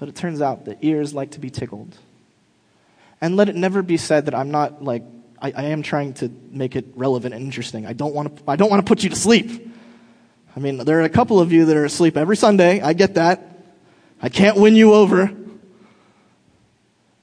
But 0.00 0.08
it 0.08 0.16
turns 0.16 0.40
out 0.40 0.64
that 0.64 0.78
ears 0.80 1.12
like 1.12 1.32
to 1.32 1.40
be 1.40 1.50
tickled. 1.50 1.94
And 3.20 3.36
let 3.36 3.50
it 3.50 3.54
never 3.54 3.82
be 3.82 3.98
said 3.98 4.24
that 4.24 4.34
I'm 4.34 4.50
not 4.50 4.82
like, 4.82 5.04
I, 5.40 5.52
I 5.54 5.62
am 5.64 5.82
trying 5.82 6.14
to 6.14 6.30
make 6.50 6.74
it 6.74 6.86
relevant 6.94 7.34
and 7.34 7.44
interesting. 7.44 7.86
I 7.86 7.92
don't 7.92 8.14
want 8.14 8.38
to, 8.38 8.42
I 8.48 8.56
don't 8.56 8.70
want 8.70 8.84
to 8.84 8.88
put 8.88 9.04
you 9.04 9.10
to 9.10 9.16
sleep. 9.16 9.68
I 10.56 10.60
mean, 10.60 10.78
there 10.78 11.00
are 11.00 11.04
a 11.04 11.10
couple 11.10 11.38
of 11.38 11.52
you 11.52 11.66
that 11.66 11.76
are 11.76 11.84
asleep 11.84 12.16
every 12.16 12.36
Sunday. 12.36 12.80
I 12.80 12.94
get 12.94 13.14
that. 13.14 13.58
I 14.22 14.30
can't 14.30 14.56
win 14.56 14.74
you 14.74 14.94
over. 14.94 15.30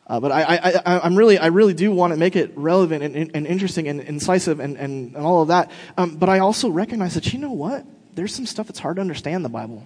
Uh, 0.06 0.20
but 0.20 0.32
I, 0.32 0.42
I, 0.44 0.82
I, 0.86 1.08
am 1.08 1.16
really, 1.16 1.40
I 1.40 1.48
really 1.48 1.74
do 1.74 1.92
want 1.92 2.14
to 2.14 2.18
make 2.18 2.36
it 2.36 2.56
relevant 2.56 3.04
and, 3.04 3.32
and 3.36 3.48
interesting 3.48 3.88
and 3.88 4.02
incisive 4.02 4.60
and, 4.60 4.78
and, 4.78 5.16
and 5.16 5.26
all 5.26 5.42
of 5.42 5.48
that. 5.48 5.72
Um, 5.98 6.16
but 6.18 6.30
I 6.30 6.40
also 6.40 6.70
recognize 6.70 7.16
that, 7.16 7.34
you 7.34 7.40
know 7.40 7.52
what? 7.52 7.86
There's 8.14 8.36
some 8.36 8.46
stuff 8.46 8.68
that's 8.68 8.80
hard 8.80 8.98
to 8.98 9.02
understand 9.02 9.44
the 9.44 9.50
Bible. 9.50 9.84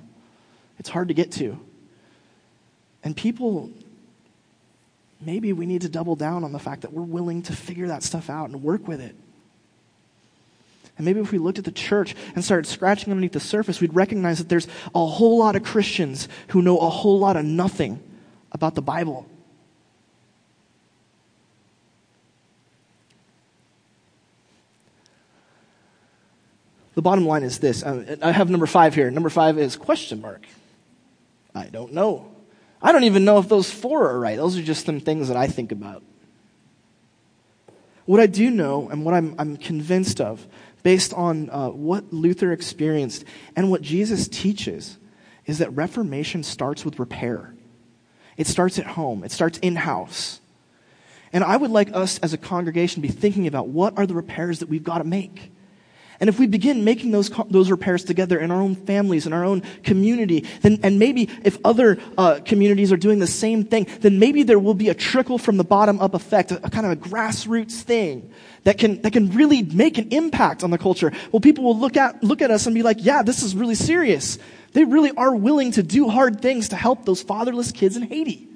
It's 0.78 0.90
hard 0.90 1.08
to 1.08 1.14
get 1.14 1.32
to. 1.34 1.58
And 3.04 3.16
people, 3.16 3.70
maybe 5.20 5.54
we 5.54 5.66
need 5.66 5.82
to 5.82 5.90
double 5.90 6.16
down 6.16 6.44
on 6.44 6.52
the 6.52 6.60
fact 6.60 6.82
that 6.82 6.94
we're 6.94 7.02
willing 7.02 7.42
to 7.44 7.54
figure 7.54 7.88
that 7.88 8.04
stuff 8.04 8.30
out 8.30 8.50
and 8.50 8.64
work 8.64 8.88
with 8.88 9.02
it. 9.02 9.16
And 10.98 11.06
maybe 11.06 11.20
if 11.20 11.32
we 11.32 11.40
looked 11.40 11.58
at 11.58 11.66
the 11.66 11.72
church 11.72 12.16
and 12.36 12.44
started 12.44 12.68
scratching 12.68 13.12
underneath 13.12 13.32
the 13.32 13.40
surface, 13.40 13.82
we'd 13.82 13.96
recognize 13.96 14.38
that 14.38 14.50
there's 14.50 14.68
a 14.94 15.06
whole 15.06 15.40
lot 15.40 15.56
of 15.56 15.64
Christians 15.64 16.28
who 16.50 16.62
know 16.62 16.78
a 16.78 16.90
whole 16.90 17.18
lot 17.18 17.38
of 17.38 17.46
nothing 17.46 18.02
about 18.52 18.76
the 18.76 18.82
Bible. 18.82 19.26
The 26.94 27.02
bottom 27.02 27.26
line 27.26 27.44
is 27.44 27.60
this. 27.60 27.84
Uh, 27.84 28.18
I 28.22 28.32
have 28.32 28.50
number 28.50 28.66
five 28.68 28.94
here. 28.94 29.10
Number 29.10 29.30
five 29.30 29.58
is 29.58 29.78
question 29.78 30.22
mark. 30.22 30.46
I 31.56 31.68
don't 31.68 31.94
know. 31.94 32.31
I 32.82 32.91
don't 32.91 33.04
even 33.04 33.26
know 33.26 33.38
if 33.38 33.48
those 33.48 33.70
four 33.70 34.10
are 34.10 34.20
right. 34.20 34.38
Those 34.38 34.58
are 34.58 34.63
just 34.63 34.86
some 34.86 35.00
things 35.00 35.28
that 35.28 35.38
I 35.38 35.48
think 35.48 35.72
about. 35.72 36.04
What 38.06 38.20
I 38.20 38.26
do 38.26 38.50
know 38.50 38.89
and 38.89 39.06
what 39.06 39.13
I'm, 39.13 39.36
I'm 39.38 39.58
convinced 39.58 40.20
of, 40.20 40.46
based 40.84 41.13
on 41.13 41.50
uh, 41.52 41.70
what 41.70 42.12
Luther 42.12 42.52
experienced 42.52 43.24
and 43.56 43.70
what 43.70 43.82
Jesus 43.82 44.28
teaches, 44.28 44.98
is 45.46 45.60
that 45.60 45.70
Reformation 45.76 46.44
starts 46.44 46.84
with 46.84 47.00
repair. 47.00 47.54
It 48.38 48.48
starts 48.48 48.80
at 48.80 48.86
home, 48.86 49.24
it 49.24 49.32
starts 49.32 49.60
in 49.60 49.76
house. 49.76 50.39
And 51.34 51.44
I 51.44 51.56
would 51.56 51.72
like 51.72 51.96
us 51.96 52.17
as 52.20 52.34
a 52.34 52.38
congregation 52.38 53.02
to 53.02 53.08
be 53.08 53.13
thinking 53.13 53.48
about 53.48 53.67
what 53.67 53.98
are 53.98 54.06
the 54.06 54.15
repairs 54.15 54.60
that 54.60 54.70
we've 54.70 54.84
got 54.84 54.98
to 54.98 55.04
make. 55.04 55.52
And 56.22 56.30
if 56.30 56.38
we 56.38 56.46
begin 56.46 56.84
making 56.84 57.10
those, 57.10 57.32
those 57.50 57.72
repairs 57.72 58.04
together 58.04 58.40
in 58.40 58.52
our 58.52 58.62
own 58.62 58.76
families, 58.76 59.26
in 59.26 59.34
our 59.34 59.44
own 59.44 59.62
community, 59.82 60.46
then, 60.62 60.80
and 60.84 61.00
maybe 61.00 61.28
if 61.44 61.58
other 61.66 61.98
uh, 62.16 62.42
communities 62.46 62.92
are 62.92 62.98
doing 62.98 63.18
the 63.18 63.26
same 63.26 63.64
thing, 63.64 63.88
then 64.02 64.20
maybe 64.20 64.44
there 64.44 64.60
will 64.60 64.76
be 64.76 64.90
a 64.90 64.94
trickle 64.94 65.40
from 65.40 65.58
the 65.58 65.64
bottom 65.64 66.00
up 66.00 66.14
effect, 66.14 66.52
a, 66.52 66.64
a 66.64 66.70
kind 66.70 66.86
of 66.86 66.91
a 66.91 66.95
grassroots 66.95 67.82
thing 67.82 68.32
that 68.66 68.78
can, 68.78 69.02
that 69.02 69.14
can 69.14 69.32
really 69.32 69.64
make 69.64 69.98
an 69.98 70.10
impact 70.12 70.64
on 70.64 70.70
the 70.70 70.78
culture. 70.78 71.12
Well, 71.32 71.39
people 71.39 71.64
will 71.64 71.80
look 71.80 71.98
at, 71.98 72.24
look 72.24 72.43
at 72.43 72.52
us 72.52 72.68
and 72.68 72.76
be 72.76 72.84
like, 72.84 72.98
yeah, 73.00 73.24
this 73.24 73.41
is 73.41 73.56
really 73.56 73.74
serious. 73.74 74.38
They 74.74 74.84
really 74.84 75.12
are 75.18 75.34
willing 75.34 75.72
to 75.72 75.82
do 75.82 76.08
hard 76.08 76.39
things 76.39 76.70
to 76.70 76.76
help 76.76 77.04
those 77.04 77.24
fatherless 77.24 77.72
kids 77.72 77.98
in 77.98 78.04
Haiti. 78.04 78.48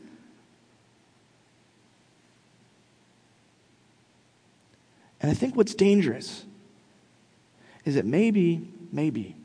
And 5.20 5.32
I 5.32 5.34
think 5.34 5.56
what's 5.56 5.74
dangerous 5.74 6.46
is 7.86 7.96
that 7.96 8.06
maybe, 8.06 8.68
maybe, 8.92 9.36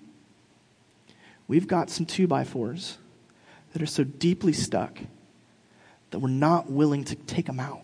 we've 1.47 1.69
got 1.69 1.91
some 1.91 2.07
two 2.07 2.27
by 2.27 2.43
fours 2.43 2.97
that 3.73 3.83
are 3.83 3.87
so 3.87 4.03
deeply 4.03 4.53
stuck 4.53 4.99
that 6.11 6.19
we're 6.19 6.29
not 6.29 6.71
willing 6.71 7.05
to 7.05 7.15
take 7.15 7.47
them 7.47 7.61
out. 7.61 7.83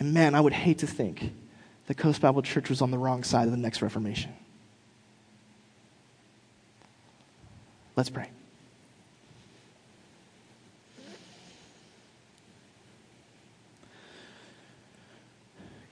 And 0.00 0.14
man, 0.14 0.34
I 0.34 0.40
would 0.40 0.52
hate 0.52 0.78
to 0.78 0.86
think 0.86 1.32
that 1.86 1.96
Coast 1.96 2.20
Bible 2.20 2.42
Church 2.42 2.68
was 2.68 2.82
on 2.82 2.90
the 2.90 2.98
wrong 2.98 3.24
side 3.24 3.44
of 3.44 3.50
the 3.50 3.56
next 3.56 3.82
Reformation. 3.82 4.32
Let's 7.96 8.10
pray. 8.10 8.30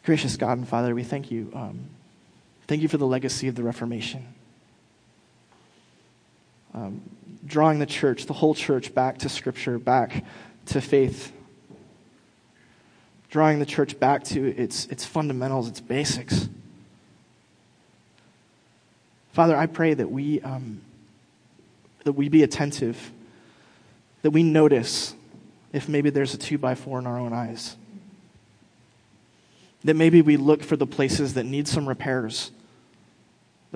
Gracious 0.05 0.37
God 0.37 0.59
and 0.59 0.69
Father, 0.69 0.95
we 0.95 1.03
thank 1.03 1.33
you. 1.33 1.51
Um, 1.53 1.89
thank 2.67 2.83
you 2.83 2.89
for 2.89 2.97
the 2.97 3.07
legacy 3.07 3.49
of 3.49 3.55
the 3.55 3.63
Reformation. 3.63 4.27
Um, 6.75 7.01
drawing 7.45 7.79
the 7.79 7.87
church, 7.87 8.27
the 8.27 8.33
whole 8.33 8.55
church, 8.55 8.95
back 8.95 9.19
to 9.19 9.29
Scripture, 9.29 9.79
back 9.79 10.25
to 10.67 10.81
faith. 10.81 11.33
Drawing 13.31 13.59
the 13.59 13.67
church 13.67 13.99
back 13.99 14.25
to 14.25 14.55
its, 14.57 14.87
its 14.87 15.05
fundamentals, 15.05 15.69
its 15.69 15.81
basics. 15.81 16.49
Father, 19.33 19.57
I 19.57 19.67
pray 19.67 19.95
that 19.95 20.11
we, 20.11 20.41
um, 20.41 20.81
that 22.05 22.13
we 22.13 22.29
be 22.29 22.43
attentive, 22.43 23.13
that 24.23 24.31
we 24.31 24.43
notice 24.43 25.15
if 25.73 25.89
maybe 25.89 26.11
there's 26.11 26.35
a 26.35 26.39
two 26.39 26.59
by 26.59 26.75
four 26.75 26.99
in 26.99 27.07
our 27.07 27.19
own 27.19 27.33
eyes 27.33 27.77
that 29.87 29.95
maybe 29.95 30.21
we 30.21 30.37
look 30.37 30.65
for 30.65 30.77
the 30.77 30.87
places 30.87 31.35
that 31.35 31.45
need 31.45 31.69
some 31.69 31.89
repairs. 31.89 32.51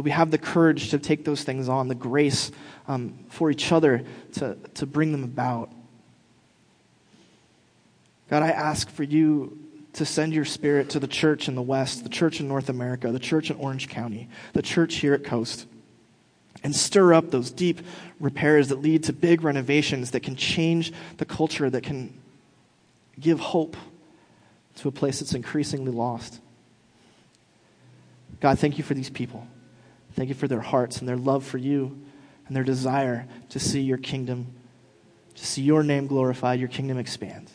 That 0.01 0.05
we 0.05 0.13
have 0.13 0.31
the 0.31 0.39
courage 0.39 0.89
to 0.93 0.99
take 0.99 1.27
those 1.27 1.45
things 1.45 1.69
on, 1.69 1.89
the 1.89 1.95
grace 1.95 2.51
um, 2.89 3.19
for 3.29 3.51
each 3.51 3.71
other 3.71 4.03
to, 4.33 4.57
to 4.73 4.87
bring 4.87 5.13
them 5.13 5.25
about. 5.25 5.71
God, 8.31 8.43
I 8.43 8.49
ask 8.49 8.89
for 8.89 9.03
you 9.03 9.59
to 9.93 10.07
send 10.07 10.33
your 10.33 10.47
spirit 10.47 10.89
to 10.89 11.01
the 11.01 11.07
church 11.07 11.49
in 11.49 11.55
the 11.55 11.61
West, 11.61 12.03
the 12.03 12.09
church 12.09 12.41
in 12.41 12.49
North 12.49 12.71
America, 12.71 13.13
the 13.13 13.19
church 13.19 13.51
in 13.51 13.59
Orange 13.59 13.91
County, 13.91 14.31
the 14.55 14.63
church 14.63 14.95
here 14.95 15.13
at 15.13 15.23
Coast, 15.23 15.67
and 16.65 16.75
stir 16.75 17.13
up 17.13 17.31
those 17.31 17.51
deep 17.51 17.83
repairs 18.21 18.69
that 18.69 18.81
lead 18.81 19.03
to 19.03 19.13
big 19.13 19.43
renovations 19.43 20.13
that 20.13 20.21
can 20.21 20.35
change 20.35 20.95
the 21.19 21.27
culture, 21.27 21.69
that 21.69 21.83
can 21.83 22.19
give 23.21 23.39
hope 23.39 23.77
to 24.77 24.89
a 24.89 24.93
place 24.93 25.21
that's 25.21 25.35
increasingly 25.35 25.93
lost. 25.93 26.41
God, 28.41 28.59
thank 28.59 28.79
you 28.79 28.85
for 28.85 28.95
these 28.95 29.11
people. 29.11 29.47
Thank 30.15 30.29
you 30.29 30.35
for 30.35 30.49
their 30.49 30.61
hearts 30.61 30.99
and 30.99 31.09
their 31.09 31.17
love 31.17 31.45
for 31.45 31.59
you 31.59 32.01
and 32.47 32.57
their 32.57 32.65
desire 32.65 33.27
to 33.51 33.61
see 33.61 33.81
your 33.81 33.99
kingdom, 33.99 34.55
to 35.35 35.47
see 35.47 35.63
your 35.63 35.83
name 35.83 36.07
glorified, 36.07 36.59
your 36.59 36.69
kingdom 36.69 36.99
expand. 36.99 37.51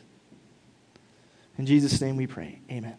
In 1.57 1.65
Jesus' 1.65 1.99
name 2.01 2.17
we 2.17 2.27
pray. 2.27 2.61
Amen. 2.71 2.95